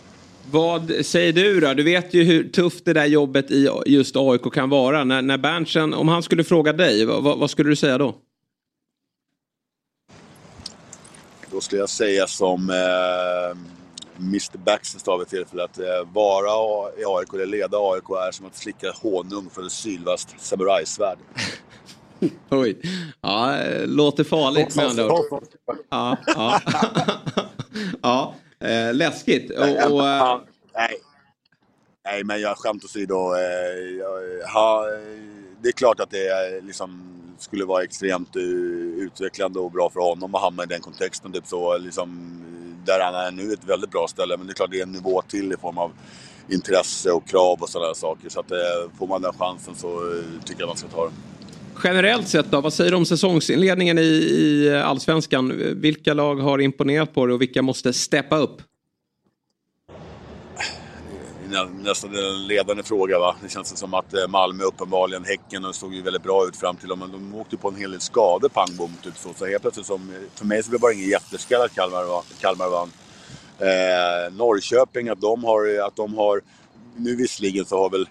[0.50, 1.74] Vad säger du då?
[1.74, 5.04] Du vet ju hur tufft det där jobbet i just AIK kan vara.
[5.04, 8.14] När, när Berntsen, om han skulle fråga dig, vad, vad skulle du säga då?
[11.50, 13.58] Då skulle jag säga som eh,
[14.18, 15.78] Mr Baxter sa vid tillfället.
[15.78, 20.34] Eh, vara i AIK eller leda AIK är som att slicka honung från ett sylvasst
[20.38, 21.18] samurajsvärd.
[22.50, 22.80] Oj.
[23.20, 25.42] Ja, låter farligt med andra ord.
[25.90, 26.60] Ja, ja.
[28.02, 28.34] ja
[28.66, 29.50] eh, läskigt.
[29.50, 30.44] Och, och, ja,
[30.74, 30.96] nej.
[32.04, 33.34] nej, men jag skämt åsido.
[33.34, 33.96] Eh,
[34.54, 34.84] ja,
[35.62, 40.40] det är klart att det liksom, skulle vara extremt utvecklande och bra för honom att
[40.40, 41.32] hamna i den kontexten.
[41.32, 42.42] Typ så, liksom,
[42.86, 44.36] där han är nu, ett väldigt bra ställe.
[44.36, 45.92] Men det är klart det är en nivå till i form av
[46.48, 48.28] intresse och krav och sådana saker.
[48.28, 51.14] Så att, eh, får man den chansen så tycker jag man ska ta den.
[51.84, 55.52] Generellt sett då, vad säger du om säsongsinledningen i, i allsvenskan?
[55.80, 58.62] Vilka lag har imponerat på dig och vilka måste steppa upp?
[61.82, 63.18] nästan en ledande fråga.
[63.18, 63.36] Va?
[63.42, 66.76] Det känns som att eh, Malmö uppenbarligen, Häcken, de såg ju väldigt bra ut fram
[66.76, 66.98] till dem.
[66.98, 68.92] Men de åkte på en hel del skador, pang bom.
[69.02, 69.34] Typ så.
[69.34, 72.22] så helt plötsligt, som, eh, för mig så blev det bara ingen jätteskräll att Kalmar,
[72.40, 72.90] Kalmar vann.
[73.58, 76.40] Eh, Norrköping, att de har, eh, att de har...
[76.96, 78.06] Nu visserligen så har väl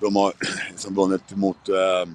[0.00, 0.32] de har
[0.70, 1.68] liksom vunnit mot...
[1.68, 2.10] Eh,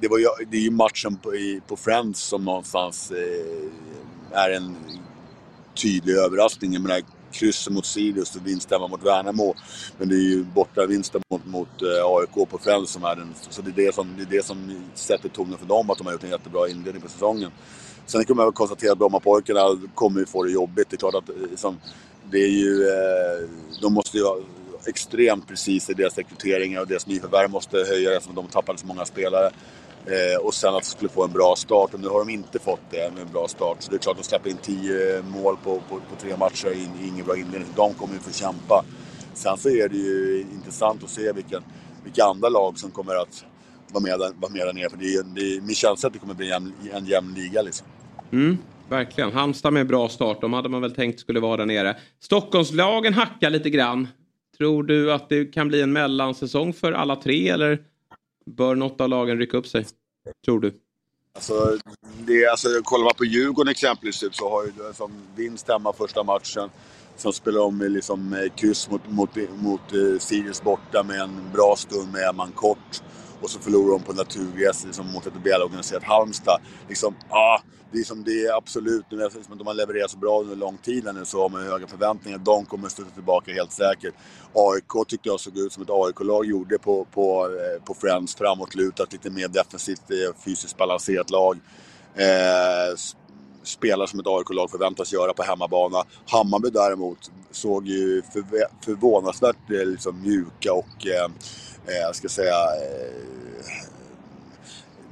[0.00, 4.50] det, var ju, det är ju matchen på, i, på Friends som någonstans eh, är
[4.50, 4.76] en
[5.74, 6.72] tydlig överraskning.
[6.72, 9.54] Jag menar, krysset mot Sirius och vinsten mot Värnamo.
[9.98, 13.34] Men det är ju borta vinsten mot, mot eh, AIK på Friends som är den.
[13.50, 16.06] Så det är det, som, det är det som sätter tonen för dem, att de
[16.06, 17.50] har gjort en jättebra inledning på säsongen.
[18.06, 20.90] Sen kan man väl konstatera att Brommapojkarna kommer ju få det jobbigt.
[20.90, 21.76] Det är klart att liksom,
[22.30, 22.88] det är ju...
[22.88, 23.48] Eh,
[23.82, 24.38] de måste ju ha
[24.86, 29.04] extremt precis i deras rekryteringar och deras nyförvärv måste höja eftersom de tappade så många
[29.04, 29.50] spelare.
[30.08, 31.94] Eh, och sen att de skulle få en bra start.
[31.94, 33.76] Och nu har de inte fått det med en bra start.
[33.80, 36.72] Så det är klart de släpper in 10 eh, mål på, på, på tre matcher.
[36.72, 37.68] In, ingen bra inledning.
[37.76, 38.84] De kommer ju få kämpa.
[39.34, 41.62] Sen så är det ju intressant att se vilken,
[42.04, 43.44] vilka andra lag som kommer att
[43.92, 44.90] vara med, vara med där nere.
[44.90, 47.86] För det är, det, min känsla att det kommer bli en, en jämn liga liksom.
[48.32, 49.32] Mm, verkligen.
[49.32, 50.40] Halmstad med bra start.
[50.40, 51.96] De hade man väl tänkt skulle vara där nere.
[52.20, 54.08] Stockholmslagen hackar lite grann.
[54.58, 57.78] Tror du att det kan bli en mellansäsong för alla tre eller
[58.56, 59.84] Bör något av lagen rycka upp sig?
[60.44, 60.74] Tror du?
[61.34, 61.78] Alltså,
[62.26, 66.22] det, alltså, kollar man på Djurgården exempelvis typ, så har ju som vinst hemma första
[66.22, 66.70] matchen.
[67.16, 69.30] som spelar de liksom eh, kryss mot, mot,
[69.62, 73.02] mot eh, Sirius borta med en bra stund med man kort.
[73.40, 76.60] Och så förlorar de på naturgräs liksom, mot ett välorganiserat Halmstad.
[76.88, 77.60] Liksom, ah,
[77.92, 80.76] det, är som, det är absolut, nu eftersom de har levererat så bra under lång
[80.76, 82.38] tid nu så har man höga förväntningar.
[82.38, 84.14] De kommer studsa tillbaka helt säkert.
[84.52, 88.34] AIK tyckte jag såg ut som ett AIK-lag gjorde på, på, eh, på Friends.
[88.34, 91.58] Framåtlutat, lite mer defensivt, eh, fysiskt balanserat lag.
[92.14, 92.96] Eh,
[93.62, 96.04] spelar som ett AIK-lag förväntas göra på hemmabana.
[96.26, 98.22] Hammarby däremot såg ju
[98.84, 101.30] förvånansvärt eh, liksom, mjuka och, eh,
[101.86, 103.68] jag ska säga, eh,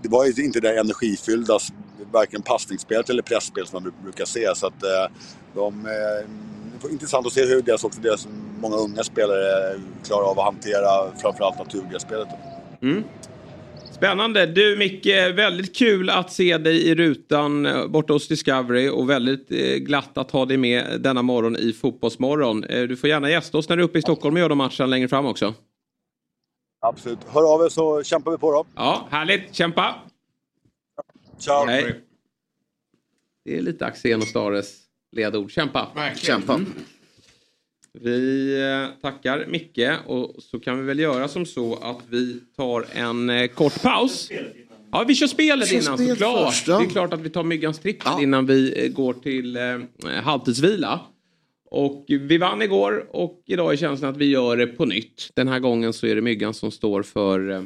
[0.02, 1.58] det var ju inte det energifyllda
[2.16, 4.54] varken passningsspelet eller pressspelet som man brukar se.
[4.54, 5.12] Så att eh,
[5.54, 6.28] de, eh,
[6.82, 8.28] det är intressant att se hur deras, också deras
[8.60, 12.28] många unga spelare klarar av att hantera framförallt naturgrässpelet.
[12.82, 13.04] Mm.
[13.92, 14.46] Spännande.
[14.46, 19.48] Du Micke, väldigt kul att se dig i rutan eh, borta hos Discovery och väldigt
[19.78, 22.60] glatt att ha dig med denna morgon i Fotbollsmorgon.
[22.60, 24.86] Du får gärna gästa oss när du är uppe i Stockholm och gör de matcherna
[24.86, 25.54] längre fram också.
[26.80, 27.18] Absolut.
[27.28, 28.66] Hör av er så kämpar vi på då.
[28.74, 29.54] Ja, härligt.
[29.54, 29.94] Kämpa!
[31.38, 31.66] Ciao!
[31.66, 32.05] Hej.
[33.46, 34.76] Det är lite Axén och Stares
[35.12, 35.50] ledord.
[35.50, 35.88] Kämpa!
[35.94, 36.40] Verkligen.
[36.40, 36.54] Kämpa!
[36.54, 36.72] Mm.
[38.00, 42.86] Vi eh, tackar Micke och så kan vi väl göra som så att vi tar
[42.92, 44.30] en eh, kort paus.
[44.92, 46.54] Ja, vi kör spelet kör innan spel såklart.
[46.54, 46.78] Först, ja.
[46.78, 48.22] Det är klart att vi tar myggans trippel ja.
[48.22, 51.00] innan vi eh, går till eh, halvtidsvila.
[51.70, 55.30] Och vi vann igår och idag är känslan att vi gör det på nytt.
[55.34, 57.62] Den här gången så är det Myggan som står för eh,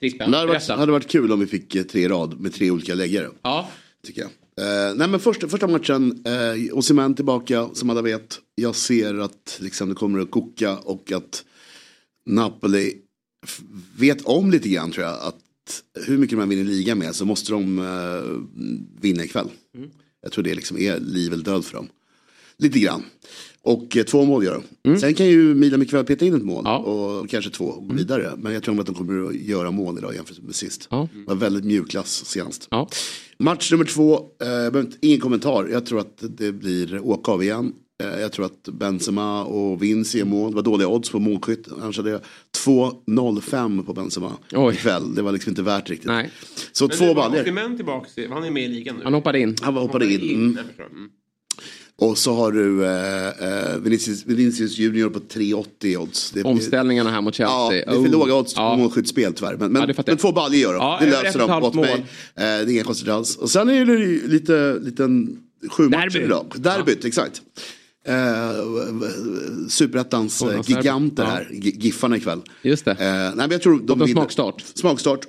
[0.00, 0.30] trippen.
[0.30, 3.28] Det hade varit, hade varit kul om vi fick tre rad med tre olika läggare.
[3.42, 3.68] Ja.
[4.06, 4.30] Tycker jag.
[4.60, 8.38] Eh, nej men första, första matchen, eh, Osimhen tillbaka som alla vet.
[8.54, 11.44] Jag ser att liksom, det kommer att koka och att
[12.26, 12.96] Napoli
[13.96, 15.14] vet om lite grann tror jag.
[15.22, 18.60] Att hur mycket man vinner liga med så måste de eh,
[19.00, 19.48] vinna ikväll.
[19.76, 19.90] Mm.
[20.22, 21.88] Jag tror det liksom är liv eller död för dem.
[22.56, 23.02] Lite grann.
[23.64, 24.88] Och eh, två mål gör de.
[24.88, 25.00] Mm.
[25.00, 26.62] Sen kan ju Milan mycket väl peta in ett mål.
[26.64, 26.78] Ja.
[26.78, 27.96] Och kanske två och gå mm.
[27.96, 28.32] vidare.
[28.38, 30.88] Men jag tror att de kommer att göra mål idag jämfört med sist.
[30.90, 31.08] Ja.
[31.12, 32.68] Det var väldigt mjukglass senast.
[32.70, 32.88] Ja.
[33.38, 35.68] Match nummer två, eh, ingen kommentar.
[35.72, 37.72] Jag tror att det blir åka av igen.
[38.02, 40.50] Eh, jag tror att Benzema och Vinci är mål.
[40.50, 41.68] Det var dåliga odds på målskytt.
[41.82, 42.20] Annars hade jag
[42.64, 44.74] 2-0-5 på Benzema Oj.
[44.74, 45.14] ikväll.
[45.14, 46.08] Det var liksom inte värt riktigt.
[46.08, 46.30] Nej.
[46.72, 47.76] Så Men två baljor.
[47.76, 49.04] tillbaka, han är med i ligan nu.
[49.04, 49.56] Han hoppade in.
[49.62, 50.20] Han hoppade in.
[50.20, 50.58] in.
[50.90, 51.10] Mm.
[51.96, 56.30] Och så har du eh, eh, Vinicius, Vinicius Junior på 3,80 odds.
[56.30, 57.54] Det, Omställningarna här mot Chelsea.
[57.56, 58.10] Ja, det är för Oh.
[58.10, 58.70] låga odds Ja.
[58.74, 59.56] på målskyttsspel tyvärr.
[59.56, 60.78] Men, men, Ja, men två baljor gör de.
[60.78, 61.92] Ja, det löser de åt mig.
[61.94, 62.02] Eh,
[62.34, 63.36] det är inga konstigt alls.
[63.36, 65.38] Och sen är det ju lite, liten
[65.70, 66.24] sju matcher Derby.
[66.24, 66.52] idag.
[66.56, 67.42] Derbyt, exakt.
[68.06, 68.14] Eh,
[69.68, 71.28] Superettans eh, giganter Ja.
[71.30, 72.40] här, Gi- Giffarna ikväl.
[72.62, 72.90] Just det.
[72.90, 74.64] Eh, nej, men jag tror de smakstart.
[74.74, 75.20] Smakstart.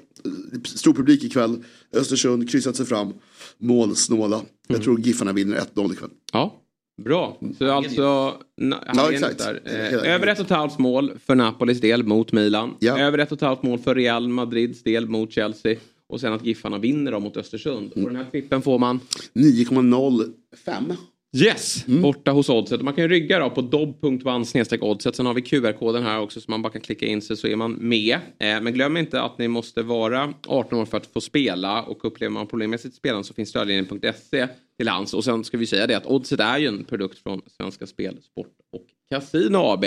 [0.65, 1.63] Stor publik ikväll.
[1.93, 3.13] Östersund kryssat sig fram.
[3.59, 4.35] Målsnåla.
[4.35, 4.47] Mm.
[4.67, 6.09] Jag tror Giffarna vinner 1-0 ikväll.
[6.33, 6.61] Ja,
[7.03, 7.37] bra.
[7.57, 9.37] Så alltså, na, Ja, exakt.
[9.37, 9.61] Där.
[9.65, 12.75] Eh, över ett och ett halvt mål för Napolis del mot Milan.
[12.79, 12.99] Ja.
[12.99, 15.75] Över ett och ett halvt mål för Real Madrids del mot Chelsea.
[16.07, 17.91] Och sen att Giffarna vinner dem mot Östersund.
[17.91, 18.99] Och den här trippen får man
[19.33, 20.95] 9,05.
[21.35, 22.81] Yes, borta hos Oddset.
[22.81, 24.45] Man kan rygga då på dobb.one
[24.81, 25.15] oddset.
[25.15, 27.55] Sen har vi QR-koden här också så man bara kan klicka in sig så är
[27.55, 28.13] man med.
[28.15, 32.05] Eh, men glöm inte att ni måste vara 18 år för att få spela och
[32.05, 35.13] upplever man problem med sitt spelande så finns stödlinjen.se till hands.
[35.13, 38.17] Och sen ska vi säga det att Oddset är ju en produkt från Svenska Spel,
[38.21, 39.85] Sport och Casino AB.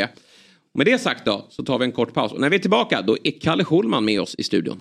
[0.74, 3.02] Med det sagt då så tar vi en kort paus och när vi är tillbaka
[3.02, 4.80] då är Kalle Schulman med oss i studion.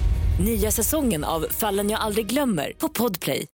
[0.45, 3.47] Nya säsongen av Fallen jag aldrig glömmer på Podplay.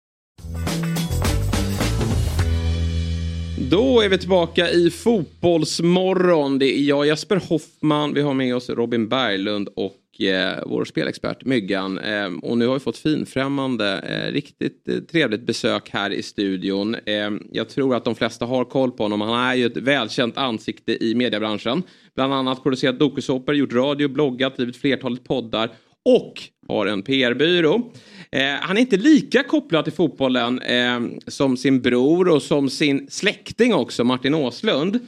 [3.70, 6.58] Då är vi tillbaka i Fotbollsmorgon.
[6.58, 11.44] Det är jag Jesper Hoffman, vi har med oss Robin Berglund och eh, vår spelexpert
[11.44, 11.98] Myggan.
[11.98, 16.94] Eh, och nu har vi fått finfrämmande, eh, riktigt eh, trevligt besök här i studion.
[16.94, 19.20] Eh, jag tror att de flesta har koll på honom.
[19.20, 21.82] Han är ju ett välkänt ansikte i mediebranschen.
[22.14, 25.70] Bland annat producerat dokusåpor, gjort radio, bloggat, drivit flertalet poddar
[26.04, 27.92] och har en PR-byrå.
[28.32, 33.06] Eh, han är inte lika kopplad till fotbollen eh, som sin bror och som sin
[33.10, 34.98] släkting också, Martin Åslund.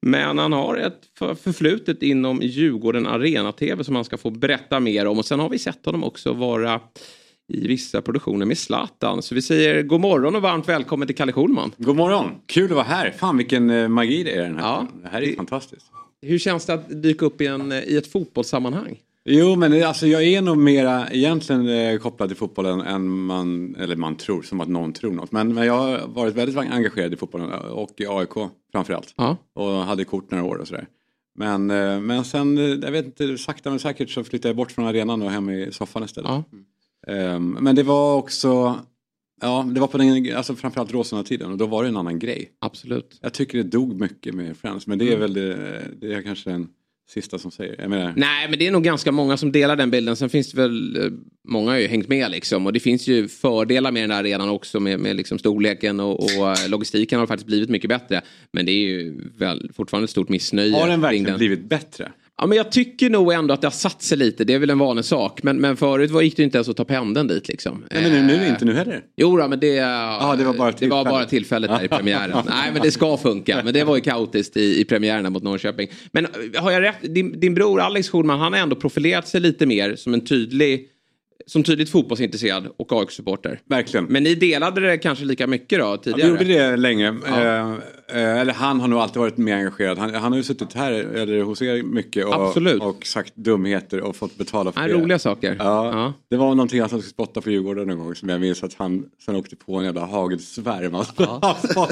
[0.00, 5.06] Men han har ett för- förflutet inom Djurgården Arena-TV som han ska få berätta mer
[5.06, 5.18] om.
[5.18, 6.80] Och sen har vi sett honom också vara
[7.52, 9.22] i vissa produktioner med Zlatan.
[9.22, 11.72] Så vi säger god morgon och varmt välkommen till Kalle Schulman.
[11.78, 13.10] God morgon, kul att vara här.
[13.10, 14.62] Fan vilken eh, magi det är den här.
[14.62, 14.86] Ja.
[15.02, 15.86] Det här är fantastiskt.
[16.22, 18.98] Hur känns det att dyka upp i, en, i ett fotbollssammanhang?
[19.28, 23.96] Jo men alltså jag är nog mera egentligen eh, kopplad till fotbollen än man, eller
[23.96, 25.32] man tror, som att någon tror något.
[25.32, 29.14] Men, men jag har varit väldigt engagerad i fotbollen och i AIK framförallt.
[29.16, 29.36] Ja.
[29.54, 30.86] Och hade kort några år och sådär.
[31.38, 34.72] Men, eh, men sen, eh, jag vet inte, sakta men säkert så flyttade jag bort
[34.72, 36.30] från arenan och hem i soffan istället.
[36.30, 36.44] Ja.
[37.12, 38.78] Ehm, men det var också,
[39.42, 42.50] ja det var på den, alltså framförallt Råsunda-tiden och då var det en annan grej.
[42.58, 43.18] Absolut.
[43.22, 45.20] Jag tycker det dog mycket med Friends men det är Mm.
[45.20, 46.68] väl det, det är kanske den
[47.08, 47.76] sista som säger.
[47.78, 50.16] Jag menar, Nej, men det är nog ganska många som delar den bilden.
[50.16, 51.10] Sen finns det väl, eh,
[51.48, 52.66] många har ju hängt med liksom.
[52.66, 56.24] Och det finns ju fördelar med den här arenan också med, med liksom storleken och,
[56.24, 58.20] och eh, logistiken har faktiskt blivit mycket bättre.
[58.52, 60.76] Men det är ju väl fortfarande ett stort missnöje.
[60.76, 61.38] har den verkligen den.
[61.38, 62.12] blivit bättre?
[62.38, 64.44] Ja, men jag tycker nog ändå att det har satt sig lite.
[64.44, 65.42] Det är väl en vanlig sak.
[65.42, 67.84] Men, men förut var, gick det inte ens att ta pendeln dit liksom.
[67.90, 69.02] Nej men nu, nu Eh, inte nu heller.
[69.16, 71.04] Jo då, men det, det var bara det var tillfället.
[71.10, 72.30] bara tillfället där i premiären.
[72.48, 73.60] Nej, men det ska funka.
[73.64, 75.88] Men det var ju kaotiskt i, i premiären mot Norrköping.
[76.12, 77.14] Men eh, har jag rätt?
[77.14, 80.88] Din, din bror Alex Schulman, han har ändå profilerat sig lite mer som en tydlig
[81.46, 83.60] som tydligt fotbollsintresserad och AIK-supporter.
[83.68, 84.04] Verkligen.
[84.04, 86.30] Men ni delade det kanske lika mycket då Ja, vi tidigare?
[86.30, 87.14] gjorde det länge.
[87.26, 87.40] Ja.
[87.42, 87.70] Eh,
[88.22, 89.98] eh, eller han har nog alltid varit mer engagerad.
[89.98, 92.82] Han, han har ju suttit här eller hos er mycket och, Absolut.
[92.82, 94.92] och sagt dumheter och fått betala för Ja, det.
[94.94, 95.56] roliga saker.
[95.58, 98.74] Ja, Det var någonting han skulle spotta på Djurgården någon gång som jag minns att
[98.74, 100.94] han sen åkte på en jävla hagelsvärm.
[100.94, 101.12] Alltså,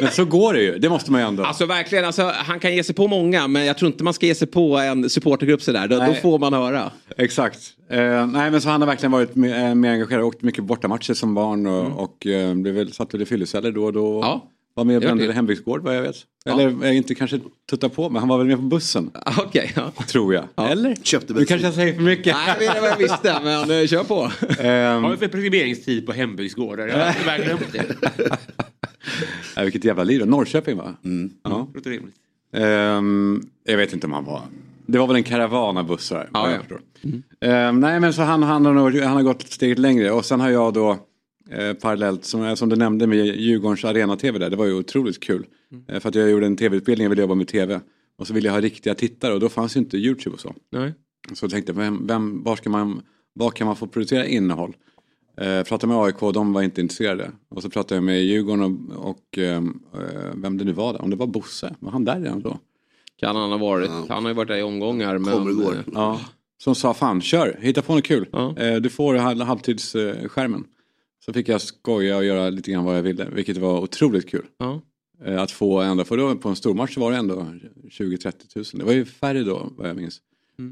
[0.00, 1.42] Men så går det ju, det måste man ju ändå.
[1.44, 4.26] Alltså verkligen, alltså, han kan ge sig på många men jag tror inte man ska
[4.26, 5.88] ge sig på en supportergrupp sådär.
[5.88, 6.20] Då, då Nej.
[6.22, 6.90] får man höra.
[7.18, 7.58] Exakt.
[7.90, 10.64] Eh, nej men så han har verkligen varit mer, eh, mer engagerad och åkt mycket
[10.64, 14.20] bortamatcher som barn och, och eh, blev väl, satt väl i fylloceller då och då.
[14.20, 14.50] Ja.
[14.74, 15.32] Var med och brände det.
[15.32, 16.16] hembygdsgård vad jag vet.
[16.44, 16.52] Ja.
[16.52, 17.40] Eller eh, inte kanske
[17.70, 19.10] tutta på men han var väl med på bussen.
[19.38, 19.92] Okej, ja.
[20.06, 20.70] Tror jag.
[20.70, 20.94] Eller?
[20.94, 22.34] Köpte Nu kanske jag säger för mycket.
[22.34, 24.14] Nej, jag vet vad jag visste, men kör på.
[24.14, 26.86] Vad har vi för premieringstid på hembygdsgårdar?
[26.86, 27.72] Jag har verkligen glömt
[29.54, 29.62] det.
[29.64, 30.26] vilket jävla liv.
[30.26, 30.94] Norrköping va?
[31.42, 31.68] Ja.
[31.74, 32.16] Låter rimligt.
[32.52, 34.42] Ehm, jag vet inte om han var.
[34.86, 36.30] Det var väl en karavan av bussar.
[36.32, 36.58] Jag ja.
[36.58, 36.80] förstår.
[37.40, 40.24] Ehm, nej men så han, han, har nog, han har gått ett steg längre och
[40.24, 40.98] sen har jag då
[41.50, 44.50] eh, parallellt som, som du nämnde med Djurgårdens arena-tv där.
[44.50, 45.46] Det var ju otroligt kul.
[45.88, 47.80] Eh, för att jag gjorde en tv-utbildning, jag ville jobba med tv.
[48.18, 50.54] Och så ville jag ha riktiga tittare och då fanns ju inte YouTube och så.
[50.72, 50.94] Nej.
[51.32, 53.02] Så jag tänkte, vem, vem, var, ska man,
[53.34, 54.76] var kan man få producera innehåll?
[55.40, 57.30] Eh, pratade med AIK, de var inte intresserade.
[57.48, 61.02] Och så pratade jag med Djurgården och, och ehm, eh, vem det nu var, där.
[61.02, 62.58] om det var Bosse, var han där redan då?
[63.20, 63.90] Kan han ha varit.
[64.08, 65.18] Han har ju varit där i omgångar.
[65.18, 65.32] Men...
[65.32, 65.84] Kommer och går.
[65.94, 66.20] Ja,
[66.58, 68.26] som sa fan kör, hitta på något kul.
[68.56, 70.64] Eh, du får halv, halvtidsskärmen.
[71.24, 74.46] Så fick jag skoja och göra lite grann vad jag ville, vilket var otroligt kul.
[74.58, 74.80] Ja.
[75.24, 77.46] Eh, att få ändå, för då på en stormatch var det ändå
[77.90, 78.78] 20-30 tusen.
[78.78, 80.20] Det var ju färre då vad jag minns.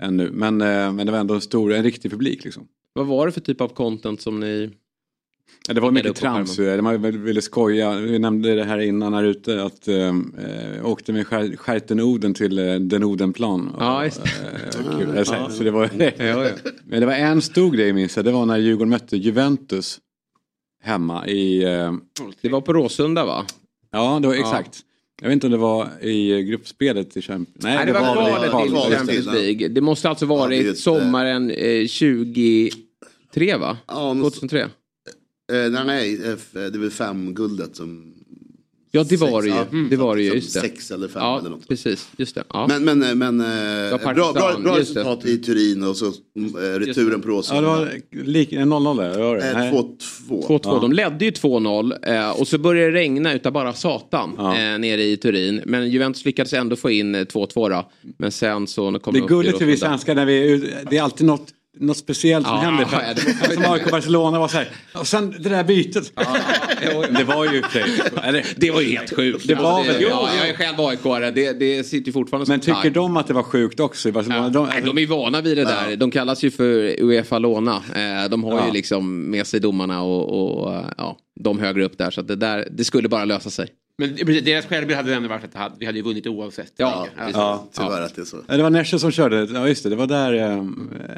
[0.02, 0.30] Än nu.
[0.30, 2.68] Men, eh, men det var ändå en stor, en riktig publik liksom.
[2.92, 4.70] Vad var det för typ av content som ni...
[5.68, 6.58] Ja, det var mycket trams.
[6.58, 7.92] Man ville skoja.
[7.92, 10.12] Vi nämnde det här innan här ute att eh, eh,
[10.86, 13.76] åkte med skär, skärten Oden till eh, den Odenplan.
[13.78, 14.20] Ja, just
[14.98, 15.24] kul.
[15.26, 15.50] Ja.
[15.50, 16.48] Så det var, Ja, ja.
[16.86, 18.24] Men det var en stor grej minns jag.
[18.24, 19.98] Det var när Djurgården mötte Juventus
[20.82, 21.64] hemma i...
[21.64, 21.92] Eh,
[22.42, 23.44] Det var på Råsunda va?
[23.92, 24.40] ja, det var Ja.
[24.40, 24.80] exakt.
[25.22, 28.98] Jag vet inte om det var i gruppspelet i Champions Nej, det var kvalet kvalet
[28.98, 29.68] Champions League.
[29.68, 33.76] Det måste alltså det varit sommaren eh, 2003 va?
[33.86, 34.68] Ja, men- 2003?
[35.52, 38.10] Eh, nej, nej, eh, f- det är väl fem guldet som...
[38.90, 39.54] Ja det var det ju.
[39.54, 40.60] ja, Det var det ju, just det.
[40.60, 41.68] Sex eller fem ja, eller något.
[41.68, 42.08] precis.
[42.16, 42.44] Just det.
[42.48, 42.66] Ja.
[42.68, 43.46] Men, men, eh, men eh,
[43.90, 45.00] var bra, bra, bra just det.
[45.00, 47.60] resultat i Turin och så mm, returen på Ja, Råsunda.
[47.62, 49.18] det var lik, en 0-0 där.
[49.18, 49.50] Var det?
[49.50, 49.72] Eh, Nej.
[49.72, 50.46] 2-2.
[50.48, 50.60] 2-2.
[50.64, 50.78] Ja.
[50.80, 54.78] De ledde ju 2-0 eh, och så började det regna utav bara satan Ja.
[54.78, 55.62] nere i Turin.
[55.66, 57.90] Men Juventus lyckades ändå få in eh, 2-2 då.
[58.18, 60.56] Men sen så kom Det de är gulligt för vi svenskar när vi
[60.90, 61.46] det är alltid något,
[61.80, 62.86] något speciellt som Ja, händer.
[62.92, 64.68] ja, det För, som AIK Barcelona var så här.
[64.94, 66.12] Och sen det där bytet.
[67.18, 67.62] Det var ju.
[68.22, 69.48] Eller, Det var ju helt sjukt.
[69.48, 70.00] Det var väl det.
[70.02, 71.30] Ja, jag är själv AIK-are.
[71.30, 72.92] Det, det sitter ju fortfarande Men tycker tagg.
[72.92, 74.48] de att det var sjukt också i Barcelona?
[74.48, 75.96] De, Nej, de är vana vid det där.
[75.96, 77.76] De kallas ju för Uefa Låna.
[77.76, 78.66] Eh, De har Ja.
[78.66, 82.10] ju liksom med sig domarna och, och ja, de högre upp där.
[82.10, 83.68] Så det, där, det skulle bara lösa sig.
[83.98, 84.14] Men
[84.44, 86.72] deras självbild hade ändå varit att vi hade ju vunnit oavsett.
[86.76, 87.68] Ja, Alltså, ja.
[87.72, 88.36] Tyvärr att det är så.
[88.48, 90.64] Ja, det var Nesche som körde, ja just det, det var där, eh,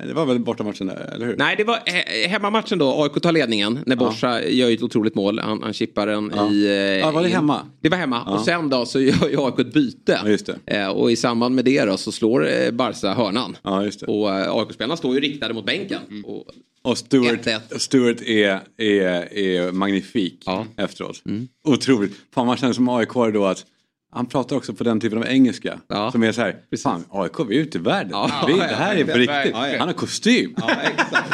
[0.06, 1.36] det var väl bortamatchen där, eller hur?
[1.36, 3.02] Nej, det var he- hemmamatchen då.
[3.02, 5.38] AIK tar ledningen när Borsa gör ju ett otroligt mål.
[5.38, 6.50] Han, han chippar den Ja.
[6.52, 6.66] i...
[6.66, 7.60] eh, Ja, var det in- hemma?
[7.80, 8.22] Det var hemma.
[8.26, 8.32] Ja.
[8.32, 10.20] Och sen då så gör ju AIK ett byte.
[10.24, 10.76] Ja, just det.
[10.76, 13.56] Eh, och i samband med det då så slår eh, Barca hörnan.
[13.62, 14.06] Ja, just det.
[14.06, 16.00] Och AIK-spelarna står ju riktade mot bänken.
[16.24, 16.44] Och,
[16.86, 17.78] Och Stewart, 1-1.
[17.78, 20.66] Stewart är, är, är magnifik Ja.
[20.76, 21.22] efteråt.
[21.64, 22.12] Otroligt.
[22.34, 23.64] Fan man känner som aik då att
[24.12, 25.80] han pratar också på den typen av engelska.
[25.88, 26.12] Ja.
[26.12, 28.10] Som är så här, fan AIK vi är ute i världen.
[28.12, 28.44] Ja.
[28.46, 29.52] vi, det här är på riktigt.
[29.52, 29.78] ja, ja.
[29.78, 30.54] Han har kostym.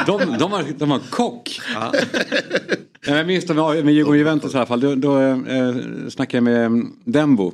[0.07, 1.61] de, de, har, de har kock.
[1.75, 1.93] Ja.
[3.07, 4.81] Jag minns det med, med Djurgården Juventus i alla fall.
[4.81, 5.77] Då, då eh,
[6.09, 7.53] snackade jag med mm, Dembo.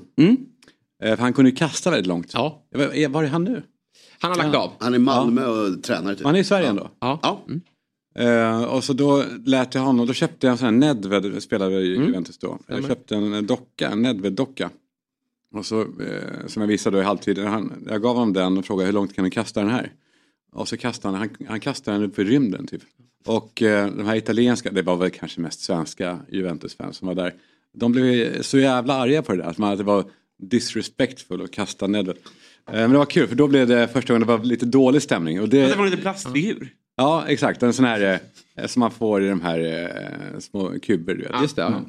[1.04, 2.30] Eh, för han kunde ju kasta väldigt långt.
[2.34, 2.62] Ja.
[2.74, 3.62] Var, var är han nu?
[4.20, 4.72] han har lagt av.
[4.78, 6.26] Han är i Malmö och tränar typ.
[6.26, 6.90] Han är i Sverige ändå?
[7.00, 7.18] Ja.
[7.22, 7.44] Ja.
[8.14, 11.80] Eh, och så då lät jag honom, då köpte jag en sån här Nedved, spelade
[11.80, 12.06] i Mm.
[12.08, 12.58] Juventus då.
[12.66, 14.70] Jag köpte en docka, en Nedved-docka.
[15.54, 18.64] Och så, eh, som jag visade då i halvtid, han, jag gav honom den och
[18.64, 19.92] frågade hur långt kan du kasta den här?
[20.52, 22.82] Och så kastade han, han, han kastade den upp i rymden typ.
[23.26, 27.34] Och eh, de här italienska, det var väl kanske mest svenska Juventus-fans som var där.
[27.74, 30.04] De blev så jävla arga på det där, att man- att det var
[30.42, 32.16] disrespectful att kasta Nedved.
[32.70, 35.02] Eh, men det var kul för då blev det första gången det var lite dålig
[35.02, 35.40] stämning.
[35.40, 36.68] Och det, Det var en liten plastfigur.
[36.98, 37.62] Ja, exakt.
[37.62, 38.20] En sån här
[38.56, 41.14] eh, som man får i de här eh, små kuber.
[41.14, 41.42] Du vet.
[41.42, 41.82] Just det, ja.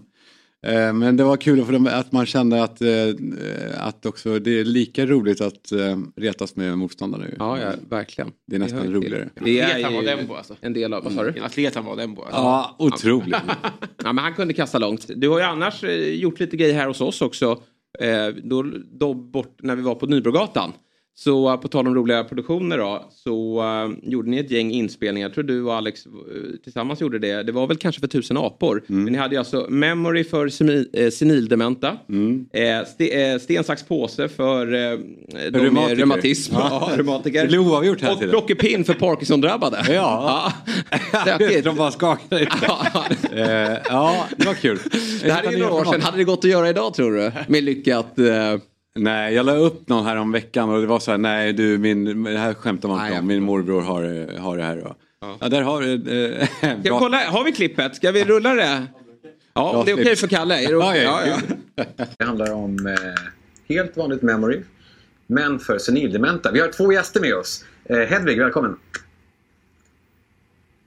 [0.67, 2.87] Eh, men det var kul för dem att man kände att, eh,
[3.77, 7.23] att också det är lika roligt att eh, retas med motståndare.
[7.23, 7.35] ju.
[7.39, 8.31] Ja, ja, verkligen.
[8.47, 8.93] Det är nästan hör till.
[8.93, 9.29] roligare.
[9.33, 10.55] Det var är den ju på alltså.
[10.61, 11.03] en del av...
[11.03, 11.37] Vad sa du?
[11.37, 12.21] En atlet han var den på.
[12.23, 12.39] Alltså.
[12.39, 13.35] Ja, otroligt.
[14.03, 15.05] Ja, men han kunde kasta långt.
[15.15, 17.61] Du har ju annars eh, gjort lite grejer här hos oss också.
[17.99, 20.73] Eh, då, då bort, när vi var på Nybrogatan.
[21.23, 23.05] Så eh, på tal om roliga produktioner då.
[23.11, 25.27] Så eh, gjorde ni ett gäng inspelningar.
[25.27, 26.11] Jag tror du och Alex eh,
[26.63, 27.43] tillsammans gjorde det.
[27.43, 28.83] Det var väl kanske för tusen apor.
[28.87, 31.87] Men ni hade ju alltså Memory för semi, eh, senildementa.
[32.53, 34.99] Eh, ste, eh, sten, sax, påse för eh,
[35.51, 35.95] de Reumatiker.
[35.95, 36.53] reumatism.
[36.55, 36.89] Ja.
[36.89, 37.41] Ja, reumatiker.
[37.41, 39.85] Det blir oavgjort hela Och plockepinn för Parkinson-drabbade.
[39.89, 40.51] Ja.
[41.25, 41.37] ja.
[41.63, 42.47] De bara skakade
[43.89, 44.79] ja, det var kul.
[45.23, 46.01] Det här är ju några år sedan.
[46.01, 47.31] Hade det gått att göra idag tror du?
[47.47, 48.19] Med lyckat...
[48.19, 48.25] Eh,
[48.99, 51.77] Nej, jag la upp någon här om veckan och det var så här, nej du,
[51.77, 54.87] min, det här skämtar man Nej, inte om, min morbror har, har det här.
[54.87, 54.95] Och,
[55.39, 55.49] ja.
[55.49, 55.93] där har du
[56.39, 56.47] eh,
[56.83, 57.95] Ska kolla, har vi klippet?
[57.95, 58.87] Ska vi rulla det?
[59.53, 60.19] Ja, om det är okej klipp.
[60.19, 60.55] för Kalle.
[60.63, 61.41] Är det Ja, ja, Ja,
[61.75, 61.83] ja.
[62.17, 64.61] Det handlar om eh, helt vanligt memory,
[65.27, 66.51] men för senildementa.
[66.51, 67.65] Vi har två gäster med oss.
[67.85, 68.75] Eh, Hedvig, välkommen.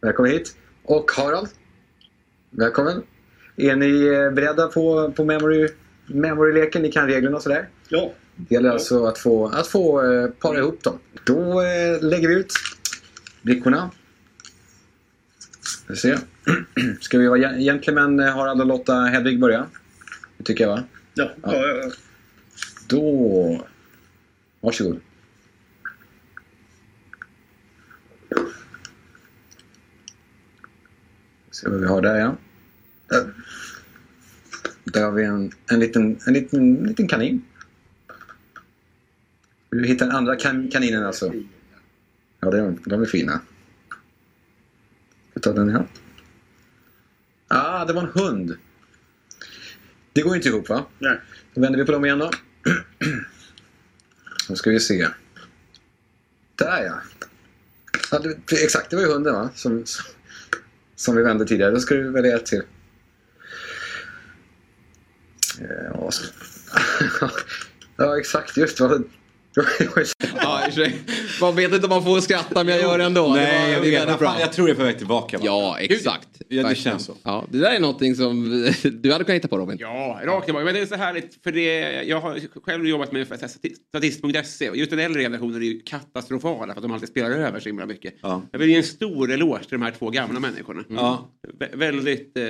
[0.00, 0.56] Välkommen hit.
[0.84, 1.48] Och Harald.
[2.50, 3.02] Välkommen.
[3.56, 5.68] Är ni eh, beredda på, på memory,
[6.06, 6.82] memory-leken?
[6.82, 7.68] Ni kan reglerna och sådär?
[7.92, 8.12] Ja.
[8.36, 10.98] Det gäller alltså att få, att få eh, para ihop dem.
[11.24, 12.52] Då eh, lägger vi ut
[13.42, 13.90] brickorna.
[15.62, 16.18] Ska vi se.
[17.00, 19.66] Ska vi vara gen- gentlemen, eh, Harald och Lotta Hedvig börja?
[20.38, 20.84] Det tycker jag va?
[21.14, 21.90] Ja, ja, ja, ja.
[22.88, 23.66] Då...
[24.60, 25.00] Varsågod.
[31.50, 32.36] Se vad vi har där ja.
[34.84, 37.42] Där, har vi en, en, liten, en liten, liten kanin.
[39.72, 41.34] Du hittar den andra kan, kaninen alltså?
[42.40, 43.40] Ja, de, de är fina.
[45.30, 45.86] Ska ta den här?
[47.48, 48.56] Ah, det var en hund.
[50.12, 50.86] Det går inte ihop va?
[50.98, 51.20] Nej.
[51.54, 52.30] Då vänder vi på dem igen då.
[54.48, 55.08] Då ska vi se.
[56.54, 57.00] Där ja.
[58.10, 59.50] ja det, exakt, det var ju hunden va?
[59.54, 59.84] Som,
[60.96, 61.70] som vi vände tidigare.
[61.70, 62.62] Då ska du välja ett till.
[65.60, 66.10] Eh,
[67.20, 67.26] Ja,
[67.96, 69.02] ja exakt, just det.
[69.54, 70.68] Ja,
[71.40, 73.28] Man vet inte om man får skratta men jag gör det ändå.
[73.34, 74.18] Nej, det var, jag vet.
[74.18, 75.38] Fan, jag tror jag är på väg tillbaka.
[75.38, 75.42] va?
[75.46, 76.28] Ja, exakt.
[76.48, 77.14] Ja, det känns så.
[77.22, 78.50] Ja, det där är någonting som
[78.82, 79.76] du hade kunnat hitta på Robin.
[79.80, 80.64] Ja, rakt tillbaka.
[80.64, 83.26] Men det är så härligt för det, jag har själv jobbat med
[83.90, 87.60] statist.se och just den äldre generationen är ju katastrofala för att de alltid spelar över
[87.60, 88.14] så himla mycket.
[88.22, 88.42] Ja.
[88.52, 90.84] Jag vill ge en stor eloge till de här två gamla människorna.
[90.88, 91.28] Ja.
[91.60, 92.44] Vä- väldigt eh,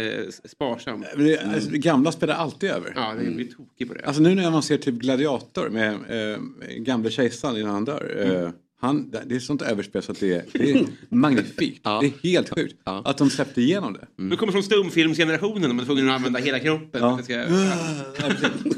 [0.45, 1.05] sparsam.
[1.17, 2.93] Men det- Alltså, det gamla spelar alltid över.
[2.97, 4.05] Ja, det blir tokig på det.
[4.05, 6.39] Alltså nu när man ser typ Gladiator med eh,
[6.77, 8.17] gamle kejsaren innan han dör.
[8.45, 8.51] Eh,
[8.83, 11.85] han, det är sånt överspel så att det är, det är magnifikt.
[12.01, 14.07] Det är helt sjukt att de släppte igenom det.
[14.17, 17.17] Du kommer från stumfilmsgenerationen och man är tvungen att använda hela kroppen.
[17.17, 17.35] det ska...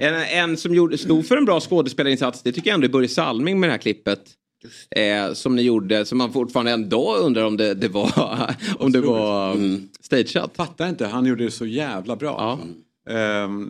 [0.00, 3.08] En, en som gjorde, stod för en bra skådespelarinsats, det tycker jag ändå är Börje
[3.08, 4.20] Salming med det här klippet.
[4.90, 9.00] Eh, som ni gjorde, som man fortfarande ändå undrar om det, det var, om det
[9.00, 9.88] var mm.
[10.00, 10.56] stageat.
[10.56, 12.58] Fattar inte, han gjorde det så jävla bra.
[12.62, 12.74] Ehm,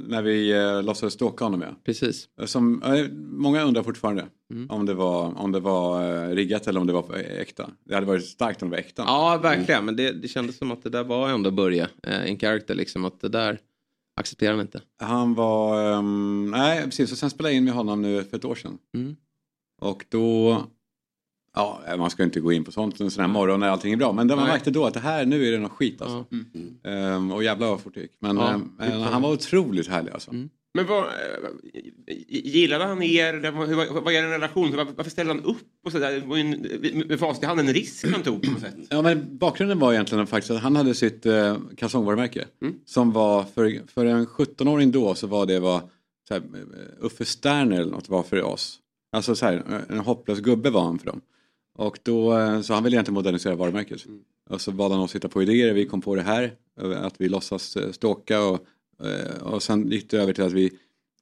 [0.09, 1.69] när vi eh, låtsades stalka honom ja.
[1.85, 2.29] Precis.
[2.45, 4.71] Som, eh, många undrar fortfarande Mm.
[4.71, 7.71] om det var, om det var eh, riggat eller om det var eh, äkta.
[7.85, 9.03] Det hade varit starkt om det var äkta.
[9.07, 9.85] Ja, verkligen.
[9.85, 13.05] Men det, det kändes som att det där var ändå Börje, eh, en karaktär liksom.
[13.05, 13.59] Att det där
[14.21, 14.81] accepterar han inte.
[15.03, 18.45] Han var, ehm, nej precis, och sen spelade jag in med honom nu för ett
[18.45, 18.79] år sedan.
[18.95, 19.17] Mm.
[19.81, 20.63] Och då,
[21.87, 23.97] ja man ska inte gå in på sånt en sån här morgon när allting är
[23.97, 24.13] bra.
[24.13, 26.25] Men det man märkte då att det här, nu är det något skit alltså.
[26.83, 26.91] Ja.
[26.91, 28.13] Ehm, och jävlar vad fort det gick.
[28.21, 30.31] Men Ja, ehm, det är han var otroligt härlig alltså.
[30.75, 31.09] Men vad, eh,
[32.29, 33.33] gillade han er?
[33.67, 34.77] Hur, vad var er relation?
[34.77, 35.57] Var, varför ställde han upp?
[35.85, 36.13] Och så där?
[36.13, 38.75] Det var ju en, med facit i hand en risk han tog på något sätt.
[38.89, 42.45] Ja, men bakgrunden var egentligen faktiskt att han hade sitt eh, kalsongvarumärke.
[42.85, 45.81] Som var, för, för en 17-åring då så var det vad
[46.29, 48.79] så här, eh, Uffe Sterner eller något var för oss.
[49.13, 51.21] Alltså så här, en hopplös gubbe var han för dem.
[51.79, 54.01] Och då, eh, så han ville egentligen modernisera varumärket.
[54.51, 56.53] Och så bad han oss hitta på idéer, vi kom på det här.
[56.81, 58.67] eh, Att vi låtsas eh, stalka och,
[59.43, 60.71] och sen gick det över till att vi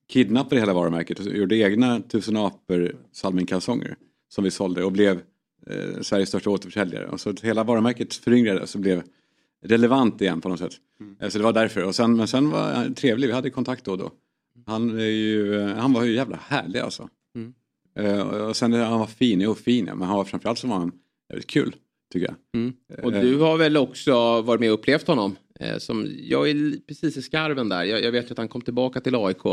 [0.08, 3.96] kidnappade hela varumärket och gjorde egna tusen apor Salming-kalsonger.
[4.28, 5.20] Som vi sålde och blev
[5.66, 7.06] eh, Sveriges största återförsäljare.
[7.08, 9.02] Och så hela varumärket föryngrades och blev
[9.64, 10.72] relevant igen på något sätt.
[11.20, 11.84] Eh, Så det var därför.
[11.84, 14.10] Och sen, men sen var han trevlig, vi hade kontakt då och då.
[14.66, 17.08] Han, är ju, han var ju jävla härlig alltså.
[17.96, 20.92] Eh, och sen han var fin, jo fin men han var framförallt så var han
[21.30, 21.76] jävligt kul.
[22.12, 22.60] Tycker jag.
[22.60, 22.74] Mm.
[23.02, 25.36] Och Eh, du har väl också varit med och upplevt honom?
[25.60, 27.84] Eh, som, jag är precis i skarven där.
[27.84, 29.44] Jag, jag vet ju att han kom tillbaka till AIK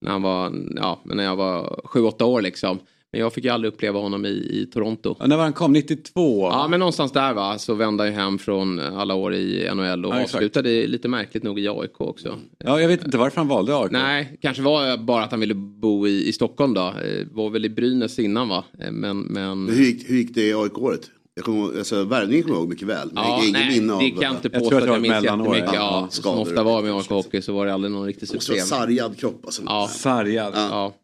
[0.00, 2.78] när, han var, ja, när jag var 7-8 år liksom.
[3.12, 5.16] Men jag fick ju aldrig uppleva honom i, i Toronto.
[5.18, 5.72] Ja, när var han kom?
[5.72, 6.48] 92?
[6.52, 7.58] Ja men någonstans där va.
[7.58, 10.34] Så vände han ju hem från alla år i NHL och Ja, exakt.
[10.34, 12.38] avslutade lite märkligt nog i AIK också.
[12.64, 13.90] Ja, jag vet inte varför han valde AIK.
[13.90, 16.80] Nej, kanske var bara att han ville bo i, i Stockholm då.
[16.80, 18.64] Eh, Var väl i Brynäs innan va.
[18.80, 19.68] Eh, Men, men...
[19.68, 21.00] Hur, gick, hur gick det i AIK-året?
[21.34, 23.08] Jag kommer ihåg- alltså, värvningen kommer jag ihåg mycket väl.
[23.12, 23.98] Men Ja, ingen nej, minne av...
[24.00, 25.70] det kan jag inte Jag påstå tror att jag minns jättemycket.
[25.74, 26.08] ja.
[26.10, 28.74] Som ofta var med AIK Hockey så var det aldrig någon riktig Måste vara succé.
[28.76, 29.62] sargad kropp alltså.
[29.66, 30.52] Ja, Sargad.
[30.56, 30.94] ja.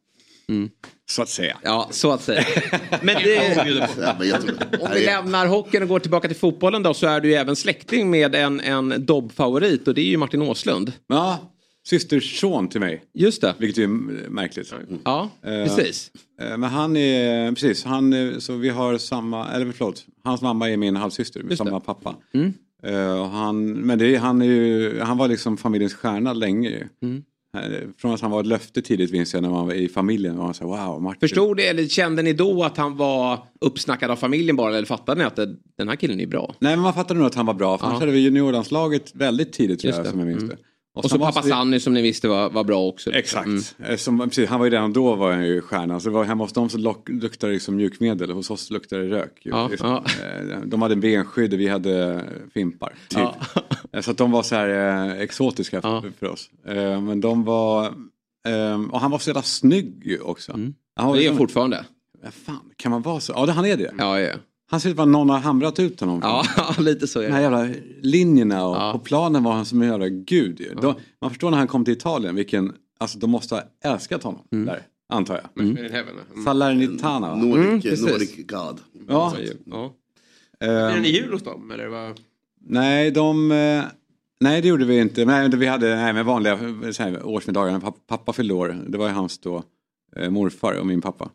[0.48, 0.70] Mm.
[1.08, 1.56] Så att säga.
[1.62, 2.44] ja, så att säga.
[3.02, 3.58] Men det,
[4.80, 7.56] om vi lämnar hockeyn och går tillbaka till fotbollen då så är du ju även
[7.56, 10.92] släkting med en, en Dobb-favorit och det är ju Martin Åslund.
[11.06, 11.52] Ja,
[11.88, 13.04] systerson till mig.
[13.14, 13.54] Just det.
[13.58, 13.88] Vilket är
[14.30, 14.74] märkligt.
[15.04, 16.10] Ja, Eh, precis.
[16.40, 20.70] eh, Men han är, precis, han, är- så vi har samma, eller förlåt, hans mamma
[20.70, 21.68] är min halvsyster med Just det.
[21.68, 22.14] samma pappa.
[22.34, 22.52] Mm.
[22.82, 26.88] Eh, och han, men det han, är ju, han var liksom familjens stjärna länge ju.
[27.02, 27.22] Mm.
[27.56, 30.36] Eh, Från att han var ett löfte tidigt minns jag när man var i familjen.
[30.36, 31.20] Man sa wow, Martin.
[31.20, 34.76] Förstod det, eller kände ni då att han var uppsnackad av familjen bara?
[34.76, 36.54] Eller fattade ni att det, den här killen är bra?
[36.58, 37.78] Nej men man fattade nog att han var bra.
[37.78, 40.48] För han körde vi juniorlandslaget väldigt tidigt tror jag, som jag minns Mm.
[40.56, 40.62] det.
[41.04, 43.12] Och, så pappa måste Sanny som ni visste var, var bra också.
[43.12, 43.46] Exakt.
[43.46, 43.62] Mm.
[43.78, 46.00] Eh, Som, precis, han var ju redan då var han ju stjärna.
[46.00, 48.30] Så det var, hemma hos dem så lock, luktade det liksom mjukmedel.
[48.30, 49.40] Hos oss luktade det rök.
[49.42, 50.04] Ja, ja.
[50.22, 52.24] Eh, De hade benskydd och vi hade
[52.54, 52.94] fimpar.
[53.08, 53.18] Typ.
[53.18, 53.36] Ja.
[53.92, 54.68] Eh, Så att de var så här
[55.08, 56.50] eh, exotiska för, för oss.
[56.66, 57.84] Eh, Men de var...
[58.48, 60.52] eh, Och han var så jävla snygg också.
[60.52, 60.60] Han
[60.96, 61.12] var Mm.
[61.12, 61.84] Det är liksom- fortfarande.
[62.22, 63.32] Ja, fan, kan man vara så?
[63.36, 63.90] Ja, det, han är det.
[63.98, 64.34] Ja, ja.
[64.70, 66.20] Han ser ut som någon har hamrat ut honom.
[66.22, 66.44] Ja,
[66.78, 67.42] lite så är De här det.
[67.42, 68.92] jävla linjerna och Ja.
[68.92, 70.74] på planen var han som en jävla gud ju.
[70.82, 74.40] Då, man förstår när han kom till Italien vilken, alltså de måste ha älskat honom
[74.52, 74.66] Mm.
[74.66, 75.64] där, antar jag.
[75.64, 75.76] Mm.
[75.76, 76.44] Mm.
[76.44, 77.36] Salernitana va?
[77.36, 78.10] Nordic, Mm, precis.
[78.10, 78.80] Nordic God.
[79.08, 79.34] Ja.
[79.66, 79.92] Ja.
[80.60, 81.70] Är Ehm, ni jul hos dem?
[81.70, 82.20] Eller vad?
[82.68, 83.52] Nej, de...
[83.52, 83.82] eh,
[84.40, 85.24] Nej, det gjorde vi inte.
[85.24, 86.58] Nej, vi hade nej, med vanliga
[86.92, 87.80] så här, årsmiddagar.
[87.80, 88.76] Pappa, pappa fyllde år.
[88.88, 89.62] Det var ju hans då
[90.16, 91.30] eh, morfar och min pappa.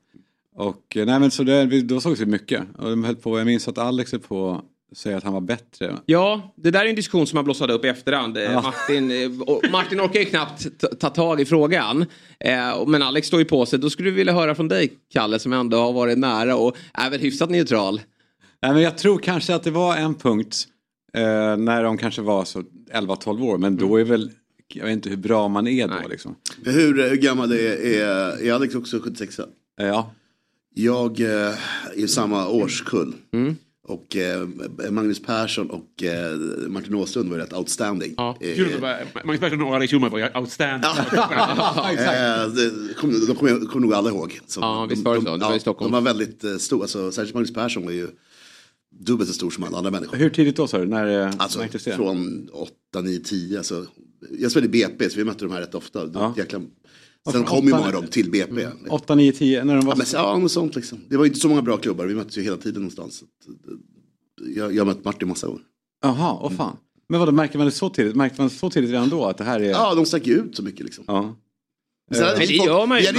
[0.56, 2.64] Och eh, nej, men så det, då sågs vi mycket.
[2.78, 4.62] Och de höll på, jag minns att Alex höll på
[4.96, 5.96] säga att han var bättre.
[6.06, 8.38] Ja, det där är en diskussion som har blossat upp i efterhand.
[8.38, 8.62] Eh, Ja.
[8.62, 12.06] Martin, eh, Martin orkar ju knappt ta- ta tag i frågan.
[12.88, 13.80] Men Alex står ju på sig.
[13.80, 17.10] Då skulle vi vilja höra från dig, Kalle, som ändå har varit nära och är
[17.10, 18.02] väl hyfsat neutral.
[18.62, 20.68] Nej, men jag tror kanske att det var en punkt
[21.14, 22.64] eh, när de kanske var så
[22.94, 23.58] 11-12 år.
[23.58, 24.32] Men då är väl,
[24.74, 26.36] jag vet inte hur bra man är då liksom.
[26.66, 29.40] Hur, hur gammal är, är, är Alex också 76?
[29.78, 30.12] Ja.
[30.74, 31.56] Jag eh, är
[31.96, 33.14] i samma årskull.
[33.34, 33.56] Mm.
[33.84, 34.48] Och eh,
[34.92, 36.38] Magnus Persson och eh,
[36.68, 38.16] Martin Åslund var ju rätt outstanding.
[38.18, 40.92] Eh, Magnus Persson och Alex Schulman var ju outstanding.
[41.92, 44.40] Eh, kommer- de kommer kommer nog alla ihåg.
[44.48, 45.38] Så Ja, visst de, var det de, så.
[45.38, 45.92] Det var i Stockholm.
[45.92, 48.08] De var väldigt eh, stora, alltså, särskilt Magnus Persson var ju
[49.00, 50.18] dubbelt så stor som alla andra människor.
[50.18, 50.86] Hur tidigt då sa du?
[50.86, 51.60] När eh, Alltså
[51.96, 53.58] från 8, 9, 10.
[53.58, 53.86] Alltså,
[54.40, 56.10] jag spelade i BP så vi mötte de här rätt ofta.
[56.14, 56.34] Ja.
[56.38, 56.62] Jäkla...
[57.26, 58.68] Och Sen kom ju många av dem till BP.
[58.90, 61.06] 8, 9, 10 när de var Ja, men, ja, något sånt liksom.
[61.10, 63.24] Det var ju inte så många bra klubbar, vi möttes ju hela tiden någonstans.
[63.48, 65.62] Eh, Jag, jag har mött Martin massa gånger.
[66.04, 66.78] Jaha, åh fan.
[67.10, 68.16] Men vadå, märker man det så tidigt?
[68.16, 69.70] Märkte man så tidigt redan då att det här är...
[69.70, 71.04] Ja, de stack ju ut så mycket liksom.
[71.08, 71.36] Ja.
[72.14, 73.06] Sen hade Men det gör man ju.
[73.06, 73.14] Sen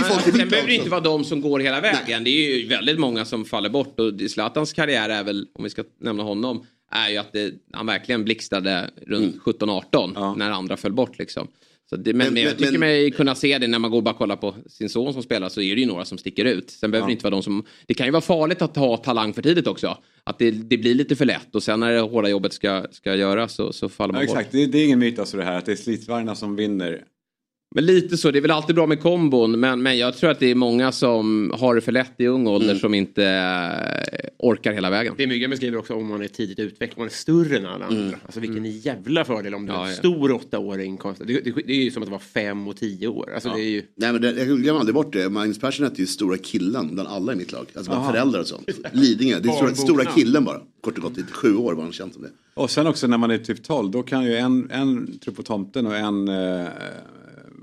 [0.48, 2.24] behöver det inte vara de som går hela vägen.
[2.24, 4.00] Det är ju väldigt många som faller bort.
[4.00, 7.86] Och Zlatans karriär är väl, om vi ska nämna honom, är ju att det, han
[7.86, 11.18] verkligen blixtrade runt 17-18 när andra föll bort.
[11.18, 11.48] Liksom.
[11.97, 14.05] Det, men, Men- men, jag tycker men- mig kunna se det när man går och
[14.05, 16.70] bara kollar på sin son som spelar så är det ju några som sticker ut.
[16.70, 17.09] Sen behöver Ja.
[17.09, 17.64] det inte vara de som...
[17.86, 19.98] Det kan ju vara farligt att ha talang för tidigt också.
[20.24, 23.14] Att det, det blir lite för lätt och sen när det hårda jobbet ska, ska
[23.14, 24.36] göras så, så faller man Ja, bort.
[24.39, 27.02] exakt, det, det är ingen myt alltså det här att det är slitvargarna som vinner.
[27.74, 30.38] Men lite så, det är väl alltid bra med kombon men, men jag tror att
[30.38, 34.72] det är många som har det för lätt i ung ålder som inte eh, orkar
[34.72, 35.14] hela vägen.
[35.16, 38.02] Det Myggan beskriver också om man är tidigt utvecklad, man är större än alla andra.
[38.02, 38.14] Mm.
[38.24, 39.96] Alltså vilken jävla fördel om du är Ja, en ja.
[39.96, 40.98] stor åttaåring.
[41.18, 43.30] Det, det, det är ju som att vara fem och tio år.
[43.34, 43.54] Alltså Ja.
[43.54, 43.82] det är ju...
[43.96, 45.28] Nej, men det, jag glömmer aldrig bort det.
[45.28, 47.66] Magnus Persson hette ju stora killen bland alla i mitt lag.
[47.74, 48.12] Alltså bland Aha.
[48.12, 48.68] föräldrar och sånt.
[48.92, 50.60] Lidingö, det är stora, stora killen bara.
[50.80, 52.30] Kort och gott, i sju år var han känd som det.
[52.54, 55.42] Och sen också när man är typ 12 då kan ju en, en tro på
[55.42, 56.66] tomten och en eh,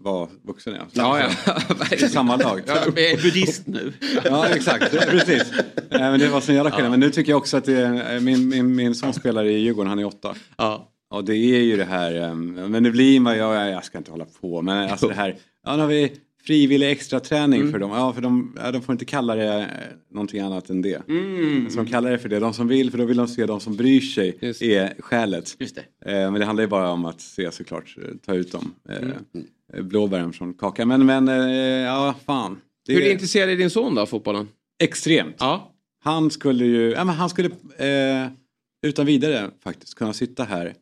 [0.04, 0.74] vara vuxen.
[0.74, 1.96] Ja, Ja, ja.
[1.96, 2.62] I samma lag.
[2.68, 3.94] Jag är buddhist nu.
[4.26, 5.52] Ja exakt, precis.
[5.90, 6.92] Men det var sån jävla skillnad.
[6.92, 9.90] Men nu tycker jag också att det är, min, min, min son spelar i Djurgården,
[9.90, 10.36] han är åtta.
[10.58, 10.92] Ja.
[11.12, 12.34] Och det är ju det här,
[12.68, 15.36] men nu blir man, jag, jag ska inte hålla på, men alltså det här,
[15.66, 16.12] ja nu har vi
[16.46, 17.72] frivillig extra träning Mm.
[17.72, 17.92] för dem.
[17.92, 19.66] Ja, för de, ja, de får inte kalla det eh,
[20.12, 21.08] någonting annat än det.
[21.10, 21.70] Mm.
[21.70, 23.60] Så de kallar det för det, de som vill, för då vill de se de
[23.60, 25.56] som bryr sig är skälet.
[25.60, 26.12] Just det.
[26.12, 28.74] Eh, men det handlar ju bara om att se såklart, eh, ta ut dem.
[28.90, 29.14] Eh, Mm.
[29.74, 30.88] Eh, Blåbären från kakan.
[30.88, 31.36] Men, men eh,
[31.86, 32.62] ja, fan.
[32.86, 34.48] Det Hur intresserad är din son då av fotbollen?
[34.84, 35.36] Extremt.
[35.40, 35.72] Ja.
[36.04, 38.28] Han skulle ju, ja, men han skulle eh,
[38.88, 40.74] utan vidare faktiskt kunna sitta här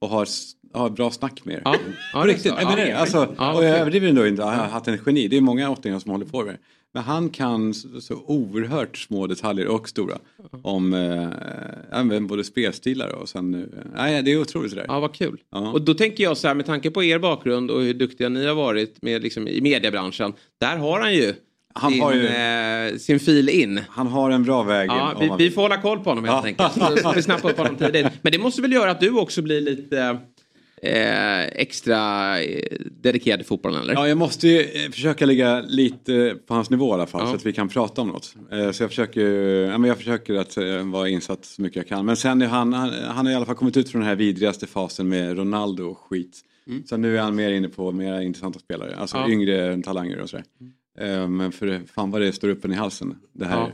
[0.00, 0.26] och ha,
[0.72, 1.62] ha bra snack med er.
[1.64, 1.76] Ja.
[2.12, 2.76] Ja, På riktigt, Ja.
[2.76, 2.92] det.
[2.92, 3.68] Alltså, Ja, och okej.
[3.68, 5.28] jag överdriver nog inte, han har haft en geni.
[5.28, 6.58] Det är många åttingar som håller på med det.
[6.94, 10.18] Men han kan så, oerhört små detaljer och stora.
[10.62, 13.68] Om eh, både spelstilar och sen nu.
[13.94, 14.84] Nej, det är otroligt det där.
[14.88, 15.40] Ja, vad kul.
[15.52, 15.72] Ja.
[15.72, 18.46] Och då tänker jag så här med tanke på er bakgrund och hur duktiga ni
[18.46, 20.32] har varit med, liksom, i mediebranschen.
[20.60, 21.34] Där har han ju,
[21.74, 23.80] Han sin, har ju- eh, sin fil in.
[23.88, 24.88] Han har en bra väg.
[24.90, 26.64] Ja, vi, vi får hålla koll på honom helt Ja.
[26.66, 27.02] enkelt.
[27.02, 28.06] Så vi snappa upp honom tidigt.
[28.22, 30.18] Men det måste väl göra att du också blir lite
[30.84, 33.94] eh, extra eh, dedikerad till fotbollen eller?
[33.94, 37.26] Ja, jag måste ju eh, försöka ligga lite på hans nivå i alla fall Ja.
[37.30, 38.34] så att vi kan prata om något.
[38.52, 39.20] Eh, Så jag försöker,
[39.70, 42.06] ja, men jag försöker att eh, vara insatt så mycket jag kan.
[42.06, 44.16] Men sen är han, han, han har i alla fall kommit ut från den här
[44.16, 46.40] vidrigaste fasen med Ronaldo och skit.
[46.86, 49.28] Så nu är han mer inne på mer intressanta spelare, alltså Ja.
[49.30, 50.44] yngre talanger och sådär.
[51.00, 53.72] Eh, Men för fan vad det står upp en i halsen, det här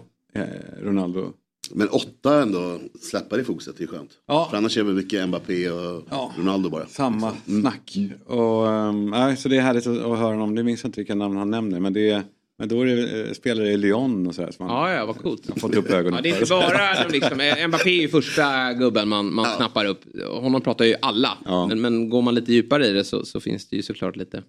[0.83, 1.33] Ronaldo.
[1.75, 4.11] Men åtta ändå, släppa det fokuset, det är skönt.
[4.29, 4.47] Ja.
[4.51, 6.33] För annars är det mycket Mbappé och Ja.
[6.39, 6.87] Ronaldo bara.
[6.87, 7.61] Samma Mm.
[7.63, 7.97] snack.
[8.27, 10.55] Och, um, ja, så det är härligt att, att höra honom.
[10.55, 11.81] Det minns jag inte vilka namn han nämner.
[11.81, 12.23] Men, det är,
[12.59, 14.51] men då är det eh, spelare i Lyon och sådär.
[14.51, 15.51] Som han Ja, ja, vad coolt.
[15.51, 18.73] har fått upp ögonen Ja, det är inte bara liksom, eh, Mbappé är ju första
[18.73, 20.01] gubben man, man snappar upp.
[20.29, 21.39] Honom pratar ju alla.
[21.45, 21.67] Ja.
[21.67, 24.43] Men, men går man lite djupare i det så, så finns det ju såklart lite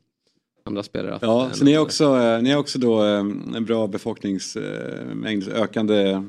[0.66, 1.20] andra spelare.
[1.22, 3.20] Ja, så ni är också, eh, ni är också då eh,
[3.56, 6.24] en bra befolkningsmängd, ökande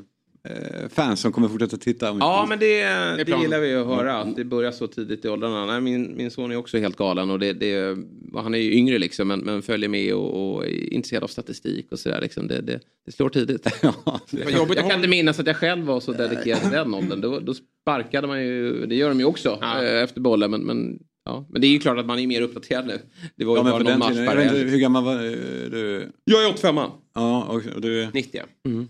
[0.89, 2.11] fans som kommer fortsätta titta.
[2.11, 2.83] om- Ja, men det,
[3.17, 3.43] det planen.
[3.43, 4.13] gillar vi att höra.
[4.21, 5.65] Att det börjar så tidigt i åldrarna.
[5.65, 7.29] Nej, min, min son är också helt galen.
[7.29, 7.97] Och det, det,
[8.35, 11.87] han är ju yngre liksom, men, men följer med och, och är intresserad av statistik
[11.91, 12.21] och sådär.
[12.21, 12.47] Liksom.
[12.47, 13.67] Det, det, det slår tidigt.
[14.03, 17.21] Vad jobbigt Jag kan inte minnas att jag själv var så dedikerad i den åldern.
[17.21, 19.83] Då, då sparkade man ju, det gör de ju också Ja.
[19.83, 20.51] eh, efter bollen.
[20.51, 21.45] Men, men, ja.
[21.49, 22.99] men det är ju klart att man är mer uppdaterad nu.
[23.35, 24.71] Det var ju Ja, bara någon den match tiden, per jag vet inte, helg.
[24.71, 25.31] hur gammal var eh,
[25.71, 26.11] du?
[26.23, 26.75] Jag är 85
[27.15, 28.07] Ja, och, och du?
[28.13, 28.41] 90.
[28.65, 28.87] Mm.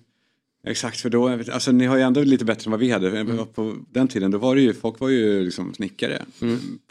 [0.67, 3.25] Exakt, för då, alltså ni har ju ändå lite bättre än vad vi hade.
[3.53, 6.25] På den tiden, då var det ju, folk var ju liksom snickare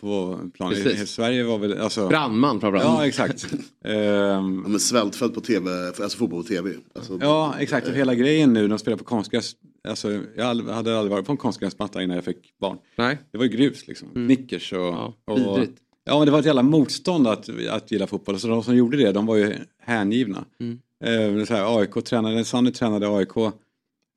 [0.01, 0.75] på planen.
[0.77, 0.85] Mm.
[0.85, 1.03] Precis.
[1.03, 2.09] I Sverige var väl, alltså...
[2.09, 2.85] Brandman framförallt.
[2.85, 3.47] Ja, exakt.
[3.85, 6.71] Ehm, Ja, men svältfält på tv, alltså fotboll på tv.
[6.95, 7.89] Alltså, Ja, exakt.
[7.89, 9.53] Och hela grejen nu, de spelar på konstgräs.
[9.89, 12.79] Alltså, jag hade aldrig varit på en konstgräsmatta innan jag fick barn.
[12.97, 13.19] Nej.
[13.31, 14.09] Det var ju grus liksom.
[14.09, 14.79] Knickers och...
[14.79, 15.59] Ja, och
[16.05, 18.41] ja, men det var ett jävla motstånd att, att gilla fotboll.
[18.41, 20.45] Så de som gjorde det, de var ju hängivna.
[20.61, 20.79] Mm.
[21.05, 23.53] Eh, så här, AIK tränade, Sanny tränade AIK.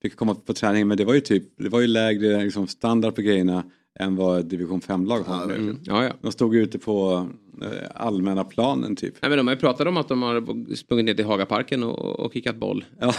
[0.06, 3.16] Fick komma på träning, men det var ju typ, det var ju lägre liksom, standard
[3.16, 3.64] på grejerna
[4.00, 5.56] än vad division 5-lag har nu.
[5.56, 5.80] Mm.
[5.84, 6.12] Ja, ja.
[6.22, 7.28] De stod ju ute på
[7.62, 9.14] eh, allmänna planen typ.
[9.22, 12.20] Nej, men de har ju pratat om att de har sprungit ner till Hagaparken och,
[12.20, 12.86] och kickat boll.
[13.00, 13.06] Ja.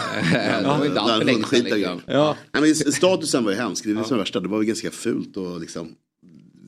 [0.61, 1.63] det var inte alls för länge sedan.
[1.63, 2.01] Liksom.
[2.05, 2.35] Ja.
[2.51, 4.39] Nej, men statusen var ju hemsk, det är det värsta.
[4.39, 5.95] Det var ju ganska fult och liksom.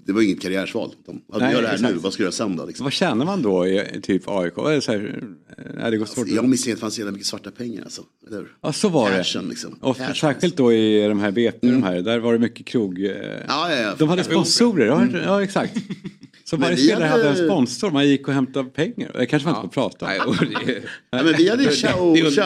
[0.10, 0.92] Det var inget karriärsval.
[1.06, 1.94] De, ja, du Nej, gör det här exakt.
[1.94, 2.66] nu, vad ska du göra sen då?
[2.66, 2.84] Liksom.
[2.84, 4.58] Vad känner man då i typ AIK?
[4.58, 5.24] Eller så här,
[5.78, 6.28] nej, det går svårt.
[6.28, 8.02] Jag misstänker att det fanns jävla mycket svarta pengar alltså.
[8.28, 8.46] Eller?
[8.62, 9.18] Ja, så var det.
[9.18, 9.74] Cashen, liksom.
[9.82, 10.14] Och Cash.
[10.14, 13.04] särskilt då i de här BP, de här, där var det mycket krog.
[13.06, 13.12] eh,
[13.48, 13.94] Ja, ja, ja.
[13.98, 15.74] De hade sponsorer, ja, ja exakt.
[16.44, 17.24] Så varje vi spelare hade...
[17.28, 19.12] hade- en sponsor, man gick och hämtade pengar.
[19.18, 20.36] Det kanske man inte får prata om.
[20.42, 20.74] Nej, det-
[21.18, 22.46] Ja, men vi hade ju Det- det-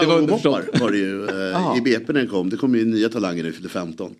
[0.73, 1.77] det var det ju eh, Ja.
[1.77, 2.49] i BP när den kom.
[2.49, 4.15] Det kom ju nya talanger när vi fyllde 15.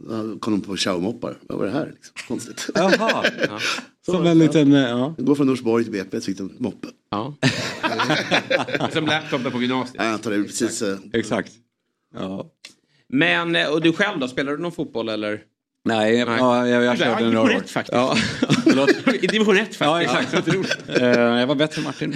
[0.00, 1.38] Då kom de på chow-moppar.
[1.48, 1.86] Vad var det här?
[1.94, 2.14] Liksom?
[2.28, 2.68] Konstigt.
[2.74, 3.24] Jaha.
[4.06, 5.14] Som en liten, eh, ja.
[5.18, 6.88] Gå från Norsborg till BP så fick de moppe.
[7.10, 7.34] Ja.
[8.92, 9.94] Som laptop där på gymnasiet.
[9.98, 10.82] Ja, Jag antar det precis.
[10.82, 11.52] eh, Exakt.
[12.14, 12.46] Ja.
[13.08, 14.28] Men, eh, och du själv då?
[14.28, 15.40] Spelar du någon fotboll eller?
[15.84, 17.60] Nej, Ja, jag, jag körde division några år.
[17.60, 17.92] ett faktiskt.
[17.94, 18.16] Ja.
[19.22, 19.80] I division 1 faktiskt.
[19.80, 20.48] Ja, exakt.
[20.88, 22.14] Eh, jag var bättre än Martin.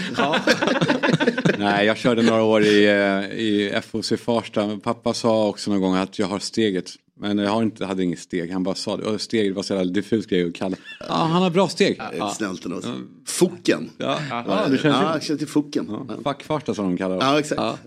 [1.58, 2.84] Nej, jag körde några år i,
[3.32, 4.78] i FOC Farsta.
[4.82, 6.90] Pappa sa också någon gång att jag har steget.
[7.20, 8.52] Men jag har inte, hade inget steg.
[8.52, 9.02] Han bara sa det.
[9.04, 10.76] Och steget var så jävla diffus grej att kalla.
[11.08, 12.00] Ja, han har bra steg.
[12.18, 12.30] Ja.
[12.30, 12.80] Snällt ändå.
[13.26, 13.90] Focken.
[13.98, 15.86] Ja, Ja, ja du känner ja, till jag känner till Focken.
[16.08, 16.32] Ja.
[16.32, 17.24] Fuck Farsta som de kallar det.
[17.24, 17.60] Ja, exakt.
[17.60, 17.78] Ja.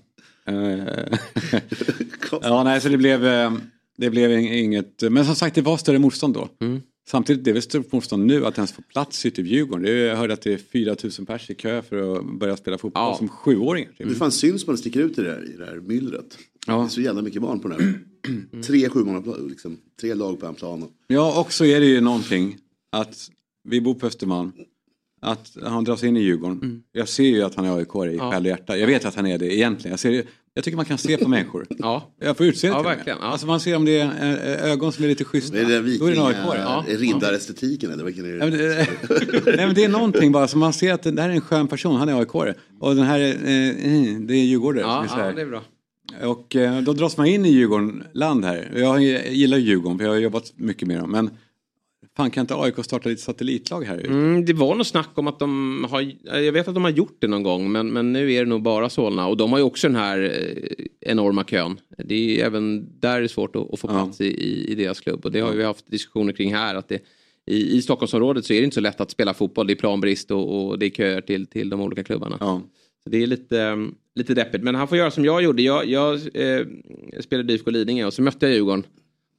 [0.53, 1.17] Eh,
[2.41, 3.53] ja, nej, så det blev, eh,
[3.97, 5.01] det blev ing- inget.
[5.11, 6.49] Men som sagt, det var större motstånd då.
[6.61, 6.81] Mm.
[7.09, 9.83] Samtidigt, det är väl stort motstånd nu att ens få plats i typ Djurgården.
[9.83, 12.77] Det är, jag hörde att det är 4000 pers i kö för att börja spela
[12.77, 13.15] fotboll Ja.
[13.17, 13.89] som sjuåringar.
[13.97, 14.07] Typ.
[14.09, 16.37] Hur fan syns man sticker ut i det här, i det här myllret?
[16.67, 16.73] Ja.
[16.77, 17.99] Det är så jävla mycket barn på den här.
[18.67, 19.77] Tre sjumannaplan, liksom.
[20.01, 20.85] Tre lag på en plan.
[21.07, 22.57] Ja, och så är det ju någonting
[22.91, 23.29] att
[23.63, 24.51] vi bor på Östermalm.
[25.21, 26.83] Att han dras in i Djurgården.
[26.91, 28.31] Jag ser ju att han är aik i Ja.
[28.31, 28.77] själ och hjärta.
[28.77, 29.91] Jag vet att han är det egentligen.
[29.91, 31.65] Jag, ser, det- jag tycker man kan se på människor.
[31.69, 32.11] Ja.
[32.19, 32.95] Jag får utse Ja, till och med.
[32.95, 33.17] verkligen.
[33.21, 33.25] Ja.
[33.27, 34.05] Alltså man ser om det är
[34.65, 35.57] eh, ögon som är lite schyssta.
[35.57, 36.85] Är det den Då är det en aik Ja.
[36.87, 38.51] riddarestetiken eller vilken är Ja, det?
[38.51, 38.87] men det,
[39.55, 41.67] nej, men det är någonting bara som man ser att det här är en skön
[41.67, 42.35] person, han är aik
[42.79, 44.83] Och den här är, eh, det är djurgårdare.
[44.83, 45.63] Ja, så ja, det är bra.
[46.23, 48.71] Och eh, då dras man in i Djurgården-land här.
[48.75, 51.11] Jag gillar Djurgården för jag har jobbat mycket med dem.
[51.11, 51.29] Men
[52.17, 54.05] fan kan inte AIK starta lite satellitlag här?
[54.05, 57.17] Mm, det var nog snack om att de har, jag vet att de har gjort
[57.19, 59.63] det någon gång men, men nu är det nog bara Solna och de har ju
[59.65, 61.79] också den här eh, enorma kön.
[61.97, 63.93] Det är ju även där är det svårt att, att få Ja.
[63.93, 66.87] plats i, i, i deras klubb och det har vi haft diskussioner kring här att
[66.89, 66.99] det,
[67.45, 69.67] i, i Stockholmsområdet så är det inte så lätt att spela fotboll.
[69.67, 72.37] Det är planbrist och, och det är köer till, till de olika klubbarna.
[72.39, 72.61] Ja.
[73.09, 73.75] Så det är lite, eh,
[74.15, 75.61] lite deppigt men han får göra som jag gjorde.
[75.61, 76.65] Jag, jag eh,
[77.19, 78.83] spelade IFK Lidingö och så mötte jag Djurgården.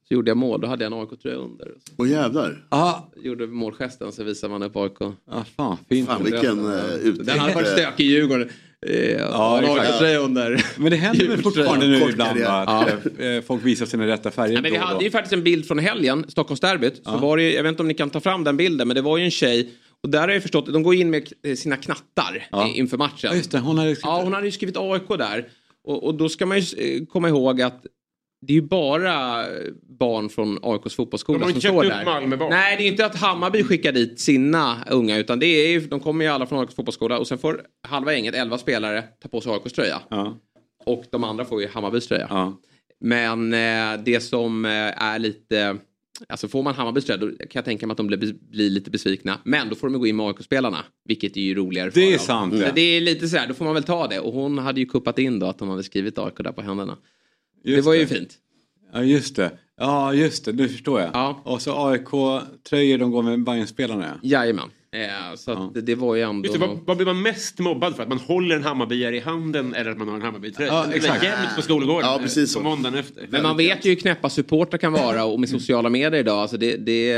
[0.07, 1.67] Så gjorde jag mål, då hade jag en AIK-tröja under.
[1.97, 2.65] Åh jävlar.
[2.69, 2.93] Ah,
[3.23, 5.01] Gjorde målgesten så visar man upp AIK.
[5.01, 6.09] ah, fan, fint.
[6.09, 7.25] Fan vilken uh, ut...
[7.25, 8.49] Den hade varit stökig i Djurgården.
[8.87, 9.89] Eh, ja, exakt.
[9.91, 10.65] AIK-tröja under.
[10.77, 14.55] Men det händer väl fortfarande nu ibland att eh, folk visar sina rätta färger.
[14.55, 17.01] Ja, men vi hade ju faktiskt en bild från helgen, Stockholmsderbyt.
[17.03, 18.95] Så var det, ju- jag vet inte om ni kan ta fram den bilden, men
[18.95, 19.69] det var ju en tjej.
[20.03, 22.67] Och där har jag förstått de går in med eh, sina knattar Ja.
[22.67, 23.29] inför matchen.
[23.31, 25.47] Ja just det, hon hade skrivit Ja, hon hade ju skrivit AIK där.
[25.83, 27.85] Och, och då ska man ju eh, komma ihåg att
[28.47, 29.45] det är ju bara
[29.99, 32.05] barn från AIKs fotbollsskola som står där.
[32.05, 32.49] Malmöbarn.
[32.49, 35.99] Nej, det är inte att Hammarby skickar dit sina unga utan det är ju, de
[35.99, 39.41] kommer ju alla från AIKs fotbollsskola och sen får halva gänget, 11 spelare, ta på
[39.41, 40.01] sig AIKs tröja.
[40.09, 40.37] Ja,
[40.85, 42.27] Och de andra får ju Hammarbys tröja.
[42.29, 42.57] ja.
[42.99, 44.71] Men eh, det som eh,
[45.03, 45.77] är lite...
[46.29, 48.91] Alltså får man Hammarbys tröja då kan jag tänka mig att de blir, blir lite
[48.91, 49.37] besvikna.
[49.43, 50.85] Men då får de gå in med AIK-spelarna.
[51.05, 52.19] Vilket är ju roligare för Det är dem.
[52.25, 52.71] sant, Så ja.
[52.75, 54.19] Det är lite sådär, då får man väl ta det.
[54.19, 56.97] Och hon hade ju kuppat in då att de hade skrivit AIK där på händerna.
[57.63, 58.33] Just det var ju fint.
[58.93, 59.51] Ja just det.
[59.77, 61.09] Ja just det, nu förstår jag.
[61.13, 61.41] Ja.
[61.45, 64.19] Och så AIK-tröjor de går med Bajen-spelarna.
[64.23, 64.69] Jajamän.
[64.95, 66.47] Eh, så att det, det var ju ändå...
[66.47, 68.03] Just det, vad, vad blir man mest mobbad för?
[68.03, 70.73] Att man håller en Hammarbyare i handen eller att man har en Hammarbytröja?
[70.73, 71.23] Ja, exakt.
[71.23, 72.63] jämnt på skolgården Ja, eh, precis på så.
[72.63, 73.27] måndagen efter.
[73.29, 76.39] Men man vet ju hur knäppa supportrar kan vara och med sociala medier idag.
[76.39, 77.13] Alltså det, det,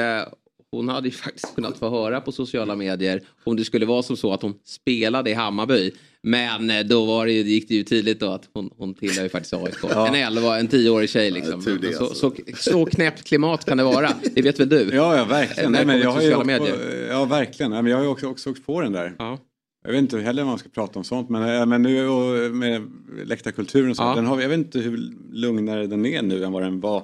[0.78, 4.18] hon hade ju faktiskt kunnat få höra på sociala medier om det skulle vara som
[4.18, 5.92] så att hon spelade i Hammarby.
[6.22, 9.30] Men eh, då var det, gick det ju tydligt då att hon, hon tillhör ju
[9.30, 9.84] faktiskt AIK.
[10.08, 11.64] En 11, en 10-årig tjej liksom.
[11.82, 12.16] Ja, så, alltså.
[12.16, 14.10] så, så knäppt klimat kan det vara.
[14.36, 14.90] Det vet väl du?
[14.94, 15.72] Ja, ja verkligen.
[15.72, 16.68] När Nej, men jag har ju på,
[17.10, 17.72] ja verkligen.
[17.72, 19.16] Nej, men jag har ju också, också åkt på den där.
[19.20, 19.38] Ja.
[19.86, 22.10] Jag vet inte heller om man ska prata om sånt men, eh, men nu
[22.50, 22.82] med
[23.26, 24.16] läktarkulturen och så, Ja.
[24.16, 27.04] den har, jag vet inte hur lugnare den är nu än vad den var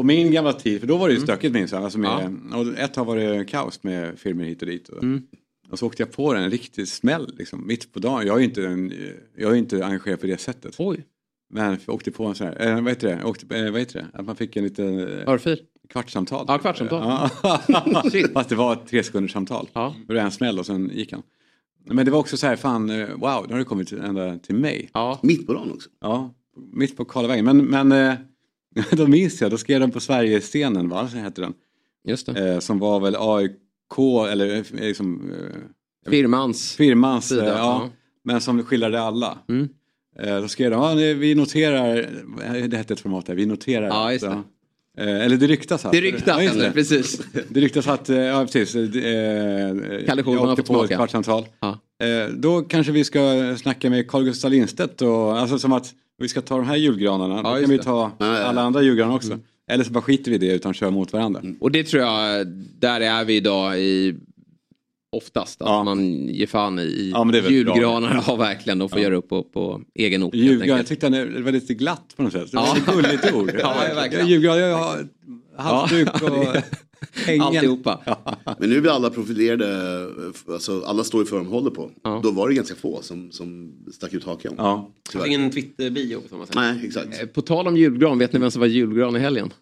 [0.00, 0.80] på min gamla tid.
[0.80, 1.84] För då var det ju stökigt minns jag.
[1.84, 4.88] Alltså med, och ett tag var det kaos med filmer hit och dit.
[4.88, 5.22] Och, Mm.
[5.70, 8.26] och så åkte jag på en riktig smäll liksom, mitt på dagen.
[8.26, 8.92] Jag är ju inte, en,
[9.36, 10.74] jag är inte engagerad på det sättet.
[10.78, 11.04] Oj.
[11.52, 13.14] Men jag åkte på en sån här, eh, vad heter det?
[13.20, 14.06] Jag Åkte, eh, vad heter det?
[14.18, 14.98] Att man fick en liten...
[14.98, 15.60] Eh, Örfil?
[15.88, 16.44] Kvartssamtal.
[16.48, 17.02] Ja, kvartssamtal.
[17.42, 17.60] Ja.
[18.34, 19.68] Fast det var ett tre sekunders samtal.
[19.72, 19.94] Ja.
[20.08, 21.22] Det var en smäll och sen gick han.
[21.86, 24.38] Men det var också så här, fan, eh, wow, nu har det kommit till- ända
[24.38, 24.90] till mig.
[24.94, 25.18] Ja.
[25.22, 25.88] Mitt på dagen också.
[26.00, 26.34] Ja,
[26.72, 27.44] mitt på Karlavägen.
[27.44, 28.14] Men, men eh,
[28.90, 31.08] då minns jag, då skrev de på Sverigescenen, va?
[31.08, 31.54] Så hette den.
[32.04, 32.28] Just.
[32.28, 33.52] Eh, som var väl AIK,
[34.30, 35.32] eller eh, liksom...
[35.32, 36.76] Eh, Firmans.
[36.76, 37.90] Firmans, sida, eh, ja, ja.
[38.24, 39.38] Men som skildrade alla.
[39.48, 39.68] Mm.
[40.18, 41.98] Eh, då skrev de, nej, vi noterar,
[42.54, 43.86] eh, det hette ett format där, vi noterar.
[43.86, 44.42] Ja, just det.
[44.98, 45.92] Eh, eller det ryktas att.
[45.92, 46.72] Det ryktas, Ja, det.
[46.72, 47.18] precis.
[47.48, 48.74] Det ryktas att, ja precis.
[48.74, 49.74] eh,
[50.06, 50.96] Kalle Schulman har fått på ett smaka.
[50.96, 51.46] kvartssamtal.
[51.60, 51.78] Ja.
[52.06, 53.20] Eh, då kanske vi ska
[53.60, 55.94] snacka med Carl Gustaf Lindstedt och alltså som att
[56.24, 57.42] vi ska ta de här julgranarna.
[57.42, 58.42] då just kan vi ta Ja, ja.
[58.44, 59.38] alla andra julgranar också.
[59.70, 61.42] Eller så bara skiter vi i det utan kör mot varandra.
[61.60, 62.46] Och det tror jag,
[62.78, 64.16] där är vi idag i
[65.16, 65.62] oftast.
[65.62, 65.84] Att Ja.
[65.84, 68.24] man ger fan i Ja, men det är väl julgranar.
[68.26, 68.78] Ja, verkligen.
[68.78, 70.34] De får göra upp på, på egen ort.
[70.34, 72.50] Julgran, jag tyckte det var lite glatt på något sätt.
[72.50, 72.76] Det var Ja.
[72.76, 73.52] ett gulligt ord.
[73.58, 74.26] Ja, verkligen.
[74.28, 75.08] Julgran, jag har
[75.56, 76.56] halsduk och
[77.40, 78.18] Alltihopa.
[78.58, 80.06] Men nu blir alla profilerade,
[80.48, 81.90] alltså alla står i för vad de håller på.
[82.02, 82.20] Ja.
[82.22, 84.54] Då var det ganska få som, som stack ut hakan.
[84.58, 84.90] Ja.
[85.26, 86.54] Ingen Twitter-bio på samma sätt.
[86.54, 87.20] Nej, exakt.
[87.22, 89.52] Eh, På tal om julgran, vet ni vem som var julgran i helgen?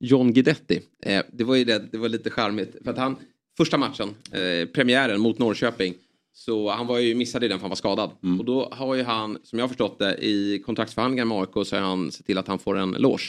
[0.00, 0.80] John Guidetti.
[1.02, 2.76] Eh, det var ju det, det var lite charmigt.
[2.84, 3.16] För att han,
[3.56, 5.94] första matchen, eh, premiären mot Norrköping,
[6.34, 8.10] så han var ju missade i den för han var skadad.
[8.38, 11.76] Och då har ju han, som jag har förstått det, i kontraktsförhandlingar med AIK så
[11.76, 13.22] har han sett till att han får en loge.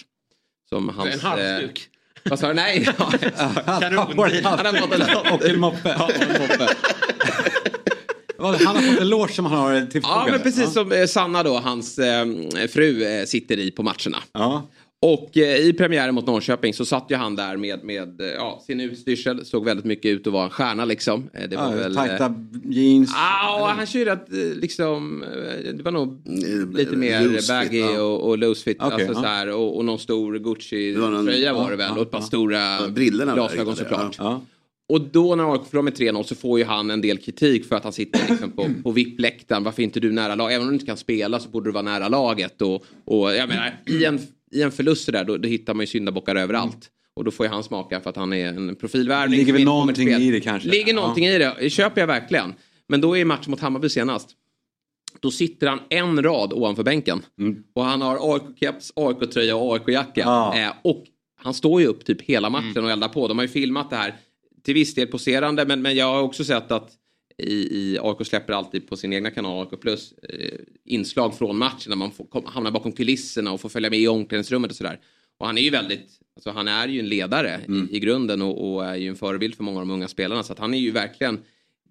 [0.70, 1.78] Som hans, En halsduk.
[1.80, 1.90] Eh,
[2.30, 2.54] vad sa du?
[2.54, 2.86] Nej!
[3.66, 3.98] Kanon.
[3.98, 5.96] han har fått en, Och en moppe.
[6.00, 6.68] Ja, en moppe.
[8.38, 11.06] Vad, Han har fått en loge som han har till Ja, men precis som eh,
[11.06, 12.26] Sanna då, hans eh,
[12.74, 14.18] fru, eh, sitter i på matcherna.
[14.32, 14.70] Ja.
[15.06, 18.64] Och eh, i premiären mot Norrköping så satt ju han där med, med eh, ja,
[18.68, 19.46] sin utstyrsel.
[19.46, 21.30] Såg väldigt mycket ut att vara en stjärna liksom.
[21.34, 21.96] Eh, det var Ja, väl...
[21.96, 23.12] tajta jeans.
[23.14, 24.18] Ja, han kör eh,
[24.56, 25.24] liksom,
[25.78, 26.22] det var nog
[26.78, 28.02] lite mer baggy ja.
[28.02, 28.78] och, och loose fit.
[28.80, 31.92] Okej, alltså, så här, och, och någon stor var Gucci-tröja var det väl.
[31.92, 34.20] och ett par stora glasögon inne, såklart.
[34.90, 37.76] Och då när AIK förlorar med 3-0 så får ju han en del kritik för
[37.76, 39.64] att han sitter liksom på, på VIP-läktaren.
[39.64, 40.56] Varför inte du nära laget?
[40.56, 42.62] Även om du inte kan spela så borde du vara nära laget.
[42.62, 44.20] Och, och jag menar, i en,
[44.54, 46.90] i en förlust där då, då hittar man ju syndabockar överallt.
[47.16, 49.40] Och då får ju han smaka för att han är en profilvärvning.
[49.40, 50.70] Ligger väl någonting i det kanske.
[50.70, 51.00] ligger Ja.
[51.02, 51.70] någonting i det.
[51.70, 52.54] Köper jag verkligen.
[52.88, 54.30] Men då är matchen mot Hammarby senast.
[55.20, 57.22] Då sitter han en rad ovanför bänken.
[57.76, 60.22] Och han har AIK-keps, AIK-tröja och AIK-jacka.
[60.22, 60.58] Ja.
[60.60, 61.04] Eh, och
[61.42, 63.28] han står ju upp typ hela matchen och eldar på.
[63.28, 64.16] De har ju filmat det här
[64.64, 65.66] till viss del poserande.
[65.66, 66.92] Men, men jag har också sett att
[67.38, 71.90] i, i AIK släpper alltid på sin egna kanal AIK Plus eh, inslag från matchen
[71.90, 75.00] när man får, kom, hamnar bakom kulisserna och får följa med i omklädningsrummet och sådär.
[75.38, 78.74] Och han är ju väldigt, alltså han är ju en ledare i, i grunden och,
[78.74, 80.44] och är ju en förebild för många av de unga spelarna.
[80.44, 81.40] Så att han är ju verkligen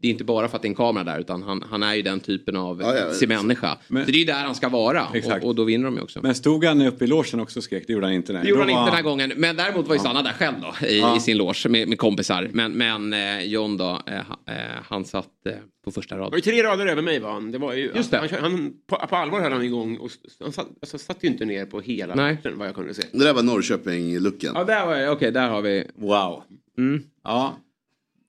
[0.02, 1.94] det är inte bara för att det är en kamera där utan han, han är
[1.94, 3.12] ju den typen av Ja, ja.
[3.14, 3.78] sin människa.
[3.88, 6.02] Men- så det är ju där han ska vara och, och då vinner de ju
[6.02, 6.20] också.
[6.22, 7.84] Men stod han uppe i logen också och skrek?
[7.86, 8.32] Det gjorde han inte.
[8.32, 8.42] Nej.
[8.42, 9.32] Det gjorde han Då inte den här gången.
[9.36, 11.16] Men däremot var ju Sanna där själv då i, Ja.
[11.16, 12.50] i sin loge med, med kompisar.
[12.52, 14.54] Men, men eh, John då, eh, eh,
[14.88, 15.52] han satt eh,
[15.84, 16.38] på första Det var raden.
[16.44, 17.52] ju tre rader över mig var han.
[17.52, 18.18] Det var ju, Just det.
[18.18, 20.10] Han, han, på, på allvar höll han igång och
[20.42, 22.34] han satt, alltså, satt ju inte ner på hela Nej.
[22.34, 23.02] matchen vad jag kunde se.
[23.12, 24.50] Det där var Norrköping-looken.
[24.54, 25.12] Ja, där var jag.
[25.12, 25.84] Okej, där har vi.
[25.94, 26.42] Wow.
[26.78, 27.02] Mm.
[27.24, 27.56] Ja.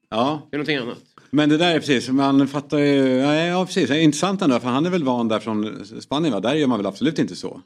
[0.09, 0.47] Ja.
[0.51, 0.97] Det är någonting annat.
[1.35, 4.89] Men det där är precis, man fattar ju, ja, precis, intressant ändå för han är
[4.89, 6.39] väl van där från Spanien va?
[6.39, 7.61] Där gör man väl absolut inte så.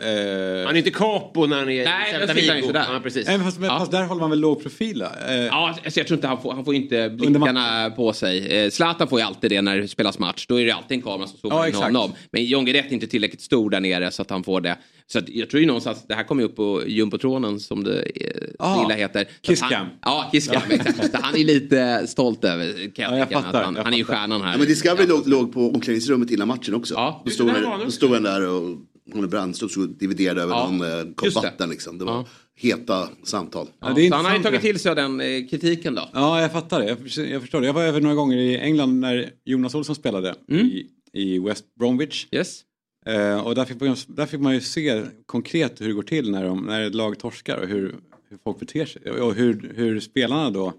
[0.00, 2.70] Eh, Han är inte capo när han är Nej, Celta Vigo.
[2.74, 3.26] Ja, precis.
[3.26, 3.78] Nej, fast, Ja.
[3.78, 5.02] fast där håller man väl låg profil?
[5.02, 8.46] Eh, Ja, alltså jag tror inte han får, han får inte blickarna på sig.
[8.46, 10.46] Eh, Zlatan får ju alltid det när det spelas match.
[10.48, 11.84] Då är det alltid en kamera som Ja, zoomar in exakt.
[11.86, 12.12] honom.
[12.32, 14.78] Men John Guidetti är inte tillräckligt stor där nere så att han får det.
[15.06, 18.02] Så att jag tror ju någonstans, det här kommer ju upp på jumbotronen som det
[18.02, 19.28] eh, Ah, lilla heter.
[19.42, 19.86] Kisscam.
[20.04, 20.62] Ja, Kisscam.
[20.70, 21.10] exakt.
[21.12, 23.92] Så han är lite stolt över kan jag Ja, jag fattar, att han, jag han
[23.92, 24.52] är ju stjärnan här.
[24.52, 26.94] Ja, men Discovery låg, låg på omklädningsrummet innan matchen också.
[26.94, 27.22] Ja.
[27.24, 28.76] då, stod han då stod han där och
[29.12, 31.70] hon Brandström stod och dividerade över Ja, någon eh, kopp vatten.
[31.70, 31.98] Liksom.
[31.98, 32.26] Det var Ja.
[32.54, 33.66] heta samtal.
[33.80, 36.08] Ja, det är så han har ju tagit till sig av den eh, kritiken då.
[36.12, 36.88] Ja, jag fattar det.
[36.88, 37.66] Jag, förstår- jag förstår det.
[37.66, 40.66] Jag var över några gånger i England när Jonas Olsson spelade Mm.
[40.66, 42.26] i, i West Bromwich.
[42.32, 42.60] Yes.
[43.06, 46.30] Eh, och där fick, man, där fick man ju se konkret hur det går till
[46.30, 47.94] när, de, när ett lag torskar och hur,
[48.30, 49.10] hur folk beter sig.
[49.10, 50.72] Och hur, hur spelarna då,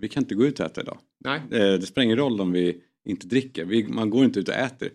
[0.00, 0.98] vi kan inte gå ut och äta idag.
[1.24, 1.40] Nej.
[1.50, 4.54] Eh, det spelar ingen roll om vi inte dricker, vi, man går inte ut och
[4.54, 4.90] äter.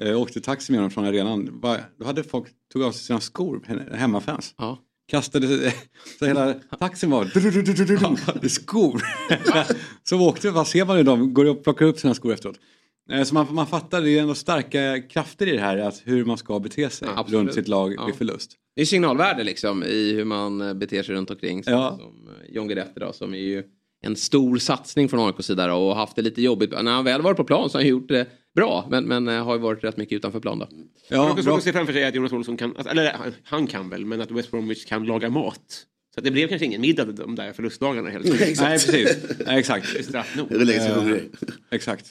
[0.00, 1.60] Eh, Jag åkte taxi med dem från arenan,
[1.98, 4.54] då hade folk tog av sig sina skor, he- hemmafans.
[4.58, 4.78] Ja.
[5.08, 5.72] kastade,
[6.18, 7.24] så hela taxin var
[8.44, 9.02] i skor.
[10.02, 12.56] så åkte, vad ser man ju dem, går upp och plockar upp sina skor efteråt.
[13.12, 16.24] Eh, Så man, man fattar, det är ändå starka krafter i det här, att hur
[16.24, 17.40] man ska bete sig absolut.
[17.40, 18.06] runt sitt lag Ja.
[18.06, 18.52] vid förlust.
[18.76, 21.64] Det är signalvärde liksom i hur man eh, beter sig runt omkring.
[21.64, 21.96] Så, Ja.
[22.00, 23.62] Som John Guidetti då, som är ju
[24.02, 26.70] en stor satsning från AIKs sida då, och haft det lite jobbigt.
[26.70, 29.44] När han väl varit på plan så har han gjort det bra, men, men eh,
[29.44, 30.68] har ju varit rätt mycket utanför plan då.
[31.08, 33.90] Ja, svårt att se framför sig att Jonas Olsson kan, alltså, eller han- han kan
[33.90, 35.86] väl, men att West Bromwich kan laga mat.
[36.14, 38.60] Så det blev kanske ingen middag de där förlustdagarna helt enkelt.
[38.60, 39.16] Nej, precis.
[39.46, 40.04] Nej, exakt.
[40.04, 40.46] Straffnog.
[40.50, 41.30] Det lägger sig Eh, hungrig.
[41.70, 42.06] Exakt.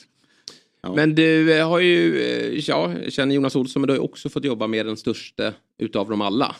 [0.96, 4.04] Men du eh, har ju, eh, ja, jag känner Jonas Olsson, men du har ju
[4.04, 6.56] också fått jobba med den största utav dem alla.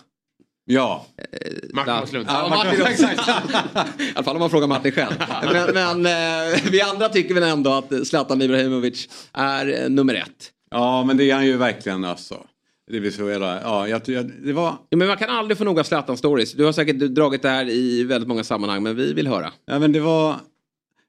[0.68, 1.06] Ja.
[1.72, 1.94] Martin.
[2.02, 2.26] Åslund.
[2.28, 3.28] Ja, Martin, exakt.
[4.00, 5.14] I alla fall om man frågar Martin själv.
[5.52, 10.52] Men, men eh, vi andra tycker väl ändå att Zlatan Ibrahimovic är eh, nummer ett.
[10.70, 12.36] Ja, men det är han ju verkligen alltså.
[12.90, 14.74] Det blir så jävla, ja, jag, jag, det var...
[14.88, 16.56] Ja, men man kan aldrig få nog av Zlatan-stories.
[16.56, 19.52] Du har säkert dragit det här i väldigt många sammanhang, men vi vill höra.
[19.66, 20.36] Ja, men det var...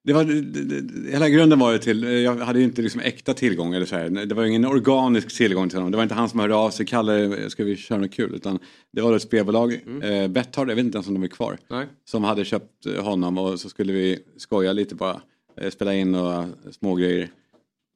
[0.08, 3.34] Det var, det, det, hela grunden var ju till, jag hade ju inte liksom äkta
[3.34, 4.10] tillgång eller så här.
[4.10, 5.92] Det var ingen organisk tillgång till honom.
[5.92, 8.36] Det var inte han som hörde av sig, Kalle, ska vi köra något kul?
[8.36, 8.60] Utan
[8.92, 9.74] det var ett spelbolag,
[10.04, 11.58] eh, Betthard, jag vet inte ens om de är kvar.
[11.68, 11.86] Nej.
[12.06, 15.22] Som hade köpt eh, honom och så skulle vi skoja lite bara.
[15.62, 17.30] Eh, spela in några små grejer.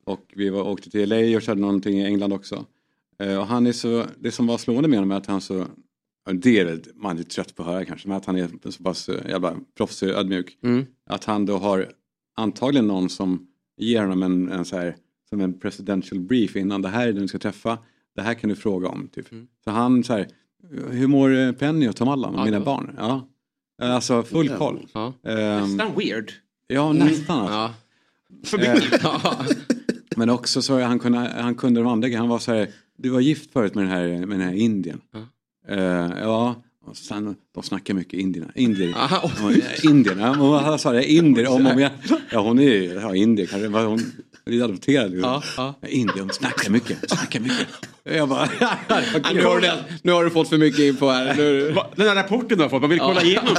[0.05, 2.65] Och vi var, åkte till LA och körde någonting i England också.
[3.23, 5.65] Eh, och han är så, det som var slående med honom är att han så,
[6.33, 9.09] det är man är trött på att höra kanske, men att han är så pass
[9.09, 10.57] eh, jävla proffsig och ödmjuk.
[10.63, 10.85] Mm.
[11.09, 11.91] Att han då har
[12.41, 13.47] antagligen någon som
[13.77, 14.95] ger honom en, en så här,
[15.29, 16.81] som en presidential brief innan.
[16.81, 17.77] Det här är den du ska träffa,
[18.15, 19.07] det här kan du fråga om.
[19.07, 19.27] Typ.
[19.63, 20.27] Så han så här,
[20.89, 22.95] hur mår eh, Penny och Tom Allan och Ja, mina var- barn?
[22.97, 23.27] Ja.
[23.81, 24.87] Alltså full koll.
[24.93, 25.13] Ja.
[25.23, 26.31] Ehm, Nästan weird.
[26.67, 27.39] ja, nästan.
[27.39, 27.53] Alltså.
[27.55, 27.73] Ja.
[28.45, 29.01] För Eh, mycket.
[30.17, 32.21] Men också så han kunde, han kunde de andra grejerna.
[32.23, 35.01] Han var så här, du var gift förut med den här, med den här indien.
[35.11, 35.19] Ja.
[35.75, 36.55] Eh, ja,
[36.85, 38.51] och sen, de snackar mycket indierna.
[38.55, 38.93] Indier.
[38.95, 41.91] Aha, Ja, Indien, ja, hon sa det, indier om om igen.
[42.31, 43.99] Ja hon är ja, indier kanske, Vad hon
[44.45, 45.11] är adopterad.
[45.11, 45.31] Liksom.
[45.31, 45.43] Ja,
[45.81, 45.87] ja.
[45.87, 47.67] Indier, hon snackar mycket, snackar mycket.
[48.03, 48.49] Jag bara,
[49.33, 49.71] Nu har, du,
[50.03, 51.35] nu har du fått för mycket info här.
[51.35, 51.75] Nu...
[51.95, 53.55] Den här rapporten du har fått, man vill kolla igenom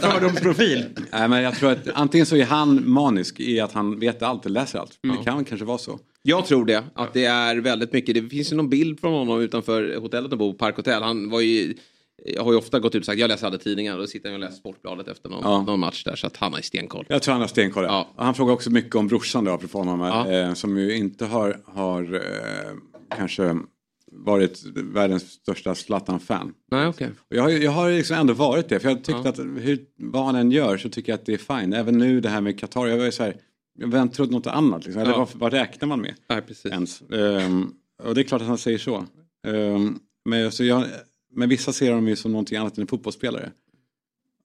[0.00, 0.84] fördomsprofil.
[1.12, 4.44] Nej men jag tror att antingen så är han manisk i att han vet allt
[4.44, 4.98] och läser allt.
[5.02, 5.98] Det kan kanske vara så.
[6.22, 6.84] Jag tror det.
[6.94, 8.14] Att det är väldigt mycket.
[8.14, 11.02] Det finns ju någon bild från honom utanför hotellet han bor, Park Hotel.
[11.02, 11.74] Han var ju...
[12.24, 14.28] Jag har ju ofta gått ut och sagt jag läser alla tidningar och då sitter
[14.28, 15.62] han och läser Sportbladet efter någon, Ja.
[15.62, 17.06] någon match där så att han har ju stenkoll.
[17.08, 17.84] Jag tror han har stenkoll.
[17.84, 18.08] Ja.
[18.16, 20.00] Han frågar också mycket om brorsan då, apropå honom.
[20.00, 20.28] Ja.
[20.30, 22.72] Eh, som ju inte har, har eh,
[23.16, 23.58] kanske
[24.12, 26.54] varit världens största Zlatan-fan.
[26.70, 26.86] Nej.
[26.86, 28.80] Och Jag, har- jag har liksom ändå varit det.
[28.80, 29.28] För jag tyckte Ja.
[29.28, 31.72] att hur, vad han än gör så tycker jag att det är fine.
[31.72, 32.86] Även nu det här med Qatar.
[32.86, 33.36] Jag var ju så här,
[33.78, 34.84] jag trott något annat.
[34.84, 35.02] Liksom.
[35.02, 36.66] Eller vad, vad räknar man med Nej, precis.
[36.72, 37.02] ens?
[37.02, 37.72] Ehm,
[38.02, 39.04] och det är klart att han säger så.
[39.46, 40.84] Ehm, men, så jag,
[41.32, 43.52] men vissa ser honom ju som någonting annat än en fotbollsspelare.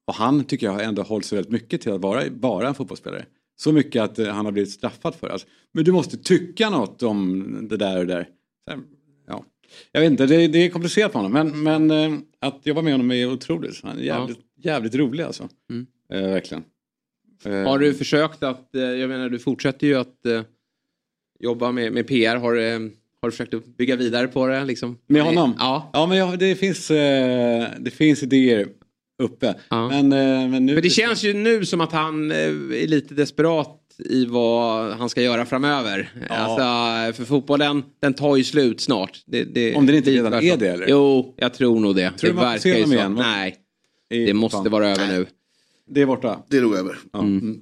[0.06, 2.76] Och han tycker jag har ändå hållit sig väldigt mycket till att vara bara en
[2.76, 3.26] fotbollsspelare.
[3.56, 5.30] Så mycket att eh, han har blivit straffad för.
[5.30, 8.30] Alltså, men du måste tycka något om det där och det där.
[8.70, 8.80] Här,
[9.28, 9.46] ja.
[9.92, 11.32] Jag vet inte, det, det är komplicerat för honom.
[11.32, 13.84] Men, men eh, att jobba med honom är otroligt.
[13.84, 15.50] Han är jävligt, jävligt rolig alltså.
[15.70, 15.88] Mm.
[16.14, 16.64] Eh, verkligen.
[17.44, 20.20] Eh, Har du försökt att, jag menar du fortsätter ju att
[21.40, 22.36] jobba med, med PR.
[22.36, 22.56] Har,
[23.22, 24.66] har du försökt att bygga vidare på det?
[24.66, 24.98] Liksom?
[25.08, 25.56] Med honom?
[25.60, 25.90] Ja.
[25.94, 28.68] Ja, men jag, det, finns, eh, det finns idéer
[29.24, 29.56] uppe.
[29.70, 29.90] Ja.
[29.90, 30.74] Men, eh, men nu...
[30.74, 35.10] Men det känns ju nu som att han eh, är lite desperat i vad han
[35.10, 36.10] ska göra framöver.
[36.30, 39.24] Alltså, för fotbollen, den tar ju slut snart.
[39.26, 40.50] Det, det, Om den inte redan tvärtom.
[40.50, 40.88] är det, eller?
[40.90, 42.12] Jo, jag tror nog det.
[42.12, 42.94] Tror det verkar ju dem så.
[42.94, 43.14] igen?
[43.14, 43.56] Nej,
[44.10, 44.72] det måste fan.
[44.72, 45.26] vara över nu.
[45.90, 46.40] Det är borta.
[46.50, 46.98] Det är nog över.
[47.14, 47.20] Ja.
[47.20, 47.60] Mm.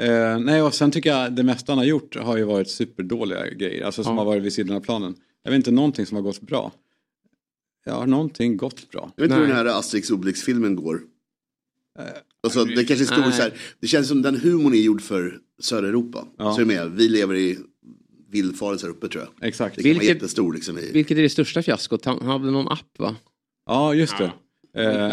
[0.00, 3.50] Eh, nej, och sen tycker jag det mesta han har gjort har ju varit superdåliga
[3.50, 3.84] grejer.
[3.84, 4.20] Alltså som Ja.
[4.20, 5.14] har varit vid sidan av planen.
[5.42, 6.72] Jag vet inte någonting som har gått bra.
[7.84, 9.12] Ja, har någonting gått bra?
[9.16, 11.00] Jag vet inte hur den här Asterix Obelix-filmen går.
[11.98, 12.04] Eh,
[12.42, 13.32] Alltså, det kanske är stor, Nej.
[13.32, 16.26] så här, det känns som den humorn är gjord för södra Europa.
[16.38, 16.54] Ja.
[16.54, 17.58] Så är med, vi lever i
[18.30, 19.48] villfarelse här uppe tror jag.
[19.48, 19.76] Exakt.
[19.76, 20.78] Det kan vara Vilket- jättestor liksom.
[20.78, 22.04] I, Vilket är det största fiaskot?
[22.04, 23.16] Han hade någon app va?
[23.66, 24.32] Ja, just det.
[24.76, 25.12] Eh.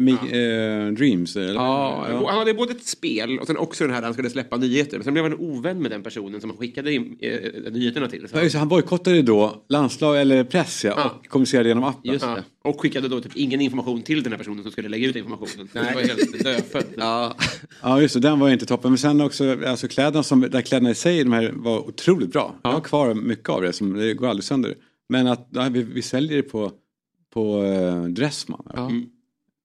[0.00, 1.54] Mi- eh, Dreams, eller?
[1.54, 4.96] Ja, Han hade både ett spel och sen också den här han skulle släppa nyheter.
[4.98, 8.28] Men sen blev han ovän med den personen som han skickade in, eh, nyheterna till.
[8.28, 8.36] Så.
[8.36, 11.04] Ja, just han bojkottade då landslag eller press ja, Ja.
[11.20, 12.18] och kommunicerade genom appen.
[12.20, 15.16] Ja, och skickade då typ ingen information till den här personen som skulle lägga ut
[15.16, 15.68] informationen.
[15.72, 16.86] Det var helt dödfött.
[16.96, 17.36] Ja.
[17.82, 18.90] Ja just det, den var inte toppen.
[18.90, 22.54] Men sen också alltså kläderna, som, där kläderna i sig de här var otroligt bra.
[22.62, 24.74] Jag har kvar mycket av det, som, det går aldrig sönder.
[25.08, 26.72] Men att ja, vi, vi säljer det på,
[27.34, 28.66] på eh, Dressman.
[28.74, 28.90] Ja.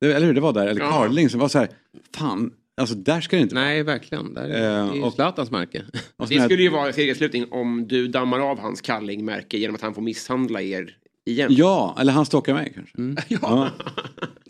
[0.01, 0.67] Det, eller hur, det var där.
[0.67, 0.91] Eller Ja.
[0.91, 1.69] Carling som var så här,
[2.15, 3.65] fan, alltså där ska det inte vara.
[3.65, 4.33] Nej, verkligen.
[4.33, 5.83] Det är, Eh, det är ju Zlatans märke.
[6.17, 9.81] Och Det här- skulle ju vara serieslutning om du dammar av hans kallingmärke genom att
[9.81, 11.47] han får misshandla er igen.
[11.53, 12.97] Ja, eller han stalkar mig kanske.
[12.97, 13.17] Mm.
[13.27, 13.69] Ja.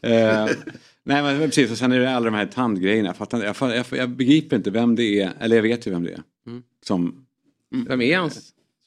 [0.02, 0.46] Eh,
[1.04, 3.10] nej men precis och sen är det alla de här tandgrejerna.
[3.10, 6.04] Jag, fattar, jag, jag, jag begriper inte vem det är, eller jag vet ju vem
[6.04, 6.22] det är.
[6.48, 6.64] Mm.
[6.86, 7.26] Som...
[7.88, 8.30] Vem är han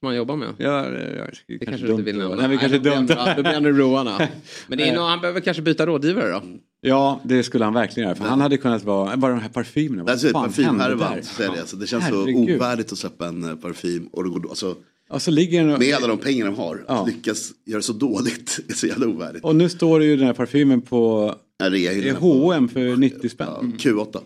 [0.03, 0.49] som han jobbar med?
[0.59, 2.29] Ja, jag, Det kanske kanske du inte vill dumt.
[2.29, 2.43] nämna.
[2.43, 3.07] Nej, vi kanske dumt.
[3.37, 4.29] Då blir han roarna.
[4.69, 6.43] Men det är nog, han behöver kanske byta rådgivare då.
[6.81, 8.17] Ja, det skulle han verkligen göra.
[8.19, 10.03] För han hade kunnat vara, bara de här parfymerna.
[10.03, 12.49] vad Alltså fan hände parfymhärvan, det, alltså, det känns Herregud.
[12.49, 14.75] så ovärdigt att släppa en eh, parfym och det går, alltså,
[15.11, 15.79] Och så ligger den...
[15.79, 19.07] med alla de pengar de har, att lyckas göra det så dåligt är så jävla
[19.07, 19.45] ovärdigt.
[19.45, 23.49] Och nu står det ju den här parfymen på Ja, det H&M för 90 spänn.
[23.79, 24.13] Q8.
[24.13, 24.21] får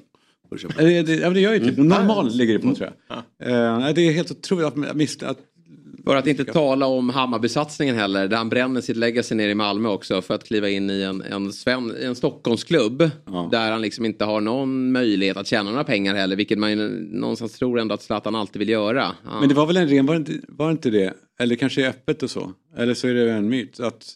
[0.50, 0.82] du köpa.
[0.82, 1.76] Ja, det, det, ja, men det gör ju typ.
[1.78, 1.88] Mm.
[1.88, 2.90] Normalt ligger det på tror
[3.38, 3.80] jag.
[3.80, 5.38] Nej, det är helt otroligt att, att
[6.06, 9.88] För att inte tala om Hammarby-satsningen heller, där han bränner sitt legacy ner i Malmö
[9.88, 13.10] också för att kliva in i en, en, Sven, en Stockholmsklubb.
[13.50, 16.76] Där han liksom inte har någon möjlighet att tjäna några pengar heller, vilket man ju
[17.10, 19.12] någonstans tror ändå att Zlatan alltid vill göra.
[19.24, 21.14] Han, Men det var väl en ren, var det, inte, var det inte det?
[21.40, 22.52] Eller kanske öppet och så?
[22.76, 24.12] Eller så är det en myt att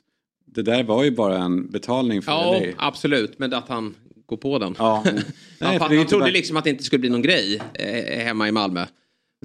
[0.47, 2.73] det där var ju bara en betalning för Ja, LA.
[2.79, 3.95] absolut, men att han
[4.27, 4.75] går på den.
[4.79, 5.05] Ja.
[5.59, 8.53] Nej, han, trodde bara- liksom att det inte skulle bli någon grej eh, hemma i
[8.53, 8.87] Malmö.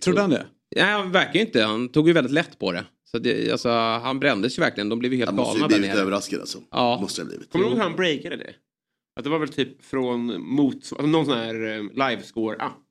[0.02, 0.46] Trodde han det?
[0.76, 1.64] Nej, han verkar ju inte.
[1.64, 2.86] Han tog ju väldigt lätt på det.
[3.12, 4.90] Så det, alltså, han brändes ju verkligen.
[4.90, 6.02] De blev ju helt Han måste ju galna där blivit nere.
[6.02, 6.58] överraskad alltså.
[6.72, 6.98] Ja.
[7.02, 7.52] Måste ha blivit.
[7.52, 8.54] Kommer du ihåg hur han breakade det?
[9.20, 12.82] Att det var väl typ från mot, alltså någon sån här eh, livescore-app.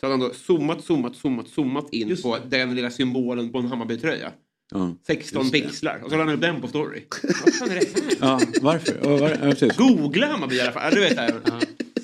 [0.00, 3.66] Så hade han då zoomat, zoomat, zoomat, zoomat in på den lilla symbolen på en
[3.66, 4.32] Hammarby-tröja.
[4.74, 4.94] Ja.
[5.06, 5.60] 16 Just det.
[5.60, 6.00] pixlar.
[6.04, 7.02] Och så lade han upp den på story.
[7.44, 8.16] Vad fan är det här?
[8.20, 9.18] Ja, varför?
[9.18, 9.68] Var, ja.
[9.76, 10.82] Googla Hammarby i alla fall.
[10.84, 11.40] Ja, Du vet, här.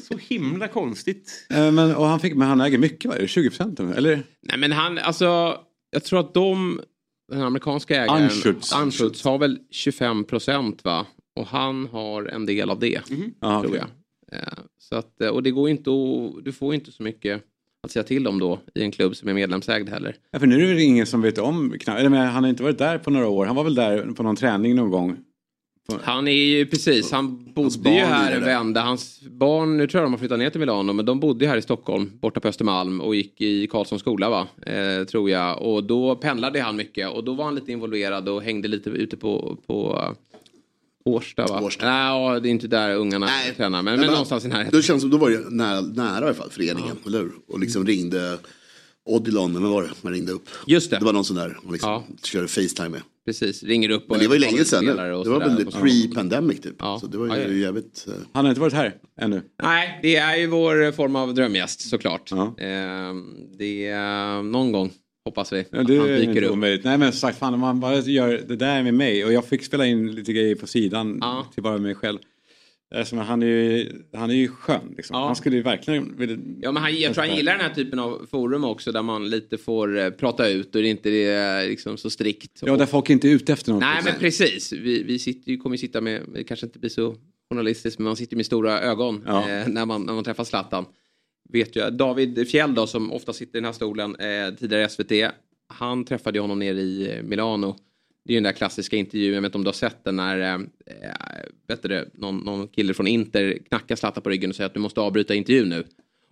[0.03, 1.47] Så himla konstigt.
[1.51, 3.17] Eh, Men, och han, fick, men han äger mycket, va?
[3.17, 3.81] Är det 20 procent?
[3.81, 4.23] Eller?
[4.43, 5.57] Nej men han, alltså.
[5.91, 6.81] Jag tror att de,
[7.33, 8.73] den amerikanska ägaren, Anschutz.
[8.73, 11.07] Anschutz har väl 25 procent va?
[11.41, 13.01] Och han har en del av det.
[13.41, 13.83] Ja, tror okej.
[14.31, 14.39] jag.
[14.41, 14.49] Eh,
[14.79, 17.43] Så att, eh, och det går inte att, du får inte så mycket
[17.85, 20.17] att säga till om då i en klubb som är medlemsägd heller.
[20.31, 21.99] Ja, för nu är det ingen som vet om knappt.
[22.01, 23.47] Eller men han har inte varit där på några år.
[23.47, 25.17] Han var väl där på någon träning någon gång.
[26.03, 28.81] Han är ju precis, han bodde ju här en vända.
[28.81, 31.57] Hans barn, nu tror jag de har flyttat ner till Milano, men de bodde här
[31.57, 35.63] i Stockholm, borta på Östermalm och gick i Karlssons skola va, eh, tror jag.
[35.63, 39.17] Och då pendlade han mycket och då var han lite involverad och hängde lite ute
[39.17, 41.61] på, på uh, Årsta va?
[41.61, 44.73] Nej, ja, det är inte där ungarna tränar, men, men, någonstans i närheten.
[44.73, 47.33] Då känns det, då var det nära, nära i alla fall föreningen, eller hur?
[47.49, 48.39] Och liksom ringde
[49.05, 50.49] Odilon, men vad var det man ringde upp?
[50.67, 50.99] Just det.
[50.99, 53.03] Det var någon sån där man liksom körde Facetime med.
[53.27, 54.79] Precis, ringer upp Men det var ju länge sedan.
[54.83, 56.81] spelare Det och var väl Och pre-pandemic typ.
[57.01, 57.49] Så det var ju Ja, ja.
[57.53, 58.05] jävligt...
[58.09, 59.43] eh, Han har inte varit här ännu.
[59.63, 62.33] Nej, det är ju vår form av drömgäst såklart.
[62.33, 62.39] Eh,
[63.59, 64.91] det är någon gång,
[65.25, 66.53] hoppas vi, Ja, det han är dyker inte upp.
[66.53, 66.85] omöjligt.
[66.85, 69.45] Nej men som sagt, fan, om man bara gör det där med mig och jag
[69.45, 71.23] fick spela in lite grejer på sidan
[71.55, 72.19] till bara mig själv.
[73.13, 74.95] Men han, är ju, han är ju skön.
[74.97, 75.17] Liksom.
[75.17, 76.37] Han skulle ju verkligen vilja...
[76.61, 79.31] Ja, men han, jag tror han gillar den här typen av forum också där man
[79.31, 82.61] lite får eh, prata ut och det inte är liksom så strikt.
[82.63, 83.81] Ja, där folk inte är ute efter något.
[83.81, 84.73] Nej, men precis.
[84.73, 87.17] Vi, vi sitter, kommer ju sitta med, det kanske inte blir så
[87.51, 89.51] journalistiskt, men man sitter med stora ögon Ja.
[89.51, 90.85] eh, när, man, när man träffar Zlatan.
[91.53, 95.13] Vet jag, David Fjell då, som ofta sitter i den här stolen, eh, tidigare SVT,
[95.69, 97.77] han träffade ju honom nere i eh, Milano.
[98.25, 100.17] Det är ju den där klassiska intervjun, jag vet inte om du har sett den
[100.17, 100.59] när eh,
[101.69, 104.81] vet du, någon, någon kille från Inter knackar Zlatan på ryggen och säger att du
[104.81, 105.85] måste avbryta intervjun nu.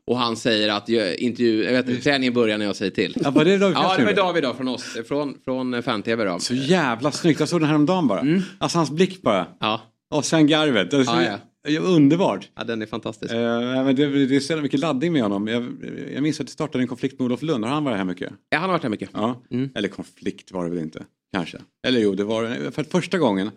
[0.06, 3.16] Och han säger att intervju, jag vet, träningen börjar när jag säger till.
[3.24, 4.12] Ja, var det David Ja, det var?
[4.12, 6.38] David då från oss, från, från fan-tv då.
[6.38, 7.40] Så jävla snyggt.
[7.40, 8.42] Jag såg den här om dagen bara.
[8.58, 9.46] Alltså hans blick bara.
[9.60, 9.80] Ja.
[10.10, 10.90] Och sen garvet.
[10.90, 11.38] Det är så Ja,
[11.72, 11.80] ja.
[11.80, 12.48] Underbart.
[12.56, 13.34] Ja, den är fantastisk.
[13.34, 13.40] Eh,
[13.84, 15.48] men det, det är så mycket laddning med honom.
[15.48, 15.72] Jag,
[16.14, 17.64] jag minns att det startade en konflikt med Olof Lund.
[17.64, 18.32] Har han varit här mycket?
[18.48, 19.10] Ja, han har varit här mycket.
[19.12, 19.42] Ja.
[19.74, 21.04] Eller konflikt var det väl inte.
[21.32, 21.58] Kanske.
[21.86, 22.70] Eller jo, det var.
[22.70, 23.50] För första gången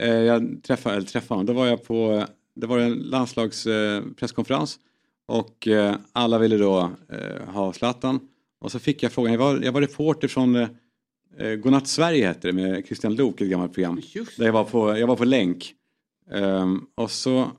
[0.00, 2.26] eh, jag träffade, eller träffade honom, då var jag på
[2.60, 8.20] det var en landslagspresskonferens eh, och eh, alla ville då eh, ha Zlatan.
[8.60, 10.66] Och så fick jag frågan, jag var, jag var reporter från
[11.62, 14.00] Godnatt Sverige hette det med Christian Lok, ett gammalt program.
[14.36, 15.74] Där jag var på, jag var på länk.
[16.32, 17.50] Ehm, och, så,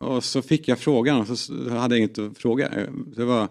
[0.00, 2.70] och så fick jag frågan och så, hade jag inget att fråga.
[3.16, 3.48] Det var,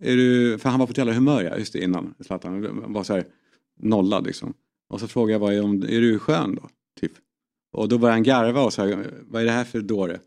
[0.00, 2.52] är du, för han var på ett jävla humör ja, just det innan Zlatan.
[2.82, 3.26] Han var så här
[3.80, 4.54] nollad liksom.
[4.92, 6.68] Och så frågade jag bara, är, om, är du skön då?
[7.00, 7.12] Typ.
[7.72, 10.18] Och då började han garva och här, vad är det här för dåre?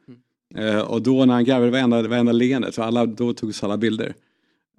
[0.56, 4.14] Eh, och då när han garvade varenda, varenda leende, så alla, då togs alla bilder.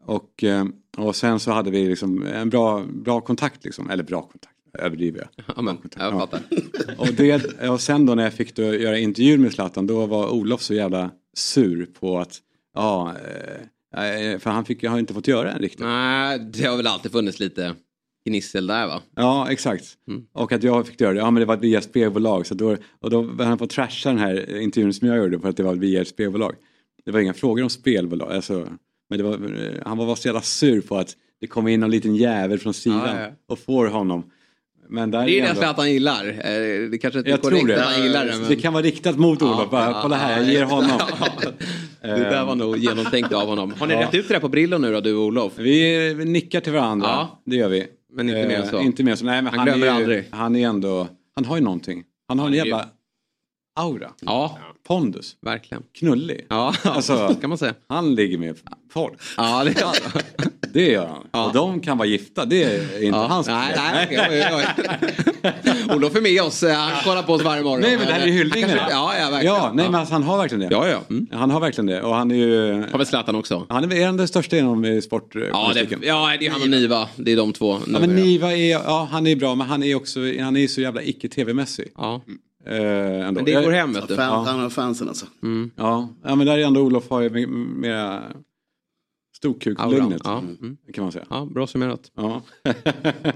[0.04, 0.64] Och, eh,
[0.96, 5.18] och sen så hade vi liksom en bra, bra kontakt liksom, eller bra kontakt, överdriver
[5.18, 5.44] jag.
[5.56, 6.40] Ja, men, jag fattar.
[6.98, 10.30] Och, det, och sen då när jag fick då göra intervjuer med Zlatan då var
[10.30, 12.38] Olof så jävla sur på att
[12.74, 13.14] ja,
[13.92, 15.80] eh, för han fick, har inte fått göra den riktigt.
[15.80, 17.74] Nej, det har väl alltid funnits lite
[18.26, 19.02] gnissel där va?
[19.16, 19.84] Ja, exakt.
[20.08, 20.22] Mm.
[20.32, 22.46] Och att jag fick göra det, ja men det var via spelbolag.
[22.46, 25.48] Så då, och då var han på trasha den här intervjun som jag gjorde för
[25.48, 26.54] att det var via ett spelbolag.
[27.04, 28.32] Det var inga frågor om spelbolag.
[28.32, 28.68] Alltså,
[29.10, 29.38] men var,
[29.88, 33.00] han var så jävla sur på att det kom in en liten jävel från sidan
[33.16, 33.28] Ja, ja.
[33.48, 34.30] och får honom.
[34.88, 36.26] Men där Det är ju ändå- nästan att han gillar.
[36.28, 37.82] Eh, Det kanske inte är Jag korrekt det.
[37.86, 38.36] att han gillar det.
[38.40, 38.48] Men...
[38.48, 39.70] Det kan vara riktat mot Olof.
[39.70, 41.00] bara, Kolla här, jag ger honom.
[42.02, 43.74] Det där var nog genomtänkt av honom.
[43.78, 44.00] Har ni Ja.
[44.00, 45.52] rätt ut det där på Brillo nu då, du och Olof?
[45.56, 47.42] Vi nickar till varandra, Ja.
[47.46, 47.86] det gör vi.
[48.16, 48.78] Men inte mer än så.
[48.78, 49.24] Eh, Inte mer så.
[49.24, 50.28] Nej, men Han han, glömmer är ju, aldrig.
[50.32, 52.04] Han är ändå, han har ju någonting.
[52.28, 52.88] Han har en jävla
[53.80, 54.12] aura.
[54.20, 55.36] Ja, Pondus.
[55.42, 55.82] verkligen.
[55.98, 56.46] Knullig.
[56.50, 57.74] Ja, Alltså, kan man säga.
[57.88, 58.56] Han ligger med
[58.92, 59.12] folk.
[59.36, 60.22] Ja, det gör han.
[60.72, 61.46] Det gör han.
[61.46, 63.26] Och de kan vara gifta, det är inte Ja.
[63.26, 63.92] hans Nej, problem.
[63.94, 64.64] nej, okej, oj,
[65.90, 65.94] oj.
[65.96, 66.62] Olof är med oss.
[66.62, 67.80] eh, Han kollar på oss varje morgon.
[67.80, 68.68] Nej men det här är Han hyllning nu.
[68.68, 69.54] kanske- Ja, ja, verkligen.
[69.56, 70.68] Ja, nej men alltså, han har verkligen det.
[70.74, 71.00] Ja, ja.
[71.10, 71.26] Mm.
[71.32, 72.02] Han har verkligen det.
[72.02, 72.72] Och han är ju...
[72.90, 73.66] Har väl Zlatan också?
[73.68, 75.00] Han är en den största inom eh, Ja,
[75.74, 77.08] det, ja, det är han och Niva.
[77.16, 77.78] Det är de två.
[77.92, 80.80] Ja, men Niva är, ja han är bra men han är också, han är så
[80.80, 81.88] jävla icke-tv-mässig.
[81.96, 82.20] Ja.
[82.66, 83.32] Eh, ändå.
[83.32, 84.16] Men det går hem, vet du.
[84.16, 85.26] Fan, Han har fansen alltså.
[85.42, 85.70] Mm.
[85.76, 87.46] Ja, ja men där är ändå Olof har ju mer-
[87.80, 88.22] mera
[89.36, 90.20] storkuklugnet.
[90.24, 90.76] Ja, mm.
[90.94, 91.24] Kan man säga.
[91.30, 92.10] Ja, bra summerat.
[92.16, 92.42] Ja.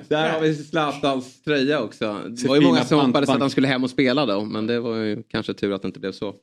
[0.09, 2.20] Där har vi Zlatans tröja också.
[2.28, 4.44] Det var ju många som hoppades att han skulle hem och spela då.
[4.44, 6.35] Men det var ju kanske tur att det inte blev så.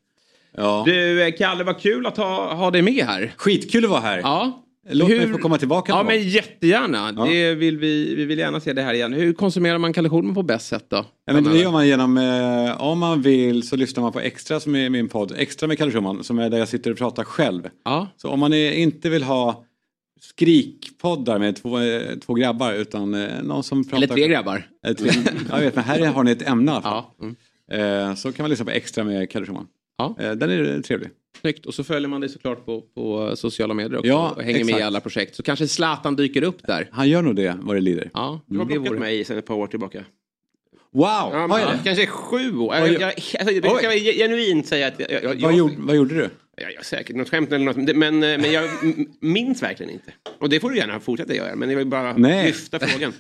[0.56, 0.84] Ja.
[0.86, 3.34] Du eh, Kalle, vad kul att ha, ha dig med här.
[3.38, 4.18] Skitkul att vara här.
[4.20, 4.64] Ja.
[4.90, 7.14] Låt mig få komma tillbaka Ja någon men jättegärna.
[7.18, 7.26] Ja.
[7.26, 9.14] Det vill vi, vi vill gärna se det här igen.
[9.14, 11.06] Hur konsumerar man Kalle Schulman på bäst sätt då?
[11.26, 14.60] Ja, men det gör man genom, eh, om man vill så lyssnar man på Extra
[14.60, 15.34] som är min podd.
[15.38, 17.70] Extra med Kalle Schumann som är där jag sitter och pratar själv.
[17.86, 18.08] Ja.
[18.18, 19.64] Så om man är, inte vill ha
[20.22, 23.98] skrikpoddar med två, eh, två grabbar utan eh, någon som pratar...
[23.98, 24.68] Eller tre grabbar.
[24.88, 25.10] Eh, tre,
[25.50, 27.04] jag vet men här har ni ett ämne i alla fall.
[27.20, 27.26] Ja.
[27.26, 28.10] Mm.
[28.10, 29.68] Eh, så kan man lyssna på Extra med Kalle Schumann.
[29.98, 30.16] Ja.
[30.20, 31.10] Eh, den är trevlig.
[31.42, 31.66] Snyggt.
[31.66, 34.10] Och så följer man dig såklart på, på sociala medier också.
[34.10, 34.86] Ja, och hänger med i exakt.
[34.86, 35.36] alla projekt.
[35.36, 36.90] Så kanske Zlatan dyker upp där.
[36.92, 38.10] Han gör nog det vad det lider.
[38.14, 39.00] Ja, Du har blockat vore...
[39.00, 40.06] mig sedan ett par år tillbaka.
[40.92, 41.04] Wow!
[41.06, 42.68] Ja, men, kanske sju år.
[42.68, 44.08] Vad Jag, jag, alltså, jag, Oj.
[44.08, 46.30] jag genuint säga att jag, jag, jag, vad, gjorde, vad gjorde du?
[46.62, 47.96] jag, jag, säkert något skämt eller något.
[47.96, 48.70] Men, men jag
[49.22, 50.14] minns verkligen inte.
[50.40, 51.56] Och det får du gärna fortsätta göra.
[51.56, 52.46] Men jag vill bara Nej.
[52.46, 53.14] lyfta frågan.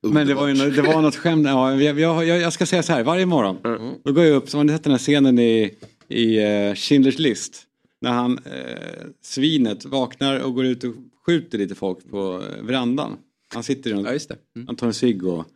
[0.00, 1.46] Men det var, ju, det var något skämt.
[1.46, 3.58] Ja, jag, jag, jag ska säga så här, varje morgon.
[4.04, 5.74] Då går jag upp, som har ni sett den här scenen i,
[6.08, 7.66] i uh, Schindler's list.
[8.00, 10.94] När han, eh, svinet, vaknar och går ut och
[11.26, 13.16] skjuter lite folk på eh, verandan.
[13.54, 14.36] Han sitter och Ja, just det.
[14.56, 14.66] Mm.
[14.66, 15.46] han tar en cigg och,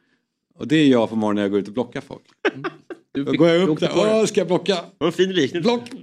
[0.59, 2.23] och det är jag på morgonen när jag går ut och blockar folk.
[3.12, 4.78] Du Då går jag upp där, åh ska jag blocka?
[4.99, 5.69] Vad en fin liknelse.
[5.69, 5.83] Block!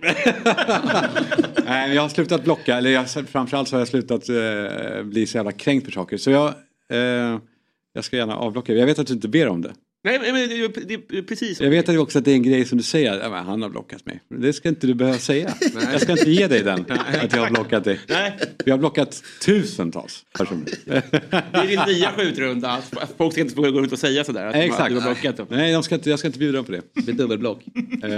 [1.66, 5.28] Nej, men jag har slutat blocka, eller jag, framförallt så har jag slutat eh, bli
[5.28, 6.18] så jävla kränkt för saker.
[6.18, 6.48] Så jag,
[6.90, 7.38] eh,
[7.94, 8.74] jag ska gärna avblocka.
[8.74, 9.74] Jag vet att du inte ber om det.
[10.06, 11.62] Nej, men det är- det precis.
[11.62, 13.70] Jag vet också att det är en grej som du säger, ja, men han har
[13.70, 14.22] blockat mig.
[14.30, 15.54] Det ska inte du behöva säga.
[15.92, 16.86] Jag ska inte ge dig den,
[17.22, 18.00] att jag har blockat dig.
[18.10, 18.40] Nej.
[18.66, 20.66] Jag har blockat tusentals personer.
[20.86, 22.70] Det är din nya skjutrunda.
[22.72, 24.46] Att folk ska inte få gå ut och säga sådär.
[24.46, 24.90] Att Exakt.
[24.90, 25.48] Du har blockat dem.
[25.50, 26.82] Nej, de ska inte, jag ska inte bjuda dem på det.
[26.94, 27.64] Det blir dubbelblock.
[28.04, 28.10] Eh,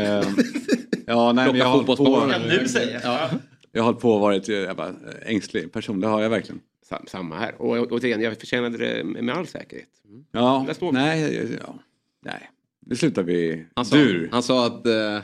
[1.06, 2.42] ja, nej, men jag har hållit på, fotbollsbollen.
[2.50, 3.00] Kan du säga?
[3.04, 3.30] Ja.
[3.72, 4.92] jag har hållit på och varit eh, jag bara,
[5.26, 6.60] ängslig person, det har jag verkligen.
[6.90, 7.62] Sam- Samma här.
[7.62, 9.90] Och återigen, jag förtjänade det med all säkerhet.
[10.32, 10.98] Ja, Där står vi.
[10.98, 11.80] nej, ja,
[12.26, 12.50] nej.
[12.86, 13.66] Nu slutar vi.
[13.76, 14.30] Han sa, Dur.
[14.32, 15.20] han sa att eh,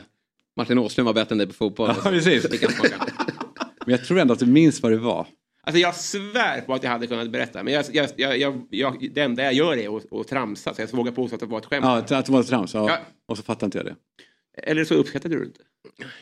[0.56, 1.90] Martin Åslund var bättre än dig på fotboll.
[2.04, 2.46] Ja, precis.
[3.86, 5.26] Men jag tror ändå att du minns vad det var.
[5.64, 7.62] Alltså jag svär på att jag hade kunnat berätta.
[7.62, 10.74] Men jag, jag, jag, jag, jag, det enda jag gör är att, att tramsa.
[10.74, 11.84] Så jag vågar påstå att det var ett skämt.
[11.84, 12.74] Ja, att att det var ett trams.
[12.74, 12.88] Ja.
[12.88, 12.98] Ja.
[13.26, 13.96] Och så fattar inte jag det.
[14.62, 15.60] Eller så uppskattade du det inte.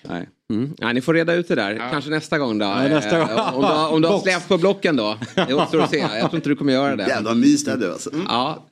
[0.02, 0.28] Nej.
[0.50, 0.74] Mm.
[0.78, 1.88] Ja, ni får reda ut det där.
[1.92, 2.64] Kanske nästa gång då.
[2.66, 3.38] Ja, nästa Eh, gång.
[3.54, 5.18] Om du, har- om du har släppt på blocken då.
[5.34, 5.98] Det återstår att se.
[5.98, 7.08] Jag tror inte du kommer göra det.
[7.08, 8.10] Jävla mys det alltså.
[8.28, 8.64] Ja.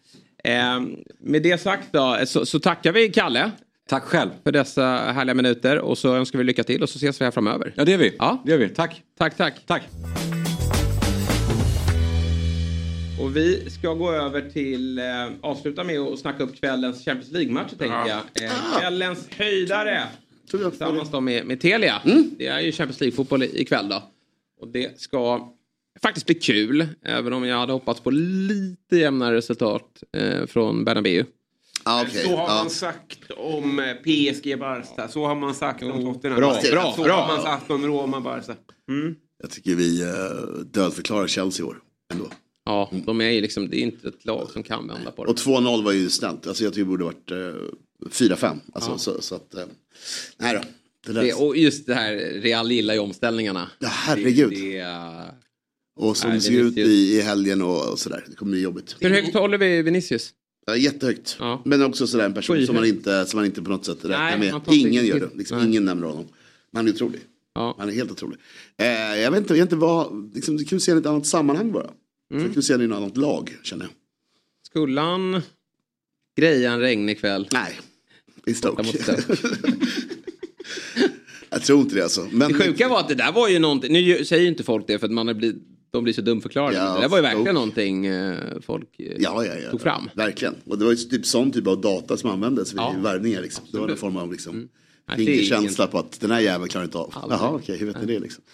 [0.44, 0.81] Eh,
[1.20, 3.51] med det sagt då så, så tackar vi Kalle
[3.89, 4.31] Tack själv.
[4.44, 7.32] för dessa härliga minuter och så önskar vi lycka till och så ses vi här
[7.32, 7.73] framöver.
[7.77, 8.16] Ja, det gör vi.
[8.19, 8.43] Ja.
[8.44, 8.69] Det gör vi.
[8.69, 9.02] Tack.
[9.19, 9.55] Tack, tack.
[9.66, 9.82] Tack.
[13.20, 15.05] Och vi ska gå över till, eh,
[15.40, 18.44] avsluta med att snacka upp kvällens Champions League-matcher tänker jag.
[18.44, 20.02] Eh, kvällens höjdare.
[20.51, 20.70] Tror jag.
[20.73, 22.03] Tillsammans då med, med Telia.
[22.39, 24.03] Det är ju Champions League-fotboll i- ikväll då.
[24.61, 25.53] Och det ska
[26.03, 26.87] faktiskt bli kul.
[27.03, 31.25] Även om jag hade hoppats på lite jämnare resultat eh, från Bernabéu.
[31.83, 32.23] Ah, okej.
[32.25, 35.09] Så har man sagt om eh, PSG Barca.
[35.09, 36.41] Så har man sagt om Tottenham.
[36.41, 37.12] bra, bra, så bra.
[37.20, 38.55] har man sagt om Roma Barca.
[39.43, 41.79] Jag tycker vi uh, dödförklarar Chelsea i år.
[42.12, 42.27] Ändå.
[42.65, 45.31] Ja, de är ju liksom, det är inte ett lag som kan vända på det.
[45.31, 46.47] Och 2-0 var ju snällt.
[46.47, 47.55] Alltså jag tycker det borde varit uh,
[48.05, 48.59] 4-5.
[48.73, 49.66] Alltså, så, så att, eh,
[50.37, 50.61] nej då.
[51.07, 51.33] Det där, det.
[51.33, 53.70] Och just det här, Real gillar ju omställningarna.
[53.79, 54.51] Ja, herregud.
[54.51, 55.35] Det, det,
[55.97, 58.25] och som Nej, det ser ut i, i helgen och, och sådär.
[58.29, 58.97] Det kommer bli jobbigt.
[59.01, 60.33] hur högt håller vi Vinicius?
[60.66, 61.37] Ja, jättehögt.
[61.41, 61.62] Ja.
[61.65, 64.39] Men också sådär en person som man, inte, som man inte på något sätt räknar
[64.39, 64.61] med.
[64.66, 65.31] Ingen gör det.
[65.35, 66.25] Liksom, ingen nämner honom.
[66.70, 67.20] Men han är otrolig.
[67.55, 67.75] Ja.
[67.79, 68.39] Han är helt otrolig.
[68.77, 68.87] Eh,
[69.20, 71.73] jag vet inte, jag vet inte vad, liksom, det att se i ett annat sammanhang
[71.73, 71.91] bara.
[72.35, 72.49] Mm.
[72.49, 73.93] Kul att se i ett annat lag känner jag.
[74.66, 75.43] Skulle han
[76.37, 77.49] greja en regnig kväll?
[77.53, 77.81] Nej,
[78.49, 78.83] i Stoke.
[81.51, 82.27] Jag tror inte det alltså.
[82.33, 84.87] Men Det sjuka var att det där var ju någonting, nu säger ju inte folk
[84.87, 86.77] det för att man har blivit de blir så dumförklarade.
[86.77, 90.11] Ja, det där var ju verkligen någonting eh, folk eh, Ja, ja, tog fram.
[90.15, 90.55] Verkligen.
[90.65, 92.95] Och det var ju typ sån typ av data som användes vid Ja.
[93.03, 93.41] värvningar.
[93.43, 93.65] Liksom.
[93.73, 94.69] Det var en form av liksom,
[95.07, 97.12] är fingerkänsla på att den här jäveln klarar inte av.
[97.16, 97.41] Aldrig.
[97.41, 98.45] Jaha, okej, hur vet ni det liksom?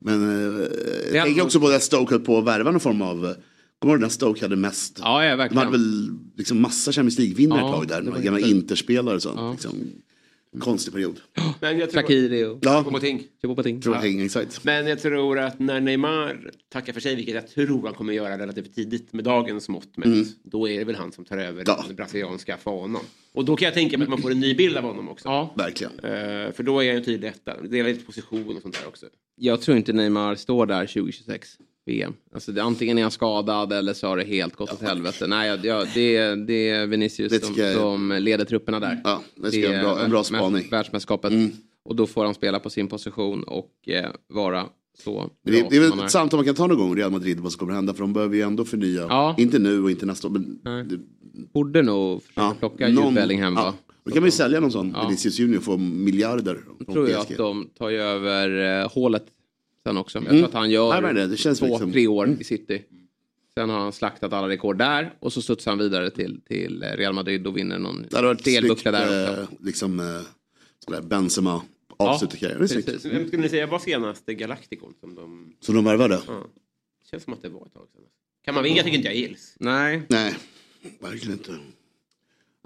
[0.00, 0.22] Men
[0.60, 0.66] eh,
[1.14, 3.34] jag tänker också på att Stoke höll på att värva någon form av...
[3.78, 4.98] Kommer du ihåg när Stoke hade mest?
[5.02, 5.58] Ja, ja De verkligen.
[5.64, 8.20] hade väl liksom massa Champions League-vinnare Ja, ett tag där.
[8.22, 9.36] gamla inte- Interspelare och sånt.
[9.38, 9.52] Ja.
[9.52, 9.78] Liksom,
[10.60, 11.20] konstig period.
[11.60, 13.22] Men jag tror, Shakiri och Ja, Choupo-Moting.
[13.42, 14.24] Choupo-Moting.
[14.24, 14.64] exakt.
[14.64, 18.38] Men jag tror att när Neymar tackar för sig, vilket jag tror han kommer göra
[18.38, 20.24] relativt tidigt med dagens mått mätt, Mm.
[20.42, 21.84] då är det väl han som tar över Ja.
[21.86, 23.02] den brasilianska fanan.
[23.32, 25.28] Och då kan jag tänka mig att man får en ny bild av honom också.
[25.28, 25.54] Ja.
[25.56, 25.92] Verkligen.
[25.92, 27.56] Eh, för då är han en tydlig etta.
[27.62, 29.06] Det är lite position och sånt där också.
[29.36, 31.48] Jag tror inte Neymar står där 2026
[31.88, 32.12] VM.
[32.34, 35.26] Alltså, det, antingen är han skadad eller så har det helt gått åt helvete.
[35.26, 39.00] Nej, jag, det, det är Vinicius Det som, jag- som leder trupperna där.
[39.04, 40.48] Ja, det ska jag- bra- en bra spaning.
[40.58, 40.70] Mm.
[40.70, 41.32] Världsmästerskapet.
[41.84, 44.66] Och då får han spela på sin position och eh, vara
[45.04, 47.52] så det, det är väl ett samtal man kan ta någon gång, Real Madrid, vad
[47.52, 47.92] som kommer hända.
[47.94, 49.00] För de behöver ju ändå förnya.
[49.08, 49.34] Ja.
[49.38, 50.32] Inte nu och inte nästa år.
[50.32, 50.84] Men Nej.
[50.84, 50.98] det,
[51.52, 53.74] Borde nog försöka ja, plocka Jude Bellingham va?
[54.04, 55.04] Då kan ju sälja någon sån Ja.
[55.06, 56.58] Vinicius Junior få miljarder.
[56.92, 59.24] tror jag att de tar ju över eh, hålet
[59.82, 60.18] sen också.
[60.18, 60.36] Jag Mm.
[60.38, 62.82] tror att han gör Nej, men det- det känns två, liksom- tre år i City.
[63.54, 67.12] Sen har han slaktat alla rekord där och så studsar han vidare till, till Real
[67.14, 68.06] Madrid och vinner någon
[68.44, 69.42] delbuckla där också.
[69.42, 71.62] eh, liksom, eh, Benzema
[71.96, 72.62] avslutar karriären.
[72.62, 72.86] Är snyggt.
[72.86, 73.12] precis.
[73.12, 75.52] Vem skulle ni säga var senaste Galacticon som de...
[75.60, 76.20] Så de värvade?
[76.26, 76.44] Ja.
[77.10, 78.02] Känns som att det var ett tag sedan.
[78.44, 79.54] Kamavinga tycker inte jag gills.
[79.60, 80.02] Nej.
[80.08, 80.34] Nej,
[81.00, 81.52] verkligen inte.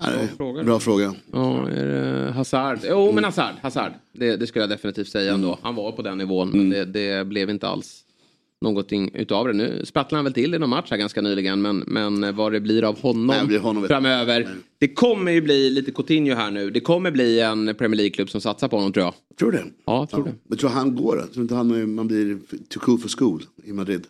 [0.06, 0.62] Nej, fråga.
[0.62, 1.14] bra fråga.
[1.32, 2.78] Ja, är det Hazard?
[2.88, 3.54] Jo, men Hazard.
[3.62, 3.92] Hazard.
[4.12, 5.58] Det, det skulle jag definitivt säga ändå.
[5.62, 8.04] Han var på den nivån, men det, det blev inte alls
[8.62, 9.52] någonting utav det.
[9.52, 12.60] Nu sprattlade han väl till i någon match här ganska nyligen, men, men vad det
[12.60, 14.48] blir av honom, Nej, det blir honom framöver.
[14.78, 16.70] Det kommer ju bli lite Coutinho här nu.
[16.70, 19.14] Det kommer bli en Premier League-klubb som satsar på honom tror jag.
[19.38, 19.64] Tror du det?
[19.84, 20.32] Ja, tror det.
[20.48, 21.26] Men tror han går då?
[21.26, 22.38] Tror inte han, man blir
[22.68, 24.06] too cool for school i Madrid?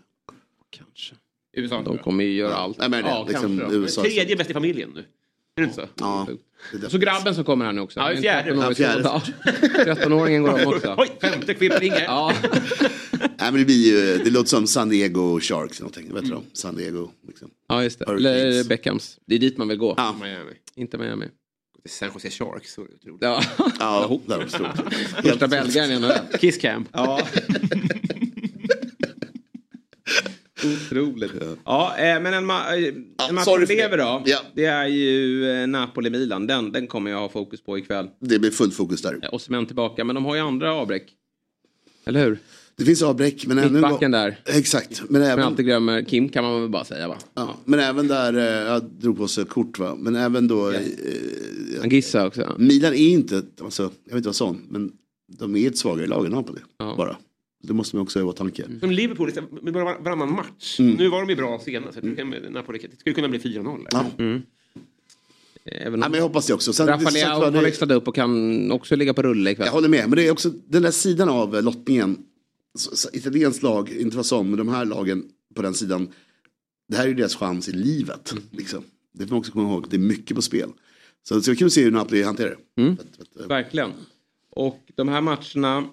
[0.71, 1.15] Kanske.
[1.57, 1.83] USA.
[1.83, 2.79] De kommer ju göra allt.
[2.79, 3.63] Nej, men det, ja, liksom.
[3.71, 4.03] USA.
[4.03, 5.05] Tredje bäst i familjen nu.
[5.57, 5.89] Är det inte så?
[5.99, 6.27] Ja.
[6.89, 8.01] Så grabben som kommer här nu också.
[8.01, 8.51] Ja, fjärde.
[8.51, 9.03] 13-årig Ja, fjärde.
[9.05, 9.23] Ja.
[9.95, 10.95] 13-åringen går om också.
[10.99, 11.99] Oj, femte kvittringen.
[12.05, 12.33] Ja.
[13.21, 16.15] Nej, men det blir ju, det låter som San Diego Sharks någonting.
[16.15, 16.43] Vet du Mm.
[16.53, 16.57] de?
[16.59, 17.11] San Diego.
[17.29, 17.51] Liksom.
[17.69, 18.05] ja, just det.
[18.05, 19.17] Eller Beckhams.
[19.27, 19.95] Det är dit man vill gå.
[19.97, 20.17] Ja.
[20.23, 20.53] Miami.
[20.75, 21.27] Inte Miami.
[21.89, 22.73] San Jose Sharks.
[22.75, 23.23] Så otroligt.
[23.23, 23.43] Ja.
[23.79, 24.95] Ja, där det stort.
[25.23, 26.13] Första belgaren i NHL.
[26.41, 26.89] Kiss Camp.
[26.93, 27.21] Ja.
[30.65, 31.33] Otroligt.
[31.65, 34.03] Ja, eh, men en, ma- eh, en match som lever det.
[34.03, 34.23] då.
[34.27, 34.39] Ja.
[34.55, 36.47] Det är ju eh, Napoli-Milan.
[36.47, 38.09] Den, den kommer jag ha fokus på ikväll.
[38.21, 39.19] Det blir fullt fokus där.
[39.29, 41.03] Och Osimhen tillbaka, men de har ju andra avbräck.
[42.05, 42.39] Eller hur?
[42.77, 43.47] Det finns avbräck.
[43.47, 44.39] Men även, Mittbacken där.
[44.45, 45.03] Exakt.
[45.09, 47.17] Men även, alltid glömmer Kim kan man väl bara säga va?
[47.35, 48.33] ja, men även där,
[48.67, 49.95] jag drog på sig kort va.
[49.99, 50.81] Men även då, eh,
[51.83, 52.55] Angissa också.
[52.59, 54.93] Milan är inte, alltså, jag vet inte vad sån, men
[55.39, 56.61] de är ett svagare lag än Napoli.
[56.79, 56.95] Ja.
[56.97, 57.17] Bara.
[57.63, 58.65] Det måste man också ha i åtanke.
[58.81, 60.81] Som Liverpool, liksom, med bara varannan match.
[60.81, 60.95] Mm.
[60.95, 61.95] Nu var de ju bra senast.
[61.95, 63.87] så Det, kan, Napoli, det skulle kunna bli 4-0.
[63.91, 64.05] Ja.
[65.65, 66.73] Även Ja, om men jag hoppas det också.
[66.73, 69.23] Sen, Rafa det, sagt Leao var, har det, växlat upp och kan också ligga på
[69.23, 69.67] rulle ikväll.
[69.67, 72.19] jag håller med, men det är också den där sidan av lottningen.
[73.13, 75.25] Italienskt lag, inte vad sån, men de här lagen
[75.55, 76.09] på den sidan.
[76.89, 78.33] Det här är ju deras chans i livet.
[78.33, 78.45] Mm.
[78.51, 78.85] Liksom.
[79.13, 80.71] Det får man också komma ihåg, det är mycket på spel.
[81.23, 82.83] Så det ska bli kul att se hur Napoli hanterar det.
[82.83, 82.97] Mm.
[83.49, 83.91] Verkligen.
[84.51, 85.89] Och de här matcherna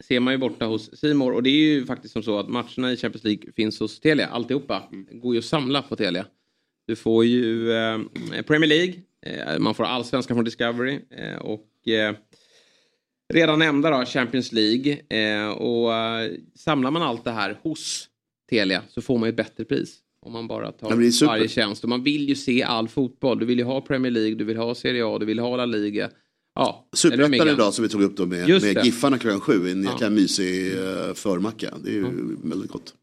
[0.00, 2.92] ser man ju borta hos Simor och det är ju faktiskt som så att matcherna
[2.92, 4.82] i Champions League finns hos Telia, alltihopa.
[5.10, 6.26] Det går ju att samla på Telia.
[6.86, 7.98] Du får ju eh,
[8.46, 8.94] Premier League,
[9.26, 12.14] eh, man får allsvenskan från Discovery eh, och eh,
[13.32, 14.98] redan nämnda då Champions League.
[15.08, 18.08] Eh, och eh, samlar man allt det här hos
[18.50, 20.00] Telia så får man ju ett bättre pris.
[20.20, 21.82] Om man bara tar varje tjänst.
[21.82, 23.38] Och man vill ju se all fotboll.
[23.38, 25.66] Du vill ju ha Premier League, du vill ha Serie A, du vill ha La
[25.66, 26.10] Liga.
[26.54, 28.84] Ja, Superettan idag som vi tog upp då med, Just med.
[28.84, 29.70] Giffarna klockan sju.
[29.70, 29.92] En Ja.
[29.92, 31.74] jäkla mysig uh, förmacka.
[31.84, 32.06] Det är ju
[32.42, 32.94] väldigt gott.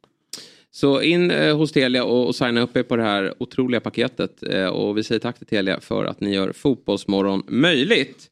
[0.73, 4.43] Så in eh, hos Telia och, och signa upp er på det här otroliga paketet.
[4.43, 8.27] Eh, och vi säger tack till Telia för att ni gör Fotbollsmorgon möjligt.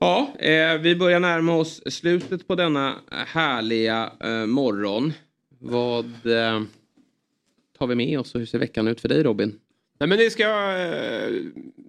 [0.00, 5.12] Ja, eh, vi börjar närma oss slutet på denna härliga eh, morgon.
[5.58, 6.62] Vad eh,
[7.78, 9.54] tar vi med oss och hur ser veckan ut för dig Robin?
[9.98, 10.42] Nej, men det ska...
[10.42, 11.30] eh,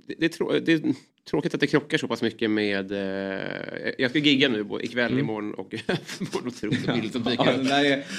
[0.08, 0.96] Det, det, det
[1.30, 2.92] tråkigt att det krockar så pass mycket med...
[2.92, 5.20] eh, Jag ska gigga nu både ikväll, Mm.
[5.24, 5.74] imorgon och
[7.12, 7.64] som dyker upp.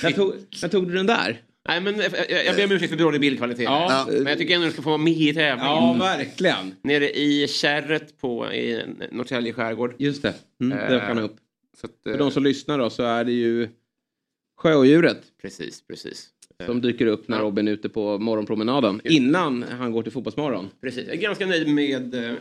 [0.03, 1.43] när, tog, när tog du den där?
[1.69, 3.65] Nej, men jag, jag, jag ber om ursäkt för dålig bildkvalitet.
[3.65, 4.07] Ja.
[4.13, 5.67] Men jag tycker ändå att du ska få vara med i tävlingen.
[5.73, 6.75] Ja, verkligen.
[6.83, 9.95] Nere i kärret på i Norrtälje skärgård.
[9.99, 11.37] Just det, mm, Eh, dök han upp.
[11.81, 13.69] Så att, För eh, de som lyssnar då så är det ju
[14.59, 16.29] sjöodjuret Precis, precis.
[16.61, 20.69] Eh, som dyker upp när Robin är ute på morgonpromenaden innan han går till fotbollsmorgon.
[20.81, 21.05] Precis.
[21.07, 22.33] Jag är ganska nöjd med eh,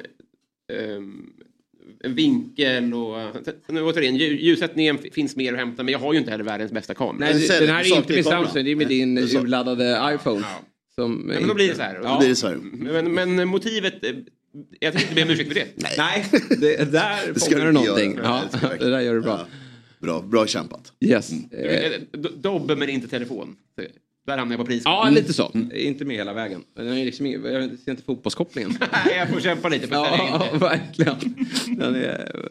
[2.03, 3.17] en vinkel och...
[3.67, 6.71] Nu återigen, lju- ljussättningen finns mer att hämta men jag har ju inte heller världens
[6.71, 7.29] bästa kamera.
[7.31, 10.43] Nej, det, den här är inte med Samsung, det är med din urladdade iPhone.
[10.95, 11.99] Som Ja, men då blir det så här.
[12.03, 12.17] Ja.
[12.19, 12.55] blir det så här.
[12.55, 14.11] Men, men motivet, eh,
[14.79, 15.97] jag tänkte inte be om ursäkt för det.
[15.97, 18.19] Nej, det, där Det ska fångar du inte någonting.
[18.23, 18.41] Ja,
[18.79, 19.47] Det där gör du bra.
[19.99, 20.93] Bra, bra kämpat.
[21.05, 21.31] Yes.
[21.51, 23.55] Eh, eh, do- Dobbe men inte telefon.
[24.25, 24.81] Där hamnar jag på pris.
[24.85, 25.51] Ja, lite så.
[25.73, 26.63] Inte med hela vägen.
[26.75, 27.43] Den är liksom, jag
[27.79, 28.71] ser inte fotbollskopplingen.
[29.05, 30.57] Nej, jag får kämpa lite för Ja, det.
[30.59, 31.15] verkligen.
[31.77, 32.41] Den är eh,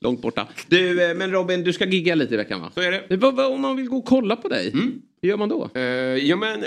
[0.00, 0.48] långt borta.
[0.68, 2.70] Du, eh, men Robin, du ska gigga lite i veckan va?
[2.74, 3.16] Så är det.
[3.16, 4.70] Vad- vad- Om man vill gå och kolla på dig,
[5.22, 5.70] hur gör man då?
[5.74, 6.64] Eh, ja, men,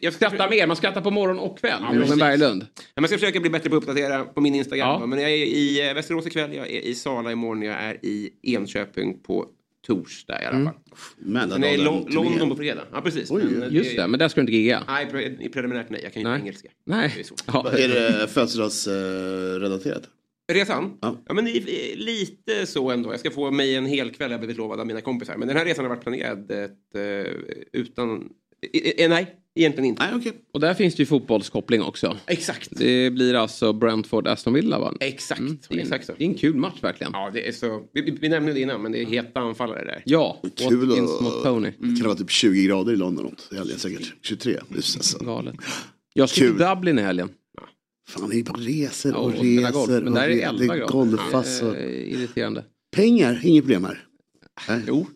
[0.00, 2.10] jag ska Skrattar mer, man skrattar på morgon och kväll med precis.
[2.10, 2.66] Robin Berglund.
[2.74, 4.88] Ja, jag ska försöka bli bättre på att uppdatera på min Instagram.
[4.88, 4.98] Ja.
[4.98, 5.06] va.
[5.06, 9.18] Men jag är i Västerås ikväll, jag är i Sala imorgon, jag är i Enköping
[9.22, 9.46] på
[9.86, 10.72] torsdag i alla Mm.
[10.72, 11.50] fall.
[11.50, 12.82] Sen är jag i Lo- London på fredag.
[12.92, 13.30] Ja, precis.
[13.30, 14.82] Men, eh, Just det, men där ska du inte gigga.
[14.86, 16.00] Nej, pre- i preliminärt nej.
[16.02, 16.34] Jag kan ju Nej.
[16.36, 16.68] inte engelska.
[16.86, 17.12] Nej.
[17.16, 17.26] Det är.
[17.46, 17.70] Ja.
[17.72, 17.88] Är
[18.20, 20.02] det födelsedagsrelaterat?
[20.52, 20.98] Resan?
[21.00, 21.22] Ja.
[21.28, 21.34] Ja.
[21.34, 23.12] men i- i- lite så ändå.
[23.12, 25.36] Jag ska få mig en hel kväll, jag har blivit lovad av mina kompisar.
[25.36, 27.32] Men den här resan har varit planerad ett, eh,
[27.72, 28.28] utan...
[28.72, 30.02] Eh, eh, nej, egentligen inte.
[30.06, 30.32] Nej, okej.
[30.52, 32.16] Och där finns det ju fotbollskoppling också.
[32.26, 32.68] Exakt.
[32.70, 34.94] Det blir alltså Brentford-Aston Villa va?
[35.00, 35.40] Exakt.
[35.40, 36.12] det, är en, Exakt så.
[36.18, 37.12] det är en kul match verkligen.
[37.12, 37.82] Ja, det är så...
[37.92, 40.02] Vi, vi- nämnde det innan, men det är heta anfallare där.
[40.04, 41.72] Ja, Kul Watkins och- mot Tony.
[41.72, 43.36] Kan det vara typ 20 grader i London?
[43.52, 44.14] är helgen säkert.
[44.22, 44.56] 23.
[44.76, 45.24] Just alltså.
[45.24, 45.54] Galet.
[46.14, 46.56] Jag ska till.
[46.58, 47.28] Dublin i helgen.
[48.08, 49.78] Fan, det är bara resor Ja, och och spela resor.
[49.78, 49.90] golf.
[49.90, 50.92] Men och där är 11 det är grader.
[50.92, 51.76] golfpass och...
[51.76, 52.64] Eh, irriterande.
[52.96, 54.04] Pengar, inget problem här.
[54.68, 54.80] Nej.
[54.88, 55.06] Jo.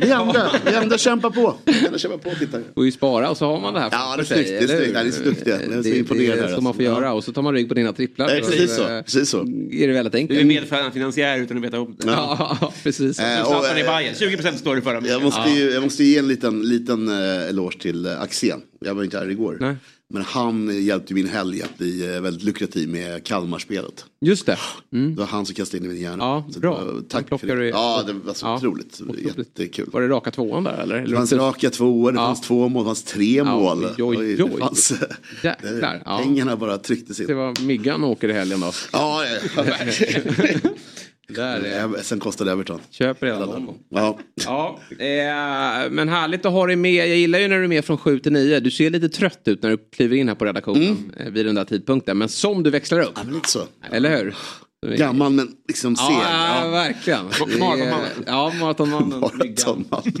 [0.00, 1.54] Vi andra, vi andra kämpar på.
[1.64, 2.58] Vi andra kämpar på, titta.
[2.74, 4.66] Får ju spara och så har man det här Ja, det är snyggt, det är
[4.66, 4.94] snyggt.
[4.94, 5.54] det är så duktiga.
[5.62, 6.82] Jag är så Det- imponerad Det är så man får alltså.
[6.82, 8.26] göra och så tar man rygg på dina tripplar.
[8.26, 8.88] Nej, precis så.
[8.88, 9.40] eh, Precis så.
[9.72, 10.70] Är det väldigt Du är enkelt.
[10.72, 12.06] medfinansiär utan att veta om det.
[12.10, 13.18] Ja, precis.
[13.18, 14.14] Eh, och, i eh, Bayern.
[14.14, 15.04] 20% står det för dem.
[15.06, 18.60] Jag måste, ju, jag måste ge en liten, liten eloge till Axén.
[18.80, 19.56] Jag var inte här igår.
[19.60, 19.76] Nej.
[20.14, 24.04] Men han hjälpte min helg att bli eh, väldigt lukrativ med Kalmarspelet.
[24.20, 24.58] Just det.
[24.92, 25.14] Mm.
[25.14, 26.24] Det var han som kastade in i min hjärna.
[26.24, 26.80] Ja, Så bra.
[26.80, 27.54] det Han Tack för det.
[27.54, 29.00] du- Ja, det var så Ja, otroligt.
[29.00, 29.38] otroligt.
[29.38, 29.88] Jättekul.
[29.92, 31.06] Var det raka tvåan där eller?
[31.06, 33.84] Det fanns raka tvåor, det fanns två mål, det fanns tre mål.
[33.98, 34.60] oj, oj, Det oj.
[34.60, 34.92] fanns,
[35.44, 36.02] Jäklar.
[36.04, 36.18] Ja.
[36.22, 37.26] Pengarna bara trycktes in.
[37.26, 38.72] Det var Myggan åker i helgen då.
[38.92, 39.24] Ja,
[39.56, 40.24] ja, verkligen.
[41.28, 42.80] Där är Eh, Sen kostade Everton.
[42.90, 43.74] Köper redan dem.
[43.88, 44.18] Ja.
[44.44, 47.08] Ja, eh, men härligt att ha dig med.
[47.08, 48.60] Jag gillar ju när du är med från 7 till 9.
[48.60, 51.54] Du ser lite trött ut när du kliver in här på redaktionen eh, vid den
[51.54, 52.18] där tidpunkten.
[52.18, 53.12] Men som du växlar upp.
[53.16, 53.62] Ja, men lite så.
[53.90, 54.34] Eller hur?
[54.96, 56.16] Gammal men liksom seg.
[56.22, 57.24] Ja, ja, verkligen.
[57.24, 57.94] Maratonmannen.
[58.26, 59.20] Ja, maratonmannen.
[59.20, 60.02] Maratonman.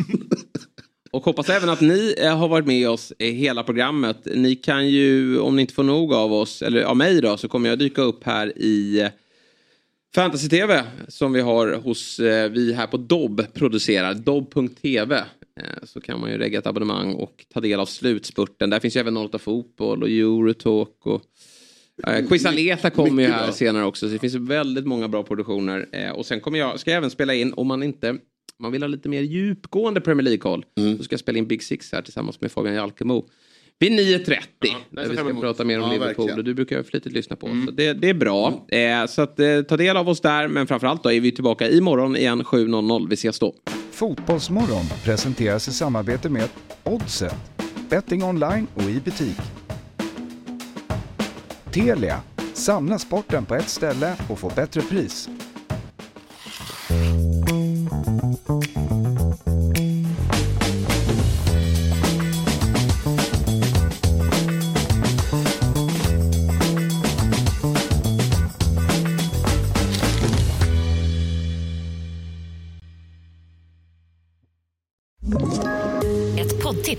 [1.10, 4.16] Och hoppas även att ni eh, har varit med oss i hela programmet.
[4.34, 7.48] Ni kan ju, om ni inte får nog av oss, eller av mig då, så
[7.48, 9.08] kommer jag dyka upp här i eh,
[10.14, 15.16] Fantasy-TV som vi har hos, eh, vi här på Dobb producerar, dobb.tv.
[15.16, 18.70] Eh, så kan man ju lägga ett abonnemang och ta del av slutspurten.
[18.70, 21.22] Där finns ju även 08 Fotboll och Eurotalk och
[22.06, 23.52] Eh, Quiz Aleta kommer ju här bra.
[23.52, 24.06] senare också.
[24.06, 25.86] Så det finns väldigt många bra produktioner.
[25.92, 28.18] Eh, och sen kommer jag, ska jag även spela in, om man inte
[28.58, 30.64] man vill ha lite mer djupgående Premier League-koll.
[30.78, 30.96] Mm.
[30.98, 33.28] Så ska jag spela in Big Six här tillsammans med Fabian Jalkemo.
[33.78, 34.36] Vid 9.30.
[34.90, 36.06] där vi fram ska prata mer om Ja, Liverpool.
[36.16, 36.38] verkligen.
[36.38, 37.46] Och du brukar jag flitigt lyssna på.
[37.66, 38.66] Så det, det är bra.
[38.68, 40.48] Eh, så att, eh, ta del av oss där.
[40.48, 43.06] Men framförallt då är vi tillbaka imorgon igen 7.00.
[43.08, 43.54] Vi ses då.
[43.90, 46.48] Fotbollsmorgon presenteras i samarbete med
[46.84, 47.34] Oddset,
[47.90, 49.36] betting online och i butik.
[51.70, 52.20] Telia,
[52.54, 55.28] samla sporten på ett ställe och få bättre pris.